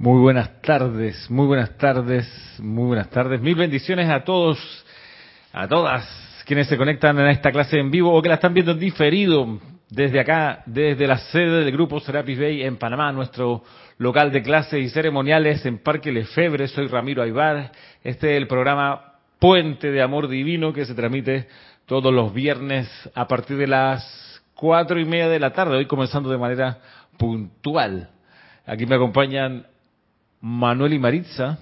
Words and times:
Muy 0.00 0.18
buenas 0.18 0.62
tardes, 0.62 1.30
muy 1.30 1.46
buenas 1.46 1.76
tardes, 1.76 2.26
muy 2.58 2.86
buenas 2.86 3.10
tardes. 3.10 3.38
Mil 3.42 3.54
bendiciones 3.54 4.08
a 4.08 4.24
todos, 4.24 4.58
a 5.52 5.68
todas 5.68 6.42
quienes 6.46 6.68
se 6.68 6.78
conectan 6.78 7.18
en 7.18 7.26
esta 7.26 7.52
clase 7.52 7.78
en 7.78 7.90
vivo 7.90 8.10
o 8.10 8.22
que 8.22 8.30
la 8.30 8.36
están 8.36 8.54
viendo 8.54 8.72
en 8.72 8.78
diferido 8.78 9.58
desde 9.90 10.18
acá, 10.18 10.62
desde 10.64 11.06
la 11.06 11.18
sede 11.18 11.66
del 11.66 11.72
grupo 11.72 12.00
Serapis 12.00 12.38
Bay 12.38 12.62
en 12.62 12.78
Panamá, 12.78 13.12
nuestro 13.12 13.62
local 13.98 14.32
de 14.32 14.42
clases 14.42 14.82
y 14.82 14.88
ceremoniales 14.88 15.66
en 15.66 15.76
Parque 15.76 16.10
Lefebre. 16.10 16.66
Soy 16.68 16.86
Ramiro 16.86 17.22
Aybar. 17.22 17.70
Este 18.02 18.34
es 18.34 18.38
el 18.38 18.46
programa 18.46 19.16
Puente 19.38 19.90
de 19.90 20.00
Amor 20.00 20.28
Divino 20.28 20.72
que 20.72 20.86
se 20.86 20.94
transmite 20.94 21.46
todos 21.84 22.10
los 22.10 22.32
viernes 22.32 22.88
a 23.14 23.28
partir 23.28 23.58
de 23.58 23.66
las 23.66 24.42
cuatro 24.54 24.98
y 24.98 25.04
media 25.04 25.28
de 25.28 25.40
la 25.40 25.52
tarde, 25.52 25.76
hoy 25.76 25.84
comenzando 25.84 26.30
de 26.30 26.38
manera 26.38 26.78
puntual. 27.18 28.08
Aquí 28.64 28.86
me 28.86 28.94
acompañan 28.94 29.66
Manuel 30.40 30.94
y 30.94 30.98
Maritza 30.98 31.58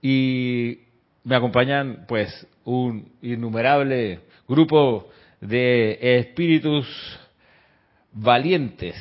y 0.00 0.78
me 1.24 1.36
acompañan 1.36 2.04
pues 2.06 2.46
un 2.64 3.12
innumerable 3.22 4.20
grupo 4.46 5.08
de 5.40 5.98
espíritus 6.00 6.86
valientes 8.12 8.96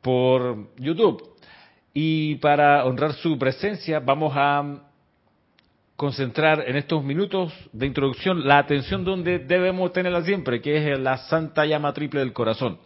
por 0.00 0.74
YouTube. 0.76 1.34
Y 1.92 2.36
para 2.36 2.84
honrar 2.84 3.12
su 3.14 3.38
presencia 3.38 4.00
vamos 4.00 4.32
a 4.36 4.80
concentrar 5.96 6.64
en 6.66 6.76
estos 6.76 7.04
minutos 7.04 7.52
de 7.72 7.86
introducción 7.86 8.46
la 8.46 8.58
atención 8.58 9.04
donde 9.04 9.38
debemos 9.38 9.92
tenerla 9.92 10.22
siempre, 10.24 10.60
que 10.60 10.92
es 10.92 10.98
la 10.98 11.18
santa 11.18 11.64
llama 11.66 11.92
triple 11.92 12.20
del 12.20 12.32
corazón. 12.32 12.78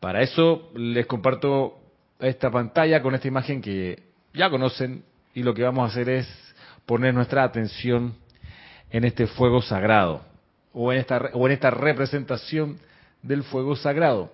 Para 0.00 0.22
eso 0.22 0.70
les 0.74 1.06
comparto 1.06 1.78
esta 2.18 2.50
pantalla 2.50 3.02
con 3.02 3.14
esta 3.14 3.28
imagen 3.28 3.60
que 3.60 4.11
ya 4.34 4.50
conocen 4.50 5.04
y 5.34 5.42
lo 5.42 5.54
que 5.54 5.62
vamos 5.62 5.88
a 5.88 5.92
hacer 5.92 6.08
es 6.08 6.54
poner 6.86 7.14
nuestra 7.14 7.44
atención 7.44 8.14
en 8.90 9.04
este 9.04 9.26
fuego 9.26 9.62
sagrado 9.62 10.22
o 10.72 10.92
en 10.92 10.98
esta, 10.98 11.18
o 11.34 11.46
en 11.46 11.52
esta 11.52 11.70
representación 11.70 12.78
del 13.22 13.42
fuego 13.44 13.76
sagrado 13.76 14.32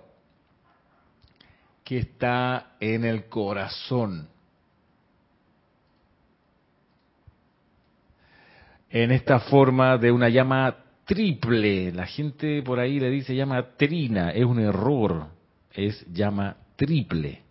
que 1.83 1.97
está 1.97 2.75
en 2.79 3.03
el 3.03 3.25
corazón. 3.25 4.27
En 8.91 9.11
esta 9.11 9.39
forma 9.39 9.97
de 9.97 10.11
una 10.11 10.29
llama 10.29 10.75
triple. 11.05 11.91
La 11.91 12.05
gente 12.05 12.61
por 12.63 12.79
ahí 12.79 12.99
le 12.99 13.09
dice 13.09 13.35
llama 13.35 13.75
trina. 13.75 14.31
Es 14.31 14.45
un 14.45 14.59
error. 14.59 15.27
Es 15.71 16.05
llama 16.11 16.57
triple 16.75 17.48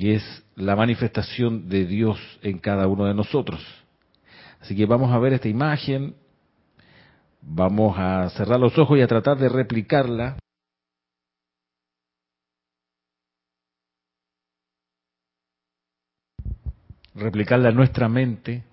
y 0.00 0.12
es 0.12 0.42
la 0.56 0.74
manifestación 0.76 1.68
de 1.68 1.84
Dios 1.84 2.18
en 2.40 2.58
cada 2.58 2.86
uno 2.86 3.04
de 3.04 3.12
nosotros. 3.12 3.60
Así 4.58 4.74
que 4.74 4.86
vamos 4.86 5.12
a 5.12 5.18
ver 5.18 5.34
esta 5.34 5.48
imagen, 5.48 6.14
vamos 7.42 7.98
a 7.98 8.30
cerrar 8.30 8.58
los 8.58 8.78
ojos 8.78 8.96
y 8.96 9.02
a 9.02 9.06
tratar 9.06 9.36
de 9.36 9.50
replicarla. 9.50 10.38
Replicarla 17.14 17.68
en 17.68 17.76
nuestra 17.76 18.08
mente 18.08 18.64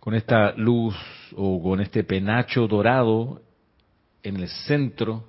con 0.00 0.14
esta 0.14 0.50
luz 0.56 0.96
o 1.36 1.62
con 1.62 1.80
este 1.80 2.02
penacho 2.02 2.66
dorado 2.66 3.40
en 4.20 4.34
el 4.38 4.48
centro, 4.48 5.28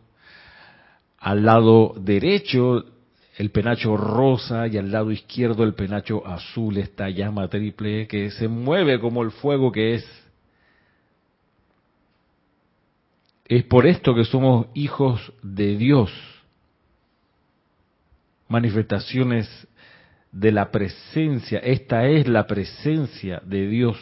al 1.20 1.46
lado 1.46 1.94
derecho 2.00 2.95
el 3.38 3.52
penacho 3.52 3.98
rosa 3.98 4.68
y 4.68 4.78
al 4.78 4.92
lado 4.92 5.12
izquierdo 5.12 5.64
el 5.64 5.74
penacho 5.74 6.26
azul, 6.26 6.78
esta 6.78 7.10
llama 7.10 7.50
triple 7.50 8.08
que 8.08 8.32
se 8.32 8.48
mueve 8.48 9.00
como 9.00 9.24
el 9.24 9.32
fuego 9.32 9.72
que 9.72 9.96
es. 9.96 10.24
Es 13.48 13.64
por 13.64 13.86
esto 13.86 14.16
que 14.16 14.24
somos 14.24 14.68
hijos 14.74 15.34
de 15.44 15.76
Dios, 15.76 16.12
manifestaciones 18.48 19.68
de 20.32 20.52
la 20.52 20.72
presencia, 20.72 21.60
esta 21.60 22.08
es 22.08 22.28
la 22.28 22.48
presencia 22.48 23.42
de 23.46 23.68
Dios, 23.68 23.98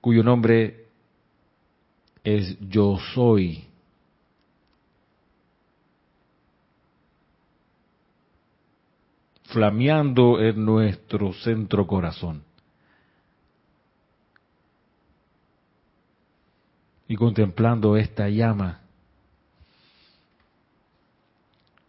cuyo 0.00 0.22
nombre 0.22 0.86
es 2.24 2.56
yo 2.60 2.98
soy. 3.14 3.69
Flameando 9.52 10.40
en 10.40 10.64
nuestro 10.64 11.32
centro 11.32 11.86
corazón. 11.86 12.42
Y 17.08 17.16
contemplando 17.16 17.96
esta 17.96 18.28
llama, 18.28 18.80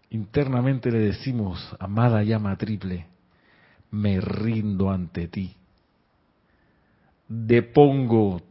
internamente 0.09 0.91
le 0.91 0.99
decimos, 0.99 1.75
amada 1.79 2.23
llama 2.23 2.57
triple, 2.57 3.05
me 3.91 4.19
rindo 4.19 4.89
ante 4.89 5.27
ti. 5.27 5.55
Depongo 7.27 8.41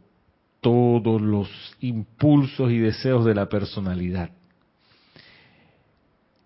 todos 0.61 1.21
los 1.21 1.49
impulsos 1.81 2.71
y 2.71 2.79
deseos 2.79 3.25
de 3.25 3.35
la 3.35 3.49
personalidad 3.49 4.31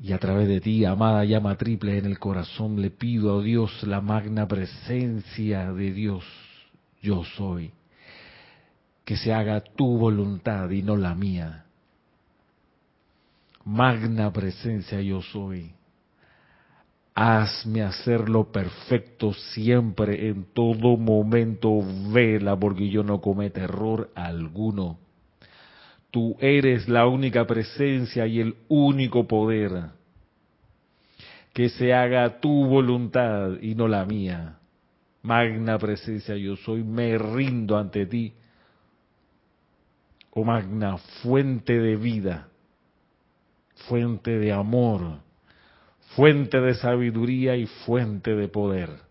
y 0.05 0.13
a 0.13 0.19
través 0.19 0.47
de 0.49 0.61
ti, 0.61 0.85
amada 0.85 1.25
llama 1.25 1.57
triple 1.57 1.97
en 1.97 2.05
el 2.05 2.19
corazón, 2.19 2.79
le 2.79 2.91
pido 2.91 3.39
a 3.39 3.43
Dios 3.43 3.83
la 3.85 4.03
magna 4.03 4.47
presencia 4.47 5.73
de 5.73 5.93
Dios, 5.93 6.23
yo 7.01 7.25
soy. 7.25 7.73
Que 9.07 9.17
se 9.17 9.33
haga 9.33 9.63
tu 9.63 9.97
voluntad 9.97 10.69
y 10.69 10.83
no 10.83 10.99
la 10.99 11.15
mía. 11.15 11.65
Magna 13.65 14.31
presencia 14.31 15.01
yo 15.01 15.23
soy. 15.23 15.73
Hazme 17.15 17.81
hacerlo 17.81 18.53
perfecto 18.53 19.33
siempre, 19.33 20.29
en 20.29 20.45
todo 20.53 20.99
momento, 20.99 21.81
vela, 22.13 22.55
porque 22.55 22.91
yo 22.91 23.03
no 23.03 23.23
cometo 23.23 23.59
error 23.59 24.11
alguno. 24.15 24.99
Tú 26.15 26.37
eres 26.39 26.89
la 26.89 27.09
única 27.09 27.45
presencia 27.45 28.25
y 28.25 28.39
el 28.39 28.55
único 28.69 29.27
poder. 29.27 29.87
Que 31.53 31.69
se 31.71 31.93
haga 31.93 32.39
tu 32.39 32.67
voluntad 32.67 33.61
y 33.61 33.75
no 33.75 33.89
la 33.89 34.05
mía. 34.05 34.61
Magna 35.23 35.77
presencia 35.77 36.37
yo 36.37 36.55
soy, 36.55 36.85
me 36.85 37.19
rindo 37.19 37.77
ante 37.77 38.07
ti. 38.07 38.33
Oh 40.31 40.45
magna 40.45 40.99
fuente 41.25 41.81
de 41.81 41.97
vida, 41.97 42.47
fuente 43.89 44.39
de 44.39 44.53
amor, 44.53 45.19
fuente 46.15 46.61
de 46.61 46.75
sabiduría 46.75 47.57
y 47.57 47.67
fuente 47.67 48.37
de 48.37 48.47
poder. 48.47 49.04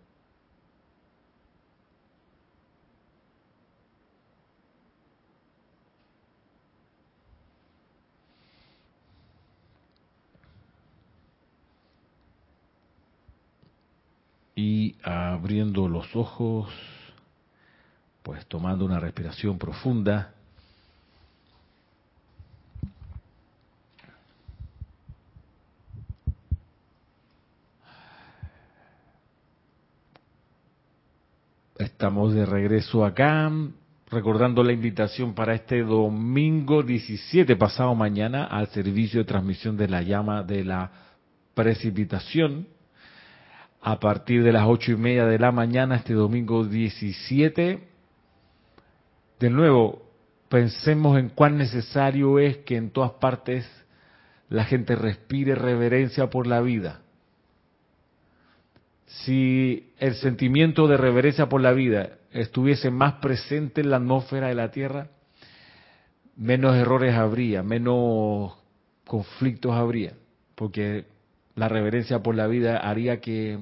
Y 14.64 14.96
abriendo 15.04 15.90
los 15.90 16.16
ojos, 16.16 16.70
pues 18.22 18.46
tomando 18.46 18.86
una 18.86 18.98
respiración 18.98 19.58
profunda. 19.58 20.34
Estamos 31.78 32.34
de 32.34 32.46
regreso 32.46 33.04
acá, 33.04 33.52
recordando 34.10 34.64
la 34.64 34.72
invitación 34.72 35.34
para 35.34 35.56
este 35.56 35.82
domingo 35.82 36.84
17, 36.84 37.58
pasado 37.58 37.94
mañana, 37.96 38.46
al 38.46 38.68
servicio 38.68 39.20
de 39.20 39.26
transmisión 39.26 39.76
de 39.76 39.90
la 39.90 40.02
llama 40.02 40.42
de 40.42 40.64
la 40.64 40.90
precipitación 41.54 42.68
a 43.86 44.00
partir 44.00 44.44
de 44.44 44.54
las 44.54 44.66
ocho 44.66 44.94
y 44.94 44.96
media 44.96 45.26
de 45.26 45.38
la 45.38 45.52
mañana 45.52 45.98
este 45.98 46.14
domingo 46.14 46.64
17. 46.64 47.80
De 49.42 49.50
nuevo, 49.50 50.02
pensemos 50.48 51.20
en 51.20 51.28
cuán 51.28 51.58
necesario 51.58 52.40
es 52.40 52.60
que 52.60 52.78
en 52.78 52.92
todas 52.92 53.12
partes 53.12 53.70
la 54.48 54.64
gente 54.64 54.96
respire 54.96 55.56
reverencia 55.56 56.30
por 56.30 56.48
la 56.48 56.62
vida. 56.62 57.02
Si 59.06 59.92
el 60.00 60.16
sentimiento 60.16 60.88
de 60.88 60.96
reverencia 60.96 61.50
por 61.50 61.60
la 61.60 61.74
vida 61.74 62.12
estuviese 62.32 62.90
más 62.90 63.16
presente 63.16 63.82
en 63.82 63.90
la 63.90 63.98
atmósfera 63.98 64.48
de 64.48 64.56
la 64.56 64.72
Tierra, 64.72 65.10
menos 66.38 66.74
errores 66.78 67.16
habría, 67.16 67.64
menos 67.64 68.54
conflictos 69.06 69.74
habría, 69.74 70.14
porque 70.56 71.04
la 71.56 71.68
reverencia 71.68 72.24
por 72.24 72.36
la 72.36 72.48
vida 72.48 72.78
haría 72.78 73.20
que 73.20 73.60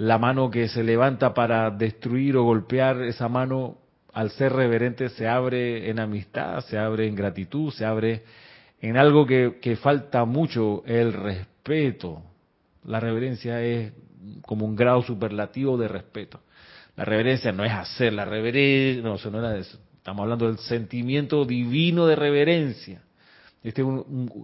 la 0.00 0.16
mano 0.16 0.50
que 0.50 0.66
se 0.68 0.82
levanta 0.82 1.34
para 1.34 1.70
destruir 1.70 2.34
o 2.38 2.44
golpear 2.44 3.02
esa 3.02 3.28
mano 3.28 3.76
al 4.14 4.30
ser 4.30 4.50
reverente 4.50 5.10
se 5.10 5.28
abre 5.28 5.90
en 5.90 6.00
amistad, 6.00 6.62
se 6.62 6.78
abre 6.78 7.06
en 7.06 7.14
gratitud, 7.14 7.70
se 7.70 7.84
abre 7.84 8.22
en 8.80 8.96
algo 8.96 9.26
que, 9.26 9.78
falta 9.82 10.24
mucho, 10.24 10.82
el 10.86 11.12
respeto. 11.12 12.22
La 12.84 12.98
reverencia 12.98 13.60
es 13.60 13.92
como 14.40 14.64
un 14.64 14.74
grado 14.74 15.02
superlativo 15.02 15.76
de 15.76 15.88
respeto. 15.88 16.40
La 16.96 17.04
reverencia 17.04 17.52
no 17.52 17.62
es 17.62 17.72
hacer, 17.72 18.14
la 18.14 18.24
reverencia, 18.24 19.02
no, 19.02 19.16
no 19.30 19.38
era 19.38 19.58
eso. 19.58 19.78
Estamos 19.98 20.22
hablando 20.22 20.46
del 20.46 20.56
sentimiento 20.60 21.44
divino 21.44 22.06
de 22.06 22.16
reverencia. 22.16 23.02
Este 23.62 23.84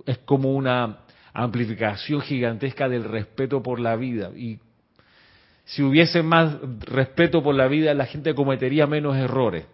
es 0.04 0.18
como 0.18 0.52
una 0.52 0.98
amplificación 1.32 2.20
gigantesca 2.20 2.90
del 2.90 3.04
respeto 3.04 3.62
por 3.62 3.80
la 3.80 3.96
vida. 3.96 4.32
Y 4.36 4.58
si 5.66 5.82
hubiese 5.82 6.22
más 6.22 6.58
respeto 6.80 7.42
por 7.42 7.54
la 7.54 7.66
vida, 7.66 7.92
la 7.92 8.06
gente 8.06 8.34
cometería 8.34 8.86
menos 8.86 9.16
errores. 9.16 9.66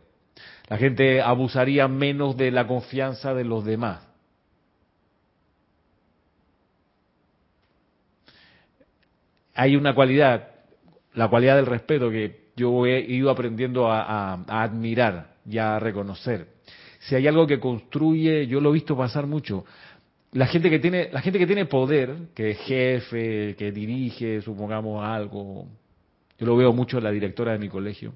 La 0.69 0.79
gente 0.79 1.21
abusaría 1.21 1.87
menos 1.87 2.35
de 2.39 2.51
la 2.51 2.67
confianza 2.67 3.35
de 3.35 3.45
los 3.45 3.63
demás. 3.63 4.01
Hay 9.55 9.77
una 9.77 9.95
cualidad, 9.95 10.49
la 11.13 11.29
cualidad 11.29 11.57
del 11.57 11.67
respeto, 11.67 12.11
que 12.11 12.53
yo 12.57 12.87
he 12.87 12.99
ido 13.01 13.29
aprendiendo 13.29 13.93
a, 13.93 14.33
admirar 14.49 15.35
y 15.45 15.59
a 15.59 15.79
reconocer. 15.79 16.49
Si 17.01 17.15
hay 17.15 17.27
algo 17.27 17.47
que 17.47 17.61
construye, 17.61 18.47
yo 18.47 18.63
lo 18.63 18.71
he 18.71 18.75
visto 18.75 18.97
pasar 18.97 19.27
mucho, 19.27 19.67
la 20.31 20.47
gente 20.47 20.71
que 20.71 20.79
tiene 20.79 21.11
la 21.13 21.21
gente 21.21 21.39
que 21.39 21.47
tiene 21.47 21.67
poder 21.67 22.29
que 22.35 22.53
es 22.53 22.59
jefe 22.61 23.55
que 23.59 23.71
dirige 23.71 24.41
supongamos 24.41 25.05
algo 25.05 25.69
yo 26.43 26.47
lo 26.47 26.57
veo 26.57 26.73
mucho 26.73 26.99
en 26.99 27.05
la 27.05 27.13
directora 27.13 27.53
de 27.53 27.59
mi 27.61 27.69
colegio, 27.69 28.15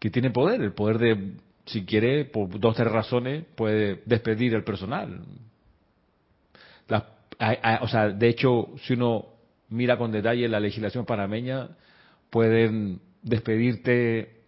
que 0.00 0.10
tiene 0.10 0.32
poder, 0.32 0.60
el 0.60 0.72
poder 0.72 0.98
de, 0.98 1.34
si 1.64 1.84
quiere, 1.84 2.24
por 2.24 2.58
dos 2.58 2.72
o 2.72 2.82
tres 2.82 2.92
razones, 2.92 3.44
puede 3.54 4.02
despedir 4.04 4.52
el 4.54 4.64
personal. 4.64 5.20
o 6.88 7.88
sea, 7.88 8.08
de 8.08 8.28
hecho, 8.28 8.70
si 8.82 8.94
uno 8.94 9.26
mira 9.68 9.96
con 9.96 10.10
detalle 10.10 10.48
la 10.48 10.58
legislación 10.58 11.06
panameña, 11.06 11.68
pueden 12.30 13.00
despedirte, 13.22 14.40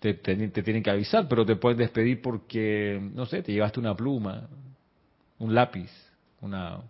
te, 0.00 0.14
te 0.14 0.62
tienen 0.64 0.82
que 0.82 0.90
avisar, 0.90 1.28
pero 1.28 1.46
te 1.46 1.54
pueden 1.54 1.78
despedir 1.78 2.20
porque, 2.20 3.00
no 3.14 3.24
sé, 3.24 3.42
te 3.44 3.52
llevaste 3.52 3.78
una 3.78 3.94
pluma, 3.94 4.48
un 5.38 5.54
lápiz, 5.54 5.92
una, 6.40 6.80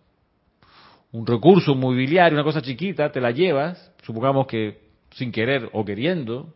un 1.17 1.27
recurso 1.27 1.75
mobiliario, 1.75 2.37
una 2.37 2.45
cosa 2.45 2.61
chiquita, 2.61 3.11
te 3.11 3.23
la 3.23 3.31
llevas, 3.31 3.91
supongamos 4.03 4.47
que 4.47 4.81
sin 5.13 5.33
querer 5.33 5.71
o 5.73 5.83
queriendo, 5.83 6.53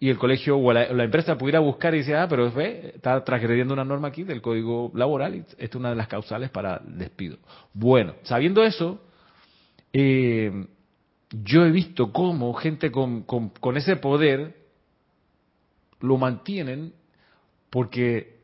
y 0.00 0.08
el 0.08 0.16
colegio 0.16 0.56
o 0.56 0.72
la, 0.72 1.04
empresa 1.04 1.36
pudiera 1.36 1.58
buscar 1.58 1.94
y 1.94 1.98
decir, 1.98 2.14
ah, 2.14 2.26
pero 2.30 2.50
ve, 2.50 2.92
está 2.94 3.22
transgrediendo 3.24 3.74
una 3.74 3.84
norma 3.84 4.08
aquí 4.08 4.22
del 4.22 4.40
código 4.40 4.90
laboral 4.94 5.34
y 5.34 5.38
esta 5.40 5.64
es 5.64 5.74
una 5.74 5.90
de 5.90 5.96
las 5.96 6.08
causales 6.08 6.48
para 6.50 6.80
despido. 6.82 7.36
Bueno, 7.74 8.14
sabiendo 8.22 8.64
eso, 8.64 9.02
eh, 9.92 10.66
yo 11.30 11.66
he 11.66 11.70
visto 11.70 12.10
cómo 12.10 12.54
gente 12.54 12.90
con, 12.90 13.24
con 13.24 13.76
ese 13.76 13.96
poder 13.96 14.56
lo 16.00 16.16
mantienen 16.16 16.94
porque 17.68 18.37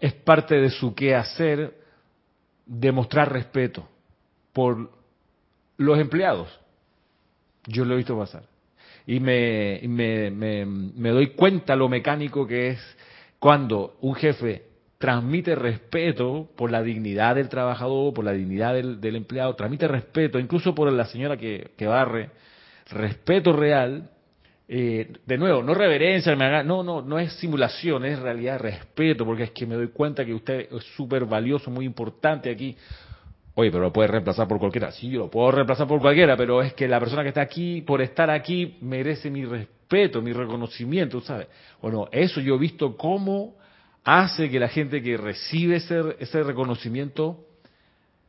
es 0.00 0.12
parte 0.12 0.56
de 0.56 0.70
su 0.70 0.94
quehacer 0.94 1.74
demostrar 2.66 3.32
respeto 3.32 3.88
por 4.52 4.90
los 5.76 5.98
empleados. 5.98 6.48
Yo 7.66 7.84
lo 7.84 7.94
he 7.94 7.98
visto 7.98 8.18
pasar. 8.18 8.44
Y 9.06 9.20
me, 9.20 9.80
me, 9.84 10.30
me, 10.66 11.10
doy 11.10 11.28
cuenta 11.28 11.76
lo 11.76 11.88
mecánico 11.88 12.46
que 12.46 12.70
es 12.70 12.96
cuando 13.38 13.96
un 14.00 14.14
jefe 14.14 14.64
transmite 14.98 15.54
respeto 15.54 16.48
por 16.56 16.70
la 16.70 16.82
dignidad 16.82 17.36
del 17.36 17.48
trabajador, 17.48 18.14
por 18.14 18.24
la 18.24 18.32
dignidad 18.32 18.74
del, 18.74 19.00
del 19.00 19.16
empleado, 19.16 19.54
transmite 19.54 19.86
respeto, 19.86 20.38
incluso 20.38 20.74
por 20.74 20.90
la 20.90 21.04
señora 21.06 21.36
que, 21.36 21.72
que 21.76 21.86
barre, 21.86 22.30
respeto 22.90 23.52
real, 23.52 24.10
eh, 24.68 25.12
de 25.24 25.38
nuevo, 25.38 25.62
no 25.62 25.74
reverencia, 25.74 26.34
no, 26.34 26.82
no, 26.82 27.00
no 27.00 27.18
es 27.18 27.32
simulación, 27.34 28.04
es 28.04 28.18
realidad 28.18 28.58
respeto, 28.58 29.24
porque 29.24 29.44
es 29.44 29.50
que 29.52 29.64
me 29.64 29.76
doy 29.76 29.88
cuenta 29.88 30.24
que 30.24 30.34
usted 30.34 30.68
es 30.72 30.84
súper 30.96 31.24
valioso, 31.24 31.70
muy 31.70 31.84
importante 31.84 32.50
aquí. 32.50 32.76
Oye, 33.54 33.70
pero 33.70 33.84
lo 33.84 33.92
puede 33.92 34.08
reemplazar 34.08 34.48
por 34.48 34.58
cualquiera. 34.58 34.90
Sí, 34.90 35.08
yo 35.08 35.20
lo 35.20 35.30
puedo 35.30 35.50
reemplazar 35.52 35.86
por 35.86 36.00
cualquiera, 36.00 36.36
pero 36.36 36.60
es 36.62 36.74
que 36.74 36.88
la 36.88 36.98
persona 36.98 37.22
que 37.22 37.28
está 37.28 37.42
aquí, 37.42 37.80
por 37.82 38.02
estar 38.02 38.28
aquí, 38.28 38.76
merece 38.80 39.30
mi 39.30 39.44
respeto, 39.44 40.20
mi 40.20 40.32
reconocimiento, 40.32 41.20
¿sabes? 41.20 41.46
Bueno, 41.80 42.08
eso 42.10 42.40
yo 42.40 42.56
he 42.56 42.58
visto 42.58 42.96
cómo 42.96 43.54
hace 44.02 44.50
que 44.50 44.58
la 44.58 44.68
gente 44.68 45.00
que 45.00 45.16
recibe 45.16 45.76
ese, 45.76 46.16
ese 46.18 46.42
reconocimiento 46.42 47.44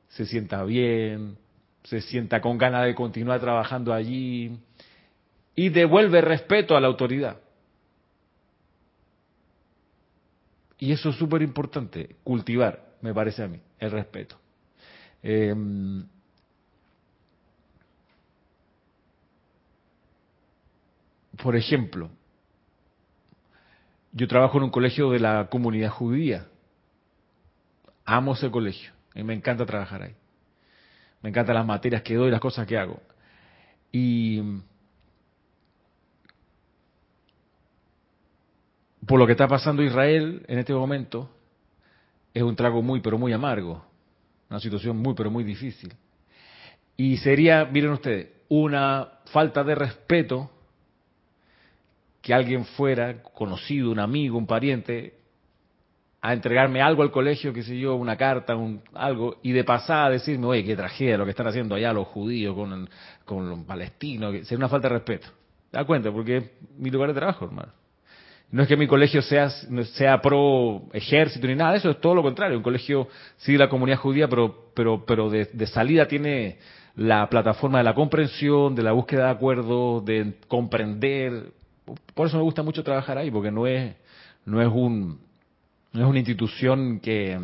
se 0.09 0.25
sienta 0.25 0.63
bien, 0.63 1.37
se 1.83 1.99
sienta 2.01 2.41
con 2.41 2.57
ganas 2.57 2.85
de 2.85 2.95
continuar 2.95 3.39
trabajando 3.39 3.93
allí, 3.93 4.57
y 5.57 5.69
devuelve 5.69 6.21
respeto 6.21 6.77
a 6.77 6.80
la 6.80 6.86
autoridad. 6.86 7.38
Y 10.77 10.92
eso 10.92 11.09
es 11.09 11.15
súper 11.15 11.42
importante, 11.42 12.15
cultivar, 12.24 12.94
me 13.01 13.12
parece 13.12 13.42
a 13.42 13.48
mí, 13.48 13.59
el 13.80 13.89
respeto. 13.89 14.38
Em, 15.24 16.06
por 21.42 21.56
ejemplo, 21.56 22.12
yo 24.12 24.27
trabajo 24.27 24.59
en 24.59 24.65
un 24.65 24.69
colegio 24.69 25.09
de 25.09 25.19
la 25.19 25.48
comunidad 25.50 25.89
judía. 25.89 26.45
Amo 28.06 28.36
ese 28.36 28.51
colegio 28.51 28.92
y 29.15 29.24
me 29.24 29.33
encanta 29.33 29.65
trabajar 29.65 30.04
ahí. 30.04 30.15
Me 31.24 31.30
encantan 31.30 31.56
las 31.56 31.65
materias 31.65 32.04
que 32.04 32.13
doy, 32.13 32.30
las 32.30 32.39
cosas 32.39 32.68
que 32.68 32.77
hago. 32.77 33.01
Y 33.92 34.62
por 39.07 39.19
lo 39.19 39.25
que 39.25 39.31
está 39.31 39.48
pasando 39.48 39.81
Israel 39.81 40.44
en 40.47 40.59
este 40.59 40.73
momento, 40.73 41.30
es 42.33 42.44
un 42.44 42.56
trago 42.56 42.81
muy, 42.81 42.99
pero 42.99 43.18
muy 43.18 43.31
amargo. 43.33 43.83
Una 44.49 44.59
situación 44.59 44.97
muy, 44.97 45.14
pero 45.16 45.31
muy 45.31 45.44
difícil. 45.44 45.94
Y 46.97 47.18
sería, 47.18 47.66
miren 47.66 47.92
ustedes, 47.92 48.30
una 48.49 49.07
falta 49.31 49.64
de 49.64 49.76
respeto 49.76 50.52
que 52.21 52.33
alguien 52.33 52.66
fuera 52.66 53.23
conocido, 53.23 53.92
un 53.92 53.99
amigo, 53.99 54.37
un 54.37 54.45
pariente, 54.45 55.16
a 56.19 56.33
entregarme 56.33 56.81
algo 56.81 57.04
al 57.04 57.11
colegio, 57.11 57.54
qué 57.54 57.64
sé 57.64 57.78
yo, 57.80 57.95
una 57.95 58.18
carta, 58.18 58.57
algo, 58.94 59.37
y 59.44 59.54
de 59.54 59.64
pasada 59.64 60.09
decirme, 60.09 60.47
oye, 60.47 60.66
qué 60.66 60.76
tragedia 60.76 61.18
lo 61.18 61.23
que 61.23 61.31
están 61.31 61.47
haciendo 61.47 61.76
allá 61.76 61.94
los 61.94 62.07
judíos 62.07 62.56
con, 63.26 63.49
los 63.49 63.59
palestinos, 63.59 64.33
sería 64.45 64.57
una 64.57 64.69
falta 64.69 64.90
de 64.90 64.95
respeto. 64.95 65.28
¿Te 65.71 65.78
das 65.78 65.85
cuenta? 65.85 66.11
Porque 66.11 66.37
es 66.37 66.52
mi 66.78 66.90
lugar 66.90 67.09
de 67.09 67.16
trabajo, 67.16 67.45
hermano. 67.45 67.71
No 68.49 68.61
es 68.61 68.68
que 68.68 68.77
mi 68.77 68.87
colegio 68.87 69.21
sea, 69.21 69.49
sea 69.49 70.21
pro 70.21 70.83
ejército 70.94 71.47
ni 71.47 71.56
nada 71.56 71.73
de 71.73 71.80
eso, 71.80 71.89
es 71.89 71.99
todo 71.99 72.16
lo 72.16 72.23
contrario. 72.23 72.57
Un 72.57 72.63
colegio 72.63 73.09
sí 73.37 73.54
de 73.54 73.57
la 73.57 73.69
comunidad 73.69 73.97
judía, 73.97 74.27
pero, 74.30 74.71
pero, 74.73 75.06
pero 75.06 75.30
de, 75.30 75.68
salida 75.68 76.07
tiene 76.07 76.57
la 76.95 77.30
plataforma 77.30 77.80
de 77.80 77.83
la 77.83 77.94
comprensión, 77.94 78.73
de 78.73 78.83
la 78.83 78.94
búsqueda 78.94 79.25
de 79.25 79.31
acuerdos, 79.31 80.06
de 80.06 80.35
comprender. 80.47 81.51
Por 82.13 82.27
eso 82.27 82.37
me 82.37 82.44
gusta 82.44 82.63
mucho 82.63 82.83
trabajar 82.83 83.18
ahí, 83.18 83.30
porque 83.30 83.51
no 83.51 83.68
es, 83.68 83.95
no 84.45 84.61
es 84.61 84.68
un, 84.69 85.19
no 85.92 86.01
es 86.04 86.09
una 86.09 86.19
institución 86.19 87.01
que, 87.01 87.37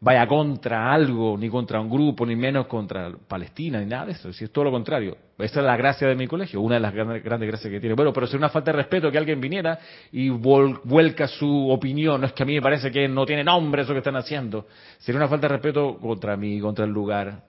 vaya 0.00 0.26
contra 0.26 0.92
algo, 0.92 1.36
ni 1.36 1.50
contra 1.50 1.80
un 1.80 1.90
grupo, 1.90 2.24
ni 2.24 2.34
menos 2.34 2.66
contra 2.66 3.12
Palestina, 3.28 3.80
ni 3.80 3.86
nada 3.86 4.06
de 4.06 4.12
eso. 4.12 4.32
Si 4.32 4.44
es 4.44 4.50
todo 4.50 4.64
lo 4.64 4.70
contrario. 4.70 5.16
Esa 5.38 5.60
es 5.60 5.66
la 5.66 5.76
gracia 5.76 6.08
de 6.08 6.14
mi 6.14 6.26
colegio, 6.26 6.60
una 6.60 6.76
de 6.76 6.80
las 6.80 6.94
grandes, 6.94 7.22
gracias 7.22 7.70
que 7.70 7.80
tiene. 7.80 7.94
Bueno, 7.94 8.12
pero 8.12 8.26
es 8.26 8.34
una 8.34 8.48
falta 8.48 8.72
de 8.72 8.78
respeto 8.78 9.10
que 9.10 9.18
alguien 9.18 9.40
viniera 9.40 9.78
y 10.12 10.30
vuelca 10.30 11.26
su 11.28 11.70
opinión. 11.70 12.20
No 12.20 12.26
es 12.26 12.32
que 12.32 12.42
a 12.42 12.46
mí 12.46 12.54
me 12.54 12.62
parece 12.62 12.90
que 12.90 13.08
no 13.08 13.26
tiene 13.26 13.44
nombre 13.44 13.82
eso 13.82 13.92
que 13.92 13.98
están 13.98 14.16
haciendo. 14.16 14.66
Sería 14.98 15.18
una 15.18 15.28
falta 15.28 15.48
de 15.48 15.54
respeto 15.54 15.98
contra 15.98 16.36
mí, 16.36 16.60
contra 16.60 16.84
el 16.84 16.90
lugar. 16.90 17.42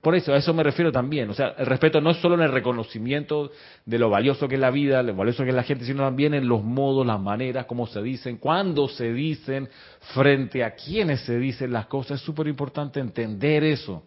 Por 0.00 0.14
eso, 0.14 0.32
a 0.32 0.38
eso 0.38 0.54
me 0.54 0.62
refiero 0.62 0.90
también. 0.90 1.28
O 1.28 1.34
sea, 1.34 1.54
el 1.58 1.66
respeto 1.66 2.00
no 2.00 2.10
es 2.10 2.16
solo 2.18 2.34
en 2.34 2.40
el 2.40 2.52
reconocimiento 2.52 3.50
de 3.84 3.98
lo 3.98 4.08
valioso 4.08 4.48
que 4.48 4.54
es 4.54 4.60
la 4.60 4.70
vida, 4.70 5.02
lo 5.02 5.14
valioso 5.14 5.42
que 5.42 5.50
es 5.50 5.54
la 5.54 5.62
gente, 5.62 5.84
sino 5.84 6.02
también 6.04 6.32
en 6.32 6.48
los 6.48 6.64
modos, 6.64 7.06
las 7.06 7.20
maneras, 7.20 7.66
cómo 7.66 7.86
se 7.86 8.00
dicen, 8.02 8.38
cuándo 8.38 8.88
se 8.88 9.12
dicen, 9.12 9.68
frente 10.14 10.64
a 10.64 10.74
quiénes 10.74 11.20
se 11.20 11.38
dicen 11.38 11.72
las 11.72 11.86
cosas. 11.86 12.18
Es 12.18 12.24
súper 12.24 12.46
importante 12.46 12.98
entender 12.98 13.62
eso. 13.62 14.02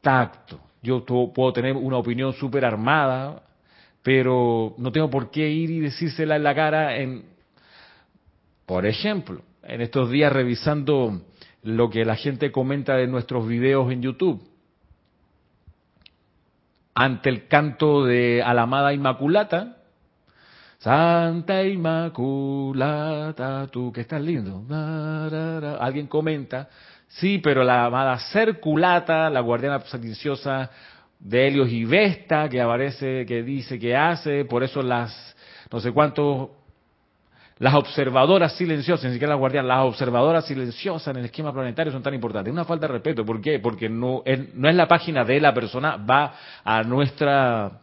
Tacto. 0.00 0.58
Yo 0.82 1.04
puedo 1.04 1.52
tener 1.52 1.76
una 1.76 1.98
opinión 1.98 2.32
súper 2.32 2.64
armada, 2.64 3.44
pero 4.02 4.74
no 4.78 4.90
tengo 4.90 5.08
por 5.08 5.30
qué 5.30 5.48
ir 5.48 5.70
y 5.70 5.78
decírsela 5.78 6.34
en 6.34 6.42
la 6.42 6.54
cara 6.56 6.96
en 6.96 7.24
Por 8.66 8.84
ejemplo, 8.84 9.42
en 9.62 9.80
estos 9.80 10.10
días 10.10 10.32
revisando 10.32 11.22
lo 11.62 11.90
que 11.90 12.04
la 12.04 12.16
gente 12.16 12.50
comenta 12.50 12.96
de 12.96 13.06
nuestros 13.06 13.46
videos 13.46 13.92
en 13.92 14.02
YouTube, 14.02 14.42
ante 16.94 17.30
el 17.30 17.48
canto 17.48 18.04
de 18.04 18.42
a 18.42 18.52
la 18.52 18.62
amada 18.62 18.92
Inmaculata, 18.92 19.78
Santa 20.78 21.62
Inmaculata, 21.62 23.68
tú 23.68 23.92
que 23.92 24.02
estás 24.02 24.20
lindo. 24.20 24.64
Alguien 25.80 26.08
comenta, 26.08 26.68
sí, 27.08 27.38
pero 27.38 27.62
la 27.62 27.86
amada 27.86 28.18
Cerculata, 28.32 29.30
la 29.30 29.40
guardiana 29.40 29.80
silenciosa 29.80 30.70
de 31.20 31.46
Helios 31.46 31.70
y 31.70 31.84
Vesta, 31.84 32.48
que 32.48 32.60
aparece, 32.60 33.24
que 33.24 33.44
dice 33.44 33.78
que 33.78 33.96
hace, 33.96 34.44
por 34.44 34.64
eso 34.64 34.82
las 34.82 35.36
no 35.70 35.80
sé 35.80 35.92
cuántos 35.92 36.50
las 37.62 37.74
observadoras 37.74 38.56
silenciosas, 38.56 39.04
ni 39.04 39.12
siquiera 39.12 39.34
las 39.34 39.38
guardianas, 39.38 39.68
las 39.68 39.86
observadoras 39.86 40.44
silenciosas 40.46 41.06
en 41.06 41.18
el 41.18 41.26
esquema 41.26 41.52
planetario 41.52 41.92
son 41.92 42.02
tan 42.02 42.12
importantes. 42.12 42.50
Es 42.50 42.52
una 42.52 42.64
falta 42.64 42.88
de 42.88 42.94
respeto. 42.94 43.24
¿Por 43.24 43.40
qué? 43.40 43.60
Porque 43.60 43.88
no 43.88 44.22
es, 44.24 44.52
no 44.56 44.68
es 44.68 44.74
la 44.74 44.88
página 44.88 45.24
de 45.24 45.40
la 45.40 45.54
persona, 45.54 45.96
va 45.96 46.34
a 46.64 46.82
nuestra, 46.82 47.78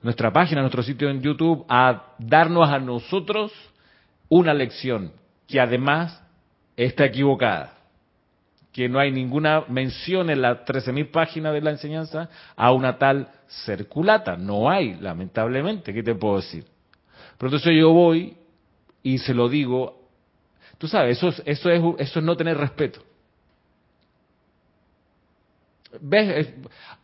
nuestra 0.00 0.32
página, 0.32 0.62
nuestro 0.62 0.82
sitio 0.82 1.10
en 1.10 1.20
YouTube, 1.20 1.66
a 1.68 2.14
darnos 2.18 2.66
a 2.70 2.78
nosotros 2.78 3.52
una 4.30 4.54
lección 4.54 5.12
que 5.46 5.60
además 5.60 6.24
está 6.74 7.04
equivocada. 7.04 7.74
Que 8.72 8.88
no 8.88 8.98
hay 8.98 9.12
ninguna 9.12 9.64
mención 9.68 10.30
en 10.30 10.40
las 10.40 10.64
13.000 10.64 11.10
páginas 11.10 11.52
de 11.52 11.60
la 11.60 11.72
enseñanza 11.72 12.30
a 12.56 12.72
una 12.72 12.96
tal 12.96 13.28
circulata. 13.66 14.38
No 14.38 14.70
hay, 14.70 14.94
lamentablemente. 14.94 15.92
¿Qué 15.92 16.02
te 16.02 16.14
puedo 16.14 16.36
decir? 16.36 16.64
Pero 17.36 17.48
entonces 17.48 17.74
yo 17.78 17.92
voy 17.92 18.38
y 19.04 19.18
se 19.18 19.34
lo 19.34 19.48
digo, 19.48 20.00
tú 20.78 20.88
sabes, 20.88 21.18
eso 21.18 21.28
es, 21.28 21.42
eso 21.44 21.70
es, 21.70 21.82
eso 21.98 22.18
es 22.18 22.24
no 22.24 22.36
tener 22.36 22.56
respeto. 22.56 23.00
¿Ves? 26.00 26.54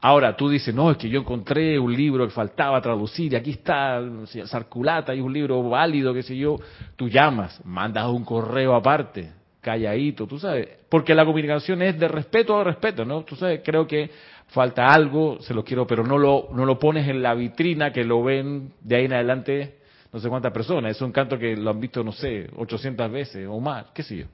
Ahora 0.00 0.34
tú 0.34 0.48
dices, 0.48 0.74
no, 0.74 0.90
es 0.90 0.96
que 0.96 1.10
yo 1.10 1.20
encontré 1.20 1.78
un 1.78 1.94
libro 1.94 2.26
que 2.26 2.32
faltaba 2.32 2.80
traducir 2.80 3.34
y 3.34 3.36
aquí 3.36 3.50
está, 3.50 4.02
Sarculata, 4.46 5.14
y 5.14 5.20
un 5.20 5.32
libro 5.32 5.62
válido, 5.68 6.12
qué 6.14 6.22
sé 6.22 6.36
yo. 6.36 6.58
Tú 6.96 7.08
llamas, 7.08 7.60
mandas 7.64 8.06
un 8.06 8.24
correo 8.24 8.74
aparte, 8.74 9.30
calladito, 9.60 10.26
tú 10.26 10.38
sabes. 10.38 10.68
Porque 10.88 11.14
la 11.14 11.26
comunicación 11.26 11.82
es 11.82 12.00
de 12.00 12.08
respeto 12.08 12.58
a 12.58 12.64
respeto, 12.64 13.04
¿no? 13.04 13.22
Tú 13.24 13.36
sabes, 13.36 13.60
creo 13.62 13.86
que 13.86 14.10
falta 14.48 14.86
algo, 14.86 15.38
se 15.40 15.52
lo 15.52 15.62
quiero, 15.62 15.86
pero 15.86 16.02
no 16.02 16.16
lo, 16.16 16.48
no 16.52 16.64
lo 16.64 16.78
pones 16.78 17.06
en 17.06 17.22
la 17.22 17.34
vitrina 17.34 17.92
que 17.92 18.04
lo 18.04 18.24
ven 18.24 18.72
de 18.80 18.96
ahí 18.96 19.04
en 19.04 19.12
adelante 19.12 19.79
no 20.12 20.18
sé 20.18 20.28
cuántas 20.28 20.52
personas. 20.52 20.96
Es 20.96 21.02
un 21.02 21.12
canto 21.12 21.38
que 21.38 21.56
lo 21.56 21.70
han 21.70 21.80
visto, 21.80 22.02
no 22.02 22.12
sé, 22.12 22.48
800 22.56 23.10
veces 23.10 23.46
o 23.48 23.60
más, 23.60 23.86
qué 23.94 24.02
sé 24.02 24.18
yo. 24.18 24.26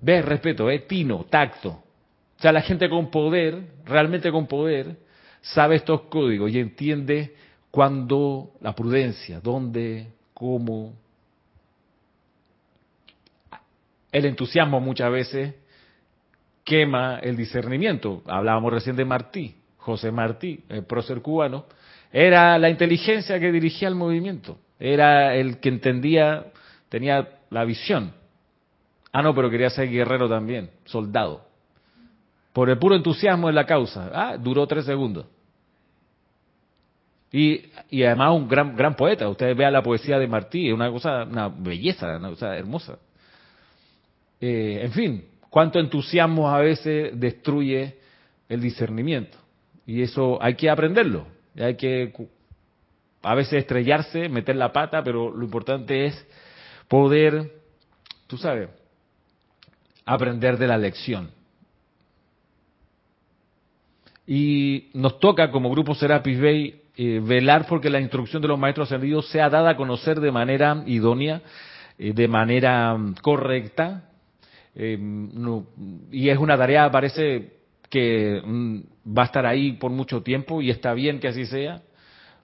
Ves 0.00 0.24
respeto, 0.24 0.70
es 0.70 0.86
tino, 0.86 1.24
tacto. 1.28 1.68
O 1.70 2.42
sea, 2.42 2.52
la 2.52 2.62
gente 2.62 2.88
con 2.88 3.10
poder, 3.10 3.62
realmente 3.84 4.30
con 4.32 4.46
poder, 4.46 4.96
sabe 5.42 5.76
estos 5.76 6.02
códigos 6.02 6.50
y 6.50 6.58
entiende 6.58 7.34
cuándo 7.70 8.52
la 8.60 8.74
prudencia, 8.74 9.40
dónde, 9.40 10.08
cómo. 10.32 10.94
El 14.10 14.24
entusiasmo 14.24 14.80
muchas 14.80 15.12
veces 15.12 15.54
quema 16.64 17.18
el 17.18 17.36
discernimiento. 17.36 18.22
Hablábamos 18.26 18.72
recién 18.72 18.96
de 18.96 19.04
Martí, 19.04 19.54
José 19.76 20.10
Martí, 20.10 20.64
el 20.68 20.84
prócer 20.84 21.20
cubano. 21.20 21.66
Era 22.12 22.58
la 22.58 22.70
inteligencia 22.70 23.38
que 23.38 23.52
dirigía 23.52 23.88
el 23.88 23.94
movimiento. 23.94 24.58
Era 24.80 25.36
el 25.36 25.58
que 25.60 25.68
entendía, 25.68 26.46
tenía 26.88 27.28
la 27.50 27.64
visión. 27.64 28.12
Ah, 29.12 29.22
no, 29.22 29.34
pero 29.34 29.50
quería 29.50 29.68
ser 29.70 29.90
guerrero 29.90 30.28
también, 30.28 30.70
soldado. 30.86 31.44
Por 32.54 32.70
el 32.70 32.78
puro 32.78 32.96
entusiasmo 32.96 33.48
en 33.48 33.54
la 33.54 33.66
causa. 33.66 34.10
Ah, 34.12 34.36
duró 34.38 34.66
tres 34.66 34.86
segundos. 34.86 35.26
Y, 37.32 37.62
y 37.90 38.02
además 38.02 38.32
un 38.32 38.48
gran, 38.48 38.74
gran 38.74 38.96
poeta. 38.96 39.28
Ustedes 39.28 39.56
vean 39.56 39.72
la 39.72 39.82
poesía 39.82 40.18
de 40.18 40.26
Martí, 40.26 40.68
es 40.68 40.74
una 40.74 40.90
cosa, 40.90 41.24
una 41.24 41.48
belleza, 41.48 42.16
una 42.16 42.30
cosa 42.30 42.56
hermosa. 42.56 42.98
Eh, 44.40 44.80
en 44.82 44.92
fin, 44.92 45.24
cuánto 45.50 45.78
entusiasmo 45.78 46.48
a 46.48 46.58
veces 46.58 47.18
destruye 47.20 47.98
el 48.48 48.60
discernimiento. 48.60 49.38
Y 49.86 50.02
eso 50.02 50.38
hay 50.40 50.54
que 50.54 50.70
aprenderlo. 50.70 51.26
Hay 51.56 51.76
que 51.76 52.12
a 53.22 53.34
veces 53.34 53.54
estrellarse, 53.54 54.28
meter 54.28 54.56
la 54.56 54.72
pata, 54.72 55.02
pero 55.02 55.30
lo 55.30 55.44
importante 55.44 56.06
es 56.06 56.26
poder, 56.88 57.52
tú 58.26 58.36
sabes, 58.36 58.70
aprender 60.06 60.56
de 60.56 60.66
la 60.66 60.78
lección. 60.78 61.30
Y 64.26 64.90
nos 64.94 65.18
toca 65.18 65.50
como 65.50 65.70
grupo 65.70 65.94
Serapis 65.94 66.40
Bay 66.40 66.82
eh, 66.96 67.20
velar 67.22 67.66
porque 67.66 67.90
la 67.90 68.00
instrucción 68.00 68.40
de 68.40 68.48
los 68.48 68.58
maestros 68.58 68.88
ascendidos 68.88 69.28
sea 69.28 69.50
dada 69.50 69.70
a 69.70 69.76
conocer 69.76 70.20
de 70.20 70.30
manera 70.30 70.82
idónea, 70.86 71.42
eh, 71.98 72.12
de 72.12 72.28
manera 72.28 72.96
mm, 72.96 73.14
correcta. 73.22 74.04
Eh, 74.74 74.98
y 76.12 76.28
es 76.28 76.38
una 76.38 76.56
tarea, 76.56 76.90
parece 76.90 77.54
que 77.88 78.40
mm, 78.44 78.80
va 79.16 79.22
a 79.22 79.26
estar 79.26 79.44
ahí 79.46 79.72
por 79.72 79.90
mucho 79.90 80.22
tiempo 80.22 80.62
y 80.62 80.70
está 80.70 80.94
bien 80.94 81.18
que 81.18 81.28
así 81.28 81.44
sea 81.44 81.82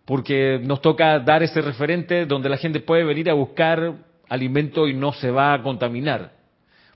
porque 0.07 0.61
nos 0.63 0.81
toca 0.81 1.19
dar 1.19 1.43
ese 1.43 1.61
referente 1.61 2.25
donde 2.27 2.49
la 2.49 2.57
gente 2.57 2.81
puede 2.81 3.05
venir 3.05 3.29
a 3.29 3.35
buscar 3.35 3.93
alimento 4.29 4.89
y 4.89 4.95
no 4.95 5.13
se 5.13 5.31
va 5.31 5.53
a 5.53 5.63
contaminar, 5.63 6.33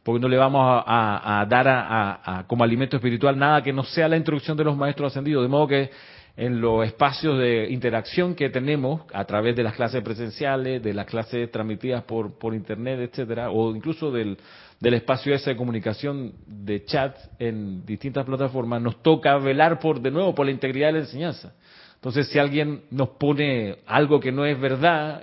porque 0.04 0.20
no 0.20 0.28
le 0.28 0.36
vamos 0.36 0.82
a, 0.86 1.44
dar 1.48 1.66
a, 1.68 2.44
como 2.46 2.64
alimento 2.64 2.96
espiritual 2.96 3.36
nada 3.36 3.62
que 3.62 3.72
no 3.72 3.82
sea 3.82 4.08
la 4.08 4.16
introducción 4.16 4.56
de 4.56 4.64
los 4.64 4.76
maestros 4.76 5.12
ascendidos, 5.12 5.42
de 5.42 5.48
modo 5.48 5.66
que 5.66 5.90
en 6.36 6.60
los 6.60 6.86
espacios 6.86 7.36
de 7.38 7.68
interacción 7.70 8.34
que 8.34 8.48
tenemos 8.48 9.02
a 9.12 9.24
través 9.24 9.56
de 9.56 9.64
las 9.64 9.74
clases 9.74 10.02
presenciales, 10.02 10.80
de 10.82 10.94
las 10.94 11.06
clases 11.06 11.50
transmitidas 11.50 12.04
por, 12.04 12.38
por 12.38 12.54
internet, 12.54 13.00
etcétera, 13.00 13.50
o 13.50 13.74
incluso 13.74 14.12
del, 14.12 14.38
del 14.78 14.94
espacio 14.94 15.34
ese 15.34 15.50
de 15.50 15.56
comunicación 15.56 16.32
de 16.46 16.84
chat 16.84 17.16
en 17.40 17.84
distintas 17.84 18.24
plataformas, 18.24 18.80
nos 18.80 19.02
toca 19.02 19.36
velar 19.38 19.80
por 19.80 20.00
de 20.00 20.12
nuevo 20.12 20.34
por 20.34 20.46
la 20.46 20.52
integridad 20.52 20.88
de 20.88 20.92
la 20.92 20.98
enseñanza. 21.00 21.52
Entonces, 22.00 22.28
si 22.28 22.38
alguien 22.38 22.84
nos 22.90 23.10
pone 23.10 23.76
algo 23.86 24.20
que 24.20 24.32
no 24.32 24.46
es 24.46 24.58
verdad, 24.58 25.22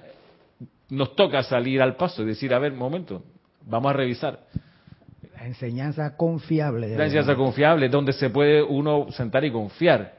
nos 0.89 1.15
toca 1.15 1.41
salir 1.41 1.81
al 1.81 1.95
paso 1.95 2.21
y 2.21 2.25
decir, 2.27 2.53
a 2.53 2.59
ver, 2.59 2.71
un 2.73 2.77
momento, 2.77 3.23
vamos 3.65 3.89
a 3.89 3.93
revisar. 3.93 4.41
La 5.35 5.47
enseñanza 5.47 6.15
confiable. 6.15 6.95
La 6.95 7.05
enseñanza 7.05 7.35
confiable, 7.35 7.89
donde 7.89 8.13
se 8.13 8.29
puede 8.29 8.61
uno 8.61 9.07
sentar 9.11 9.43
y 9.43 9.51
confiar. 9.51 10.16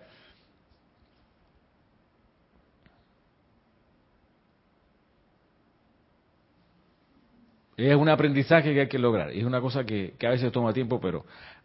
Es 7.78 7.94
un 7.94 8.08
aprendizaje 8.08 8.74
que 8.74 8.80
hay 8.80 8.88
que 8.88 8.98
lograr. 8.98 9.30
Es 9.30 9.44
una 9.44 9.60
cosa 9.60 9.84
que, 9.84 10.14
a 10.20 10.30
veces 10.30 10.50
toma 10.50 10.72
tiempo, 10.72 11.00
pero 11.00 11.24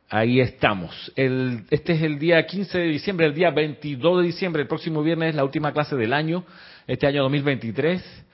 Ahí 0.10 0.42
estamos. 0.42 1.12
El, 1.16 1.64
este 1.72 1.94
es 1.94 2.04
el 2.04 2.20
día 2.20 2.46
15 2.46 2.78
de 2.78 2.86
diciembre, 2.86 3.26
el 3.26 3.34
día 3.34 3.50
22 3.50 4.20
de 4.20 4.28
diciembre, 4.28 4.62
el 4.62 4.68
próximo 4.68 5.02
viernes 5.02 5.30
es 5.30 5.36
la 5.36 5.44
última 5.44 5.72
clase 5.72 5.96
del 5.96 6.14
año, 6.14 6.44
este 6.86 7.08
año 7.08 7.24
2023, 7.24 8.26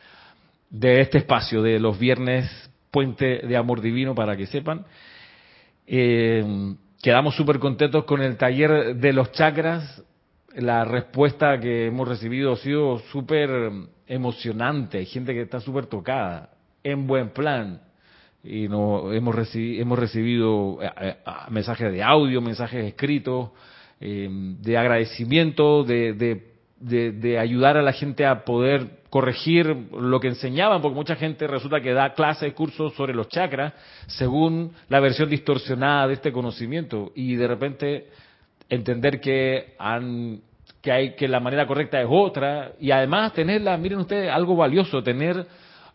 de 0.71 0.99
este 0.99 1.19
espacio, 1.19 1.61
de 1.61 1.79
los 1.79 1.97
viernes 1.97 2.49
Puente 2.91 3.43
de 3.47 3.55
Amor 3.55 3.79
Divino, 3.79 4.13
para 4.13 4.35
que 4.35 4.47
sepan. 4.47 4.85
Eh, 5.87 6.75
quedamos 7.01 7.35
súper 7.35 7.59
contentos 7.59 8.03
con 8.03 8.21
el 8.23 8.35
taller 8.35 8.97
de 8.97 9.13
los 9.13 9.31
chakras. 9.31 10.03
La 10.55 10.83
respuesta 10.83 11.61
que 11.61 11.85
hemos 11.85 12.09
recibido 12.09 12.53
ha 12.53 12.57
sido 12.57 12.99
súper 13.11 13.49
emocionante. 14.05 14.97
Hay 14.97 15.05
gente 15.05 15.33
que 15.33 15.43
está 15.43 15.61
súper 15.61 15.85
tocada, 15.85 16.49
en 16.91 17.07
buen 17.07 17.29
plan. 17.29 17.81
Y 18.43 18.67
no, 18.67 19.11
hemos, 19.11 19.35
recibido, 19.35 19.81
hemos 19.81 19.99
recibido 19.99 20.79
eh, 20.81 20.91
eh, 21.01 21.15
mensajes 21.49 21.91
de 21.91 22.01
audio, 22.01 22.41
mensajes 22.41 22.85
escritos, 22.85 23.49
eh, 23.99 24.29
de 24.31 24.77
agradecimiento, 24.77 25.83
de, 25.83 26.13
de, 26.13 27.11
de, 27.11 27.37
ayudar 27.37 27.75
a 27.75 27.81
la 27.81 27.91
gente 27.91 28.25
a 28.25 28.45
poder 28.45 28.99
corregir 29.09 29.67
lo 29.91 30.21
que 30.21 30.29
enseñaban, 30.29 30.81
porque 30.81 30.95
mucha 30.95 31.17
gente 31.17 31.47
resulta 31.47 31.81
que 31.81 31.91
da 31.91 32.13
clases, 32.13 32.53
cursos 32.53 32.93
sobre 32.93 33.13
los 33.13 33.27
chakras, 33.27 33.73
según 34.07 34.71
la 34.87 35.01
versión 35.01 35.29
distorsionada 35.29 36.07
de 36.07 36.13
este 36.13 36.31
conocimiento, 36.31 37.11
y 37.15 37.35
de 37.35 37.47
repente 37.47 38.07
entender 38.69 39.19
que 39.19 39.73
han 39.79 40.41
que 40.81 40.91
hay 40.91 41.15
que 41.15 41.27
la 41.27 41.39
manera 41.39 41.67
correcta 41.67 41.99
es 41.99 42.07
otra. 42.09 42.73
Y 42.79 42.91
además 42.91 43.33
tenerla 43.33 43.77
miren 43.77 43.99
ustedes 43.99 44.31
algo 44.31 44.55
valioso 44.55 45.03
tener 45.03 45.45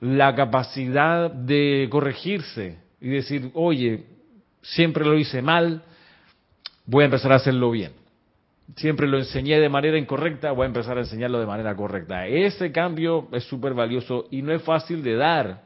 la 0.01 0.35
capacidad 0.35 1.31
de 1.31 1.89
corregirse 1.91 2.79
y 3.01 3.09
decir, 3.09 3.51
oye, 3.55 4.05
siempre 4.63 5.05
lo 5.05 5.17
hice 5.19 5.43
mal, 5.43 5.83
voy 6.87 7.03
a 7.03 7.07
empezar 7.07 7.33
a 7.33 7.37
hacerlo 7.37 7.71
bien. 7.71 7.93
Siempre 8.77 9.07
lo 9.07 9.19
enseñé 9.19 9.61
de 9.61 9.69
manera 9.69 9.99
incorrecta, 9.99 10.53
voy 10.53 10.65
a 10.65 10.69
empezar 10.69 10.97
a 10.97 11.03
enseñarlo 11.03 11.39
de 11.39 11.47
manera 11.47 11.77
correcta. 11.77 12.27
Ese 12.27 12.73
cambio 12.73 13.29
es 13.33 13.45
súper 13.45 13.75
valioso 13.75 14.27
y 14.31 14.41
no 14.43 14.53
es 14.53 14.63
fácil 14.63 15.03
de 15.03 15.17
dar. 15.17 15.64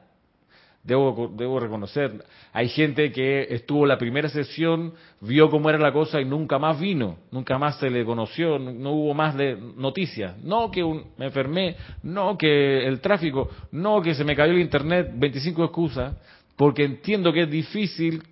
Debo, 0.88 1.30
debo 1.37 1.61
reconocer. 1.61 2.25
Hay 2.54 2.71
gente 2.71 3.12
que 3.12 3.47
estuvo 3.50 3.85
la 3.85 3.99
primera 3.99 4.30
sesión, 4.30 4.95
vio 5.21 5.50
cómo 5.50 5.68
era 5.68 5.78
la 5.78 5.92
cosa 5.92 6.18
y 6.18 6.25
nunca 6.25 6.59
más 6.59 6.80
vino, 6.80 7.18
nunca 7.30 7.59
más 7.59 7.78
se 7.78 7.90
le 7.90 8.07
conoció, 8.07 8.59
no, 8.59 8.92
hubo 8.92 9.12
más 9.12 9.37
de 9.37 9.54
noticias. 9.76 10.38
No 10.42 10.71
que 10.71 10.83
me 11.18 11.26
enfermé, 11.26 11.76
no 12.02 12.38
que 12.38 12.87
el 12.87 13.02
tráfico, 13.02 13.50
no 13.71 14.00
que 14.00 14.14
se 14.14 14.25
me 14.25 14.35
cayó 14.35 14.54
el 14.54 14.61
internet, 14.61 15.11
25 15.12 15.64
excusas, 15.64 16.14
porque 16.57 16.85
entiendo 16.85 17.35
que 17.35 17.42
es 17.42 17.50
difícil 17.50 18.23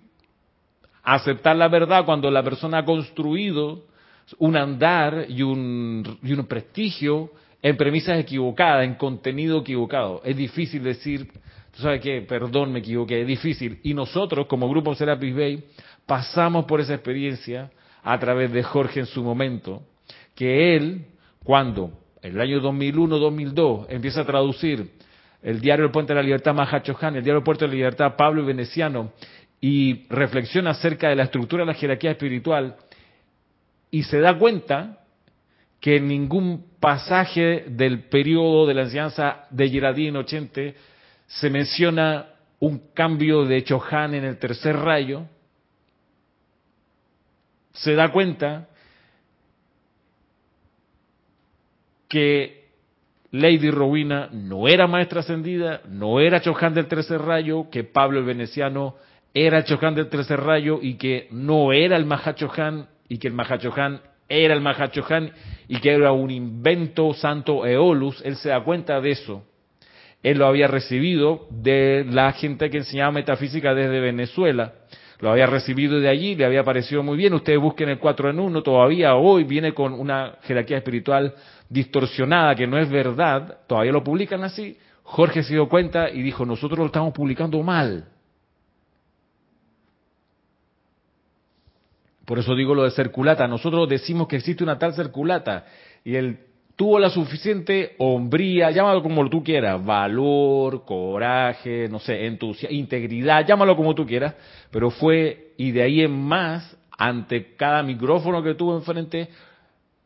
aceptar 1.03 1.55
la 1.55 1.67
verdad 1.67 2.05
cuando 2.05 2.31
la 2.31 2.41
persona 2.41 2.79
ha 2.79 2.85
construido 2.85 3.83
un 4.39 4.57
andar 4.57 5.27
y 5.29 5.43
un, 5.43 6.17
y 6.23 6.33
un 6.33 6.43
prestigio 6.47 7.29
en 7.61 7.77
premisas 7.77 8.17
equivocadas, 8.19 8.83
en 8.83 8.95
contenido 8.95 9.59
equivocado. 9.59 10.23
Es 10.25 10.35
difícil 10.35 10.81
decir, 10.81 11.27
tú 11.77 11.83
sabes 11.83 12.01
qué, 12.01 12.21
perdón, 12.21 12.73
me 12.73 12.79
equivoqué, 12.79 13.21
es 13.21 13.27
difícil. 13.27 13.79
Y 13.83 13.93
nosotros, 13.93 14.47
como 14.47 14.67
grupo 14.67 14.95
Serapis 14.95 15.35
Bay, 15.35 15.63
pasamos 16.07 16.65
por 16.65 16.81
esa 16.81 16.95
experiencia 16.95 17.69
a 18.03 18.17
través 18.17 18.51
de 18.51 18.63
Jorge 18.63 19.01
en 19.01 19.05
su 19.05 19.23
momento, 19.23 19.83
que 20.33 20.75
él, 20.75 21.05
cuando 21.43 21.91
en 22.23 22.33
el 22.33 22.41
año 22.41 22.61
2001-2002 22.61 23.85
empieza 23.89 24.21
a 24.21 24.25
traducir 24.25 24.89
el 25.43 25.61
diario 25.61 25.85
El 25.85 25.91
Puente 25.91 26.13
de 26.13 26.15
la 26.15 26.23
Libertad 26.23 26.55
Mahachohan, 26.55 27.15
el 27.15 27.23
diario 27.23 27.39
El 27.39 27.43
Puente 27.43 27.65
de 27.65 27.69
la 27.69 27.75
Libertad 27.75 28.15
Pablo 28.17 28.41
y 28.41 28.45
Veneciano, 28.45 29.11
y 29.61 30.07
reflexiona 30.09 30.71
acerca 30.71 31.09
de 31.09 31.15
la 31.15 31.23
estructura 31.23 31.61
de 31.61 31.67
la 31.67 31.73
jerarquía 31.75 32.11
espiritual, 32.11 32.75
y 33.91 34.01
se 34.03 34.19
da 34.19 34.35
cuenta 34.35 34.97
que 35.79 35.99
ningún 35.99 36.65
pasaje 36.79 37.65
del 37.67 38.05
periodo 38.05 38.65
de 38.65 38.73
la 38.73 38.81
enseñanza 38.81 39.45
de 39.51 39.69
Giradín 39.69 40.15
80 40.15 40.61
se 41.27 41.49
menciona 41.49 42.27
un 42.59 42.91
cambio 42.93 43.45
de 43.45 43.63
Chohan 43.63 44.15
en 44.15 44.23
el 44.23 44.37
tercer 44.39 44.75
rayo, 44.75 45.25
se 47.73 47.93
da 47.93 48.11
cuenta 48.11 48.67
que 52.07 52.69
Lady 53.31 53.69
Rowena 53.69 54.29
no 54.31 54.67
era 54.67 54.87
maestra 54.87 55.19
ascendida, 55.19 55.81
no 55.87 56.19
era 56.19 56.41
Chohan 56.41 56.73
del 56.73 56.87
tercer 56.87 57.21
rayo, 57.21 57.69
que 57.69 57.83
Pablo 57.83 58.19
el 58.19 58.25
Veneciano 58.25 58.95
era 59.33 59.63
Chohan 59.63 59.93
del 59.93 60.09
tercer 60.09 60.39
rayo 60.39 60.79
y 60.81 60.95
que 60.95 61.27
no 61.31 61.73
era 61.73 61.97
el 61.97 62.05
Mahachohan 62.05 62.87
y 63.09 63.19
que 63.19 63.27
el 63.27 63.33
Mahachohan 63.33 64.01
era 64.29 64.53
el 64.53 64.61
Mahachohan 64.61 65.31
y 65.67 65.79
que 65.79 65.91
era 65.91 66.11
un 66.13 66.31
invento 66.31 67.13
santo 67.13 67.65
Eolus, 67.65 68.21
él 68.25 68.37
se 68.37 68.49
da 68.49 68.63
cuenta 68.63 68.99
de 69.01 69.11
eso. 69.11 69.43
Él 70.23 70.39
lo 70.39 70.47
había 70.47 70.67
recibido 70.67 71.47
de 71.49 72.05
la 72.09 72.31
gente 72.33 72.69
que 72.69 72.77
enseñaba 72.77 73.11
metafísica 73.11 73.73
desde 73.73 73.99
Venezuela. 73.99 74.73
Lo 75.19 75.31
había 75.31 75.47
recibido 75.47 75.99
de 75.99 76.09
allí, 76.09 76.35
le 76.35 76.45
había 76.45 76.63
parecido 76.63 77.01
muy 77.01 77.17
bien. 77.17 77.33
Ustedes 77.33 77.59
busquen 77.59 77.89
el 77.89 77.99
4 77.99 78.29
en 78.31 78.39
1, 78.39 78.61
todavía 78.61 79.15
hoy 79.15 79.43
viene 79.43 79.73
con 79.73 79.93
una 79.93 80.35
jerarquía 80.43 80.77
espiritual 80.77 81.33
distorsionada, 81.69 82.55
que 82.55 82.67
no 82.67 82.77
es 82.77 82.89
verdad. 82.89 83.59
Todavía 83.67 83.91
lo 83.91 84.03
publican 84.03 84.43
así. 84.43 84.77
Jorge 85.03 85.41
se 85.43 85.53
dio 85.53 85.69
cuenta 85.69 86.09
y 86.09 86.21
dijo, 86.21 86.45
nosotros 86.45 86.79
lo 86.79 86.85
estamos 86.87 87.13
publicando 87.13 87.61
mal. 87.63 88.05
Por 92.25 92.39
eso 92.39 92.53
digo 92.55 92.75
lo 92.75 92.83
de 92.83 92.91
circulata. 92.91 93.47
Nosotros 93.47 93.87
decimos 93.87 94.27
que 94.27 94.35
existe 94.35 94.63
una 94.63 94.77
tal 94.77 94.93
circulata 94.93 95.65
y 96.03 96.15
él 96.15 96.46
tuvo 96.77 96.99
la 96.99 97.09
suficiente 97.09 97.95
hombría, 97.97 98.69
llámalo 98.69 99.01
como 99.01 99.27
tú 99.29 99.43
quieras, 99.43 99.83
valor, 99.83 100.85
coraje, 100.85 101.89
no 101.89 101.99
sé, 101.99 102.27
entusiasmo, 102.27 102.77
integridad, 102.77 103.45
llámalo 103.45 103.75
como 103.75 103.95
tú 103.95 104.05
quieras, 104.05 104.35
pero 104.71 104.91
fue, 104.91 105.53
y 105.57 105.71
de 105.71 105.81
ahí 105.81 106.01
en 106.01 106.11
más, 106.11 106.77
ante 106.95 107.55
cada 107.55 107.81
micrófono 107.81 108.43
que 108.43 108.53
tuvo 108.53 108.77
enfrente, 108.77 109.27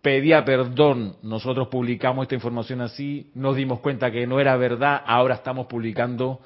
pedía 0.02 0.46
perdón. 0.46 1.18
Nosotros 1.22 1.68
publicamos 1.68 2.24
esta 2.24 2.36
información 2.36 2.80
así, 2.80 3.30
nos 3.36 3.58
dimos 3.58 3.82
cuenta 3.82 4.10
que 4.10 4.26
no 4.26 4.40
era 4.40 4.56
verdad, 4.56 5.02
ahora 5.06 5.36
estamos 5.36 5.68
publicando 5.68 6.40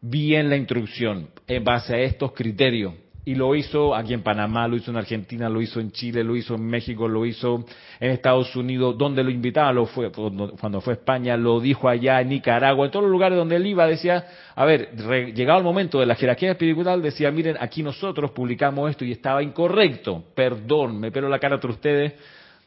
bien 0.00 0.50
la 0.50 0.56
instrucción 0.56 1.30
en 1.48 1.64
base 1.64 1.94
a 1.94 1.98
estos 1.98 2.32
criterios. 2.32 2.94
Y 3.26 3.34
lo 3.34 3.54
hizo 3.54 3.94
aquí 3.94 4.12
en 4.12 4.22
Panamá, 4.22 4.68
lo 4.68 4.76
hizo 4.76 4.90
en 4.90 4.98
Argentina, 4.98 5.48
lo 5.48 5.62
hizo 5.62 5.80
en 5.80 5.92
Chile, 5.92 6.22
lo 6.22 6.36
hizo 6.36 6.56
en 6.56 6.66
México, 6.66 7.08
lo 7.08 7.24
hizo 7.24 7.64
en 7.98 8.10
Estados 8.10 8.54
Unidos, 8.54 8.98
donde 8.98 9.24
lo 9.24 9.30
invitaba, 9.30 9.72
lo 9.72 9.86
fue, 9.86 10.12
cuando 10.12 10.80
fue 10.82 10.92
a 10.92 10.96
España, 10.96 11.34
lo 11.36 11.58
dijo 11.58 11.88
allá 11.88 12.20
en 12.20 12.28
Nicaragua, 12.28 12.84
en 12.84 12.92
todos 12.92 13.04
los 13.04 13.12
lugares 13.12 13.38
donde 13.38 13.56
él 13.56 13.66
iba, 13.66 13.86
decía, 13.86 14.26
a 14.54 14.64
ver, 14.66 14.90
llegado 15.34 15.58
el 15.58 15.64
momento 15.64 16.00
de 16.00 16.06
la 16.06 16.16
jerarquía 16.16 16.50
espiritual, 16.50 17.00
decía, 17.00 17.30
miren, 17.30 17.56
aquí 17.58 17.82
nosotros 17.82 18.30
publicamos 18.32 18.90
esto 18.90 19.06
y 19.06 19.12
estaba 19.12 19.42
incorrecto, 19.42 20.22
perdón, 20.34 21.00
me 21.00 21.10
pelo 21.10 21.30
la 21.30 21.38
cara 21.38 21.54
entre 21.54 21.70
ustedes, 21.70 22.12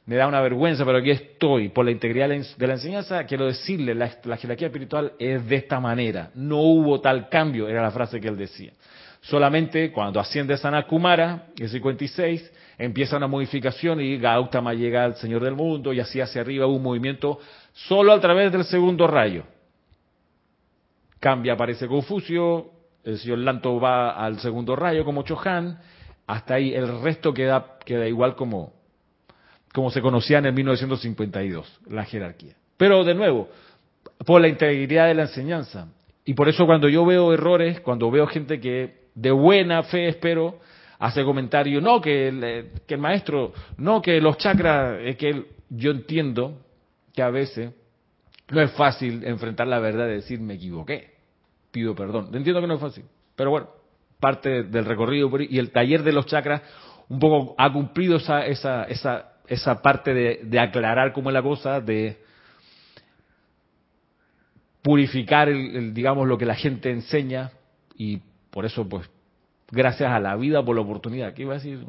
me 0.08 0.16
da 0.16 0.26
una 0.26 0.40
vergüenza, 0.42 0.86
pero 0.86 1.00
aquí 1.00 1.12
estoy. 1.12 1.68
Por 1.68 1.84
la 1.84 1.92
integridad 1.92 2.30
de 2.30 2.68
la 2.68 2.74
enseñanza, 2.74 3.26
quiero 3.26 3.46
decirle, 3.46 3.94
la, 3.94 4.10
la 4.24 4.38
jerarquía 4.38 4.68
espiritual 4.68 5.12
es 5.20 5.46
de 5.46 5.58
esta 5.58 5.82
manera. 5.82 6.32
No 6.34 6.62
hubo 6.62 7.02
tal 7.02 7.28
cambio, 7.28 7.68
era 7.68 7.82
la 7.82 7.92
frase 7.92 8.22
que 8.22 8.30
él 8.30 8.38
decía. 8.38 8.72
Solamente 9.30 9.92
cuando 9.92 10.22
asciende 10.22 10.56
Sanakumara, 10.56 11.48
el 11.60 11.68
56, 11.68 12.50
empieza 12.78 13.18
una 13.18 13.28
modificación 13.28 14.00
y 14.00 14.18
Gautama 14.18 14.74
llega 14.74 15.04
al 15.04 15.16
Señor 15.18 15.44
del 15.44 15.54
Mundo 15.54 15.92
y 15.92 16.00
así 16.00 16.22
hacia 16.22 16.40
arriba 16.40 16.66
un 16.66 16.82
movimiento 16.82 17.38
solo 17.74 18.14
a 18.14 18.22
través 18.22 18.54
del 18.54 18.64
segundo 18.64 19.06
rayo. 19.06 19.44
Cambia, 21.20 21.54
aparece 21.54 21.88
Confucio, 21.88 22.72
el 23.04 23.18
señor 23.18 23.40
Lanto 23.40 23.82
va 23.82 24.12
al 24.12 24.40
segundo 24.40 24.78
rayo 24.78 25.04
como 25.04 25.24
Chohan, 25.24 25.78
hasta 26.26 26.54
ahí 26.54 26.74
el 26.74 27.02
resto 27.02 27.34
queda, 27.34 27.78
queda 27.84 28.08
igual 28.08 28.36
como, 28.36 28.72
como 29.74 29.92
se 29.92 30.02
conocía 30.02 30.38
en 30.38 30.46
el 30.46 30.54
1952, 30.54 31.82
la 31.90 32.06
jerarquía. 32.06 32.54
Pero 32.78 33.04
de 33.04 33.14
nuevo, 33.14 33.50
por 34.26 34.40
la 34.40 34.48
integridad 34.48 35.08
de 35.08 35.16
la 35.16 35.24
enseñanza. 35.24 35.90
Y 36.24 36.34
por 36.34 36.48
eso 36.48 36.66
cuando 36.66 36.88
yo 36.88 37.06
veo 37.06 37.34
errores, 37.34 37.82
cuando 37.82 38.10
veo 38.12 38.28
gente 38.28 38.62
que 38.62 39.07
de 39.18 39.32
buena 39.32 39.82
fe, 39.82 40.08
espero, 40.08 40.60
hace 41.00 41.24
comentario, 41.24 41.82
no, 41.82 42.00
que 42.00 42.28
el, 42.28 42.44
eh, 42.44 42.72
que 42.88 42.94
el 42.94 43.00
maestro, 43.00 43.52
no, 43.78 44.00
que 44.00 44.22
los 44.22 44.38
chakras, 44.38 45.00
es 45.02 45.18
que 45.18 45.46
yo 45.70 45.92
entiendo 45.92 46.62
que 47.14 47.24
a 47.24 47.32
veces 47.32 47.74
no 48.50 48.62
es 48.62 48.72
fácil 48.74 49.24
enfrentar 49.26 49.68
la 49.68 49.80
verdad 49.80 50.08
y 50.08 50.12
decir 50.12 50.40
me 50.40 50.54
equivoqué, 50.54 51.16
pido 51.72 51.96
perdón. 51.96 52.30
Entiendo 52.34 52.62
que 52.62 52.68
no 52.68 52.76
es 52.76 52.80
fácil, 52.80 53.06
pero 53.36 53.50
bueno, 53.50 53.70
parte 54.20 54.64
del 54.64 54.86
recorrido 54.86 55.32
y 55.40 55.58
el 55.58 55.72
taller 55.72 56.04
de 56.04 56.14
los 56.14 56.28
chakras 56.28 56.62
un 57.10 57.20
poco 57.20 57.56
ha 57.58 57.74
cumplido 57.74 58.18
esa, 58.18 58.46
esa, 58.46 58.84
esa, 58.84 59.34
esa 59.48 59.82
parte 59.82 60.14
de, 60.14 60.60
aclarar 60.60 61.12
cómo 61.12 61.32
es 61.32 61.34
la 61.34 61.42
cosa, 61.42 61.82
de 61.82 62.20
purificar, 64.84 65.50
el, 65.50 65.92
digamos, 65.96 66.28
lo 66.28 66.38
que 66.38 66.46
la 66.46 66.56
gente 66.56 66.92
enseña 66.92 67.52
y 67.96 68.22
por 68.58 68.66
eso, 68.66 68.90
pues, 68.90 69.08
gracias 69.72 70.12
a 70.12 70.20
la 70.20 70.36
vida 70.36 70.66
por 70.66 70.76
la 70.76 70.82
oportunidad. 70.82 71.36
¿Qué 71.36 71.44
iba 71.44 71.54
a 71.54 71.58
decir, 71.58 71.86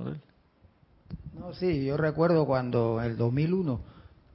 No, 1.33 1.55
sí, 1.55 1.87
yo 1.87 1.97
recuerdo 1.97 2.45
cuando 2.45 3.01
en 3.01 3.13
el 3.13 3.17
2001 3.17 3.81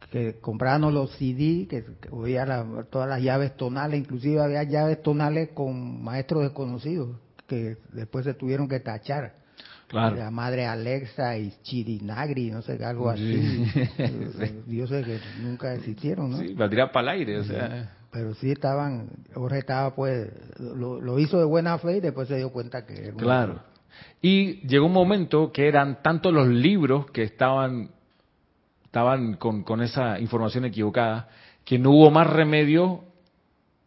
que 0.09 0.39
comprábamos 0.39 0.95
los 0.95 1.11
CD, 1.11 1.67
que, 1.67 1.85
había 2.11 2.65
todas 2.89 3.07
las 3.07 3.21
llaves 3.21 3.55
tonales, 3.55 3.99
inclusive 3.99 4.41
había 4.41 4.63
llaves 4.63 5.03
tonales 5.03 5.49
con 5.53 6.03
maestros 6.03 6.41
desconocidos 6.41 7.17
que 7.45 7.77
después 7.91 8.25
se 8.25 8.33
tuvieron 8.33 8.67
que 8.67 8.79
tachar. 8.79 9.35
Claro. 9.85 10.15
La 10.15 10.31
madre 10.31 10.65
Alexa 10.65 11.37
y 11.37 11.53
Chirinagri, 11.61 12.49
no 12.49 12.63
sé, 12.63 12.83
algo 12.83 13.11
así. 13.11 13.63
Yo 14.67 14.87
sé 14.87 15.03
que 15.03 15.19
nunca 15.39 15.75
existieron, 15.75 16.31
¿no? 16.31 16.37
Sí, 16.39 16.55
va 16.55 16.65
a 16.65 16.69
tirar 16.71 16.91
para 16.91 17.13
el 17.13 17.19
aire, 17.19 17.37
o 17.37 17.43
sea 17.43 17.99
pero 18.13 18.35
sí 18.35 18.51
estaban, 18.51 19.09
Jorge 19.33 19.57
estaba 19.57 19.95
pues, 19.95 20.31
lo, 20.59 21.17
hizo 21.17 21.39
de 21.39 21.45
buena 21.45 21.79
fe 21.79 21.97
y 21.97 21.99
después 21.99 22.27
se 22.27 22.37
dio 22.37 22.51
cuenta 22.51 22.85
que... 22.85 23.07
Era 23.07 23.17
claro. 23.17 23.59
Y 24.21 24.65
llegó 24.67 24.85
un 24.85 24.93
momento 24.93 25.51
que 25.51 25.67
eran 25.67 26.03
tantos 26.03 26.31
los 26.31 26.47
libros 26.47 27.09
que 27.09 27.23
estaban, 27.23 27.89
estaban 28.85 29.33
con, 29.37 29.63
con 29.63 29.81
esa 29.81 30.19
información 30.19 30.63
equivocada, 30.65 31.27
que 31.65 31.79
no 31.79 31.89
hubo 31.89 32.11
más 32.11 32.27
remedio 32.27 33.03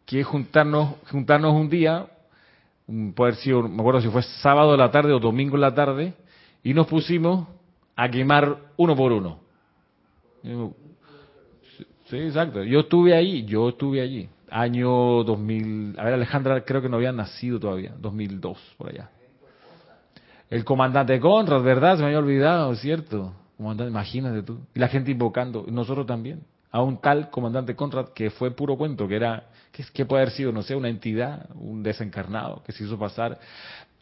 que 0.05 0.23
juntarnos, 0.23 0.95
juntarnos 1.09 1.53
un 1.53 1.69
día, 1.69 2.07
puede 3.15 3.33
me 3.69 3.79
acuerdo 3.79 4.01
si 4.01 4.09
fue 4.09 4.23
sábado 4.23 4.73
de 4.73 4.77
la 4.77 4.91
tarde 4.91 5.13
o 5.13 5.19
domingo 5.19 5.55
en 5.55 5.61
la 5.61 5.73
tarde, 5.73 6.13
y 6.63 6.73
nos 6.73 6.87
pusimos 6.87 7.47
a 7.95 8.09
quemar 8.09 8.57
uno 8.75 8.93
por 8.93 9.13
uno. 9.13 9.39
Sí, 12.09 12.17
exacto. 12.17 12.63
Yo 12.63 12.81
estuve 12.81 13.15
ahí, 13.15 13.45
yo 13.45 13.69
estuve 13.69 14.01
allí. 14.01 14.29
Año 14.49 15.23
2000, 15.23 15.95
a 15.97 16.03
ver, 16.05 16.13
Alejandra 16.13 16.61
creo 16.63 16.81
que 16.81 16.89
no 16.89 16.97
había 16.97 17.11
nacido 17.11 17.59
todavía, 17.59 17.93
2002, 17.99 18.75
por 18.77 18.89
allá. 18.89 19.09
El 20.49 20.63
comandante 20.63 21.19
Conrad, 21.19 21.61
¿verdad? 21.61 21.95
Se 21.95 22.01
me 22.01 22.07
había 22.07 22.19
olvidado, 22.19 22.73
¿cierto? 22.75 23.33
Comandante, 23.57 23.91
imagínate 23.91 24.43
tú. 24.43 24.59
Y 24.73 24.79
la 24.79 24.87
gente 24.87 25.11
invocando, 25.11 25.65
nosotros 25.67 26.05
también, 26.05 26.43
a 26.71 26.81
un 26.81 27.01
tal 27.01 27.29
comandante 27.29 27.75
Conrad 27.75 28.09
que 28.09 28.29
fue 28.29 28.51
puro 28.51 28.77
cuento, 28.77 29.07
que 29.07 29.17
era 29.17 29.43
¿Qué, 29.93 30.05
puede 30.05 30.23
haber 30.23 30.33
sido? 30.33 30.51
No 30.51 30.63
sé, 30.63 30.75
una 30.75 30.89
entidad, 30.89 31.47
un 31.55 31.83
desencarnado 31.83 32.63
que 32.65 32.71
se 32.71 32.83
hizo 32.83 32.97
pasar 32.97 33.37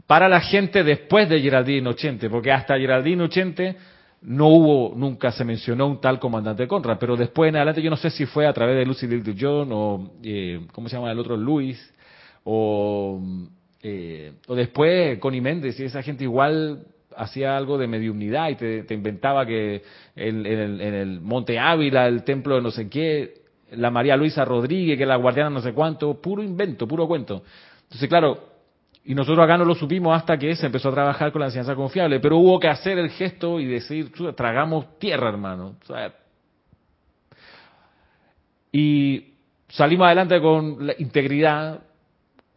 para 0.08 0.30
la 0.30 0.40
gente 0.40 0.84
después 0.84 1.28
de 1.28 1.42
Geraldine 1.42 1.90
Ochente, 1.90 2.30
porque 2.30 2.52
hasta 2.52 2.78
Geraldine 2.78 3.24
Ochente 3.24 3.76
no 4.26 4.48
hubo, 4.48 4.96
nunca 4.96 5.32
se 5.32 5.46
mencionó 5.46 5.88
un 5.88 6.02
tal 6.02 6.20
comandante 6.20 6.68
Conrad, 6.68 6.98
pero 7.00 7.16
después 7.16 7.50
en 7.50 7.58
adelante 7.58 7.82
yo 7.82 7.90
no 7.90 7.98
sé 7.98 8.10
si 8.10 8.26
fue 8.26 8.48
a 8.48 8.54
través 8.54 8.76
de 8.76 8.86
Lucy 8.86 9.08
Little 9.08 9.36
John 9.40 9.70
o, 9.72 10.14
eh, 10.24 10.66
¿cómo 10.72 10.90
se 10.90 10.96
llama 10.96 11.12
el 11.12 11.20
otro? 11.20 11.38
Luis, 11.38 11.94
o, 12.44 13.22
eh, 13.84 14.34
o 14.48 14.56
después 14.56 15.20
Connie 15.20 15.42
Méndez, 15.42 15.80
y 15.80 15.84
esa 15.84 16.02
gente 16.02 16.24
igual 16.24 16.86
hacía 17.16 17.56
algo 17.56 17.78
de 17.78 17.88
mediunidad 17.88 18.50
y 18.50 18.56
te, 18.56 18.94
inventaba 18.94 19.46
que 19.46 19.84
en, 20.16 20.46
el, 20.46 21.22
Monte 21.22 21.60
Ávila, 21.60 22.08
el 22.08 22.24
templo 22.24 22.56
de 22.56 22.62
no 22.62 22.72
sé 22.72 22.90
qué, 22.90 23.42
la 23.72 23.92
María 23.92 24.18
Luisa 24.18 24.44
Rodríguez, 24.44 24.98
que 24.98 25.06
la 25.06 25.16
guardiana 25.18 25.50
no 25.50 25.62
sé 25.62 25.74
cuánto, 25.74 26.20
puro 26.20 26.44
invento, 26.44 26.88
puro 26.88 27.08
cuento. 27.08 27.44
Entonces, 27.84 28.10
claro, 28.10 28.55
y 29.08 29.14
nosotros 29.14 29.44
acá 29.44 29.56
no 29.56 29.66
lo 29.66 29.76
supimos 29.76 30.18
hasta 30.18 30.36
que 30.36 30.56
se 30.56 30.66
empezó 30.66 30.90
a 30.90 30.94
trabajar 30.94 31.32
con 31.32 31.40
la 31.40 31.48
enseñanza 31.48 31.76
confiable, 31.76 32.20
pero 32.20 32.38
hubo 32.38 32.60
que 32.60 32.68
hacer 32.68 32.98
el 32.98 33.12
gesto 33.12 33.60
y 33.60 33.66
decir, 33.68 34.12
tragamos 34.36 34.98
tierra, 34.98 35.30
hermano. 35.30 35.76
y 38.72 39.36
salimos 39.70 40.08
adelante 40.08 40.42
con 40.42 40.88
la 40.88 40.96
integridad, 40.98 41.84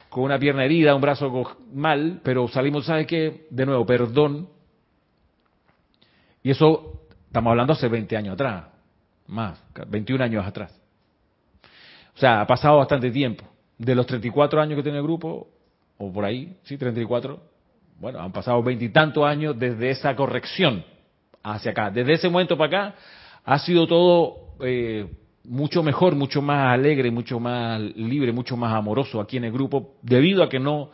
con 0.09 0.25
una 0.25 0.39
pierna 0.39 0.65
herida, 0.65 0.95
un 0.95 1.03
brazo 1.03 1.59
mal, 1.75 2.21
pero 2.25 2.49
salimos, 2.49 2.87
¿sabes 2.87 3.07
qué? 3.07 3.47
De 3.51 3.67
nuevo, 3.67 3.85
perdón. 3.85 4.49
Y 6.43 6.51
eso, 6.51 7.03
estamos 7.27 7.51
hablando 7.51 7.75
hace 7.75 7.89
20 7.89 8.17
años 8.17 8.35
atrás, 8.35 8.65
más, 9.27 9.63
21 9.87 10.25
años 10.25 10.47
atrás. 10.47 10.75
O 12.15 12.19
sea, 12.19 12.41
ha 12.41 12.47
pasado 12.47 12.79
bastante 12.79 13.11
tiempo. 13.11 13.45
De 13.77 13.95
los 13.95 14.07
34 14.07 14.61
años 14.61 14.77
que 14.77 14.83
tiene 14.83 14.99
el 14.99 15.05
grupo, 15.05 15.58
o 15.99 16.13
por 16.13 16.25
ahí, 16.25 16.57
sí, 16.63 16.79
34, 16.79 17.41
bueno, 18.01 18.21
han 18.21 18.33
pasado 18.33 18.63
veintitantos 18.63 19.25
años 19.25 19.59
desde 19.59 19.91
esa 19.91 20.15
corrección 20.15 20.85
hacia 21.43 21.73
acá. 21.73 21.91
Desde 21.91 22.13
ese 22.15 22.29
momento 22.29 22.57
para 22.57 22.89
acá 22.89 22.99
ha 23.45 23.59
sido 23.59 23.87
todo 23.87 24.55
eh, 24.61 25.07
mucho 25.45 25.83
mejor, 25.83 26.15
mucho 26.15 26.41
más 26.41 26.73
alegre, 26.73 27.11
mucho 27.11 27.41
más 27.41 27.81
libre, 27.81 28.33
mucho 28.33 28.57
más 28.57 28.73
amoroso 28.75 29.21
aquí 29.21 29.37
en 29.37 29.45
el 29.45 29.53
grupo, 29.53 29.95
debido 30.03 30.43
a 30.43 30.49
que 30.49 30.61
no 30.61 30.91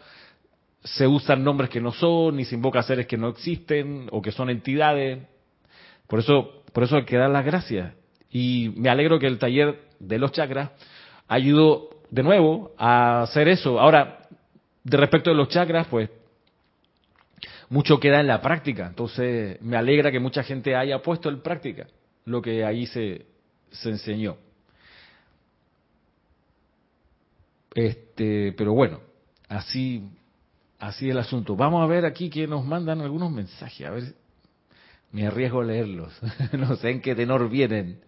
se 0.83 1.07
usan 1.07 1.43
nombres 1.45 1.71
que 1.71 1.81
no 1.81 1.93
son, 1.93 2.37
ni 2.37 2.45
se 2.45 2.55
invoca 2.55 2.83
seres 2.83 3.07
que 3.07 3.17
no 3.17 3.29
existen 3.29 4.07
o 4.11 4.23
que 4.23 4.33
son 4.33 4.51
entidades. 4.51 5.19
Por 6.07 6.21
eso, 6.21 6.63
por 6.73 6.85
eso 6.85 6.97
hay 6.97 7.05
que 7.05 7.17
dar 7.17 7.31
las 7.31 7.45
gracias. 7.45 7.95
Y 8.31 8.73
me 8.77 8.91
alegro 8.91 9.19
que 9.19 9.27
el 9.27 9.39
taller 9.39 9.81
de 9.99 10.19
los 10.19 10.33
chakras 10.33 10.71
ayudó 11.29 11.91
de 12.11 12.23
nuevo 12.23 12.73
a 12.79 13.23
hacer 13.23 13.49
eso. 13.49 13.81
Ahora, 13.81 14.24
de 14.85 14.97
respecto 14.97 15.31
de 15.31 15.37
los 15.37 15.49
chakras, 15.49 15.87
pues 15.89 16.11
mucho 17.69 17.99
queda 17.99 18.21
en 18.21 18.27
la 18.27 18.41
práctica. 18.41 18.87
Entonces, 18.87 19.61
me 19.63 19.77
alegra 19.77 20.13
que 20.13 20.21
mucha 20.21 20.43
gente 20.43 20.77
haya 20.77 21.01
puesto 21.03 21.29
en 21.29 21.41
práctica 21.41 21.87
lo 22.27 22.41
que 22.41 22.65
ahí 22.65 22.87
se, 22.87 23.27
se 23.71 23.91
enseñó. 23.91 24.37
Este, 27.75 28.53
pero 28.53 28.73
bueno, 28.73 29.01
así, 29.49 30.09
así 30.79 31.11
el 31.11 31.19
asunto. 31.19 31.57
Vamos 31.57 31.83
a 31.83 31.87
ver 31.87 32.05
aquí 32.05 32.31
que 32.31 32.47
nos 32.47 32.65
mandan 32.65 33.01
algunos 33.01 33.33
mensajes. 33.33 33.87
A 33.87 33.91
ver, 33.91 34.15
me 35.11 35.27
arriesgo 35.27 35.63
a 35.63 35.65
leerlos. 35.65 36.13
no 36.53 36.77
sé 36.77 36.91
en 36.91 37.01
qué 37.01 37.15
tenor 37.15 37.49
vienen 37.49 38.01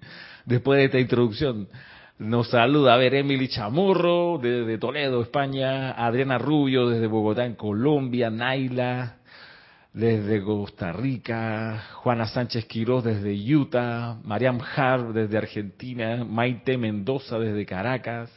después 0.44 0.78
de 0.78 0.84
esta 0.84 1.00
introducción. 1.00 1.68
Nos 2.18 2.48
saluda, 2.48 2.94
a 2.94 2.96
ver, 2.96 3.14
Emily 3.14 3.46
Chamorro, 3.46 4.38
desde 4.38 4.78
Toledo, 4.78 5.20
España, 5.20 5.90
Adriana 5.90 6.38
Rubio, 6.38 6.88
desde 6.88 7.08
Bogotá, 7.08 7.44
en 7.44 7.56
Colombia, 7.56 8.30
Naila, 8.30 9.16
desde 9.92 10.42
Costa 10.42 10.92
Rica, 10.92 11.84
Juana 11.96 12.26
Sánchez 12.26 12.64
Quiroz, 12.64 13.04
desde 13.04 13.34
Utah, 13.34 14.18
Mariam 14.24 14.58
Har, 14.76 15.12
desde 15.12 15.36
Argentina, 15.36 16.24
Maite 16.24 16.78
Mendoza, 16.78 17.38
desde 17.38 17.66
Caracas, 17.66 18.30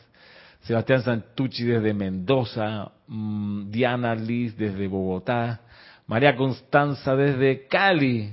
Sebastián 0.59 1.01
Santucci, 1.03 1.63
desde 1.63 1.93
Mendoza, 1.93 2.91
mm, 3.07 3.71
Diana 3.71 4.13
Liz, 4.13 4.57
desde 4.57 4.89
Bogotá, 4.89 5.61
María 6.05 6.35
Constanza, 6.35 7.15
desde 7.15 7.65
Cali. 7.67 8.29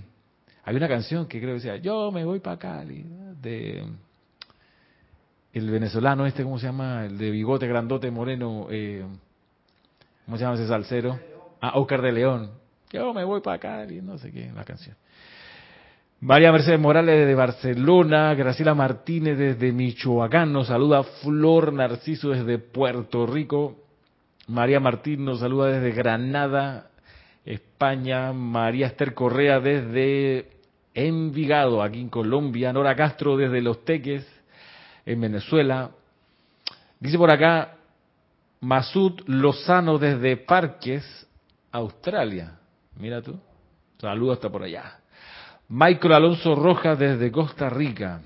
Hay 0.64 0.74
una 0.74 0.88
canción 0.88 1.28
que 1.28 1.38
creo 1.38 1.50
que 1.50 1.62
decía, 1.62 1.76
yo 1.76 2.10
me 2.10 2.24
voy 2.24 2.40
para 2.40 2.58
Cali, 2.58 3.06
de 3.40 3.84
el 5.58 5.70
venezolano 5.70 6.26
este, 6.26 6.42
¿cómo 6.42 6.58
se 6.58 6.66
llama? 6.66 7.06
El 7.06 7.16
de 7.16 7.30
bigote 7.30 7.66
grandote 7.66 8.10
moreno, 8.10 8.66
eh, 8.70 9.02
¿cómo 10.26 10.36
se 10.36 10.44
llama 10.44 10.56
ese 10.56 10.68
salsero? 10.68 11.18
Ah, 11.62 11.72
Oscar 11.76 12.02
de 12.02 12.12
León. 12.12 12.50
Yo 12.92 13.14
me 13.14 13.24
voy 13.24 13.40
para 13.40 13.56
acá, 13.56 13.90
y 13.90 14.02
no 14.02 14.18
sé 14.18 14.30
qué, 14.30 14.52
la 14.54 14.64
canción. 14.64 14.96
María 16.20 16.52
Mercedes 16.52 16.78
Morales 16.78 17.26
de 17.26 17.34
Barcelona, 17.34 18.34
Graciela 18.34 18.74
Martínez 18.74 19.38
desde 19.38 19.72
Michoacán, 19.72 20.52
nos 20.52 20.66
saluda 20.66 21.02
Flor 21.02 21.72
Narciso 21.72 22.30
desde 22.30 22.58
Puerto 22.58 23.26
Rico, 23.26 23.76
María 24.48 24.78
Martín 24.78 25.24
nos 25.24 25.40
saluda 25.40 25.68
desde 25.68 25.92
Granada, 25.92 26.90
España, 27.46 28.34
María 28.34 28.88
Esther 28.88 29.14
Correa 29.14 29.58
desde 29.60 30.50
Envigado, 30.92 31.82
aquí 31.82 32.00
en 32.00 32.10
Colombia, 32.10 32.74
Nora 32.74 32.94
Castro 32.94 33.38
desde 33.38 33.62
Los 33.62 33.84
Teques, 33.86 34.35
en 35.06 35.20
Venezuela. 35.20 35.90
Dice 37.00 37.16
por 37.16 37.30
acá 37.30 37.76
Masud 38.60 39.20
Lozano 39.26 39.98
desde 39.98 40.36
Parques, 40.36 41.26
Australia. 41.72 42.58
Mira 42.96 43.22
tú. 43.22 43.38
Saludos 43.98 44.36
hasta 44.36 44.50
por 44.50 44.64
allá. 44.64 44.98
Michael 45.68 46.12
Alonso 46.12 46.54
Rojas 46.54 46.98
desde 46.98 47.30
Costa 47.32 47.70
Rica. 47.70 48.20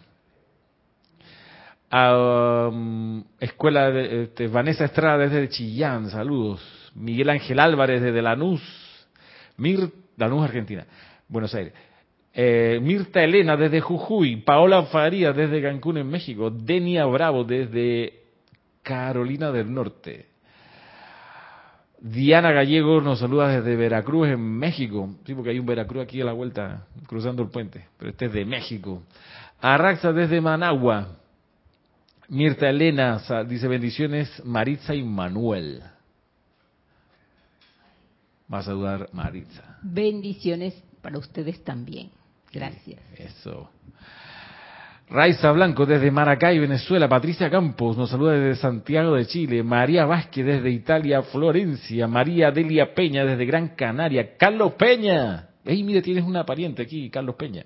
Escuela 3.40 3.90
de 3.90 4.22
este, 4.24 4.46
Vanessa 4.46 4.84
Estrada 4.84 5.18
desde 5.18 5.48
Chillán, 5.48 6.08
saludos. 6.10 6.90
Miguel 6.94 7.30
Ángel 7.30 7.58
Álvarez 7.58 8.02
desde 8.02 8.22
Lanús, 8.22 8.62
Mir, 9.56 9.90
Lanús, 10.16 10.44
Argentina, 10.44 10.86
Buenos 11.28 11.54
Aires. 11.54 11.72
Eh, 12.32 12.78
Mirta 12.80 13.22
Elena 13.22 13.56
desde 13.56 13.80
Jujuy, 13.80 14.36
Paola 14.36 14.84
Faría 14.84 15.32
desde 15.32 15.60
Cancún 15.60 15.98
en 15.98 16.08
México, 16.08 16.50
Denia 16.50 17.04
Bravo 17.06 17.44
desde 17.44 18.20
Carolina 18.82 19.50
del 19.50 19.72
Norte. 19.72 20.26
Diana 22.00 22.50
Gallego 22.52 23.00
nos 23.00 23.18
saluda 23.18 23.48
desde 23.48 23.76
Veracruz 23.76 24.28
en 24.28 24.40
México. 24.40 25.16
Sí, 25.26 25.34
porque 25.34 25.50
hay 25.50 25.58
un 25.58 25.66
Veracruz 25.66 26.02
aquí 26.02 26.20
a 26.20 26.24
la 26.24 26.32
vuelta, 26.32 26.86
cruzando 27.06 27.42
el 27.42 27.50
puente, 27.50 27.86
pero 27.98 28.10
este 28.10 28.26
es 28.26 28.32
de 28.32 28.44
México. 28.44 29.02
Arraxa 29.60 30.12
desde 30.12 30.40
Managua. 30.40 31.08
Mirta 32.28 32.70
Elena 32.70 33.20
dice 33.46 33.66
bendiciones 33.66 34.42
Maritza 34.44 34.94
y 34.94 35.02
Manuel. 35.02 35.82
Va 38.52 38.58
a 38.58 38.62
saludar 38.62 39.08
Maritza. 39.12 39.78
Bendiciones 39.82 40.80
para 41.02 41.18
ustedes 41.18 41.62
también. 41.64 42.10
Gracias. 42.52 43.00
Eso. 43.16 43.70
Raiza 45.10 45.50
Blanco 45.50 45.86
desde 45.86 46.10
Maracay, 46.10 46.60
Venezuela. 46.60 47.08
Patricia 47.08 47.50
Campos 47.50 47.96
nos 47.96 48.10
saluda 48.10 48.32
desde 48.32 48.60
Santiago 48.60 49.16
de 49.16 49.26
Chile. 49.26 49.62
María 49.64 50.04
Vázquez 50.04 50.46
desde 50.46 50.70
Italia, 50.70 51.22
Florencia. 51.22 52.06
María 52.06 52.52
Delia 52.52 52.94
Peña 52.94 53.24
desde 53.24 53.44
Gran 53.44 53.74
Canaria. 53.74 54.36
Carlos 54.36 54.74
Peña. 54.74 55.48
Ey, 55.64 55.82
mire, 55.82 56.00
tienes 56.00 56.24
una 56.24 56.46
pariente 56.46 56.82
aquí, 56.82 57.10
Carlos 57.10 57.34
Peña. 57.34 57.64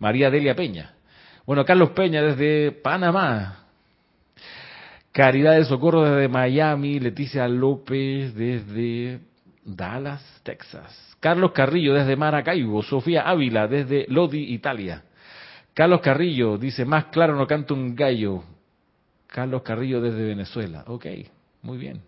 María 0.00 0.30
Delia 0.30 0.56
Peña. 0.56 0.94
Bueno, 1.46 1.64
Carlos 1.64 1.90
Peña 1.90 2.22
desde 2.22 2.72
Panamá. 2.72 3.66
Caridad 5.12 5.54
de 5.54 5.64
Socorro 5.66 6.02
desde 6.02 6.28
Miami. 6.28 6.98
Leticia 6.98 7.46
López 7.46 8.34
desde 8.34 9.20
Dallas, 9.64 10.22
Texas. 10.42 11.16
Carlos 11.20 11.52
Carrillo 11.52 11.94
desde 11.94 12.16
Maracaibo, 12.16 12.82
Sofía 12.82 13.22
Ávila 13.22 13.66
desde 13.66 14.06
Lodi, 14.08 14.52
Italia. 14.52 15.02
Carlos 15.72 16.00
Carrillo 16.00 16.58
dice, 16.58 16.84
más 16.84 17.06
claro 17.06 17.34
no 17.34 17.46
canto 17.46 17.74
un 17.74 17.94
gallo. 17.94 18.44
Carlos 19.26 19.62
Carrillo 19.62 20.00
desde 20.00 20.24
Venezuela. 20.24 20.84
Ok, 20.86 21.06
muy 21.62 21.78
bien. 21.78 22.02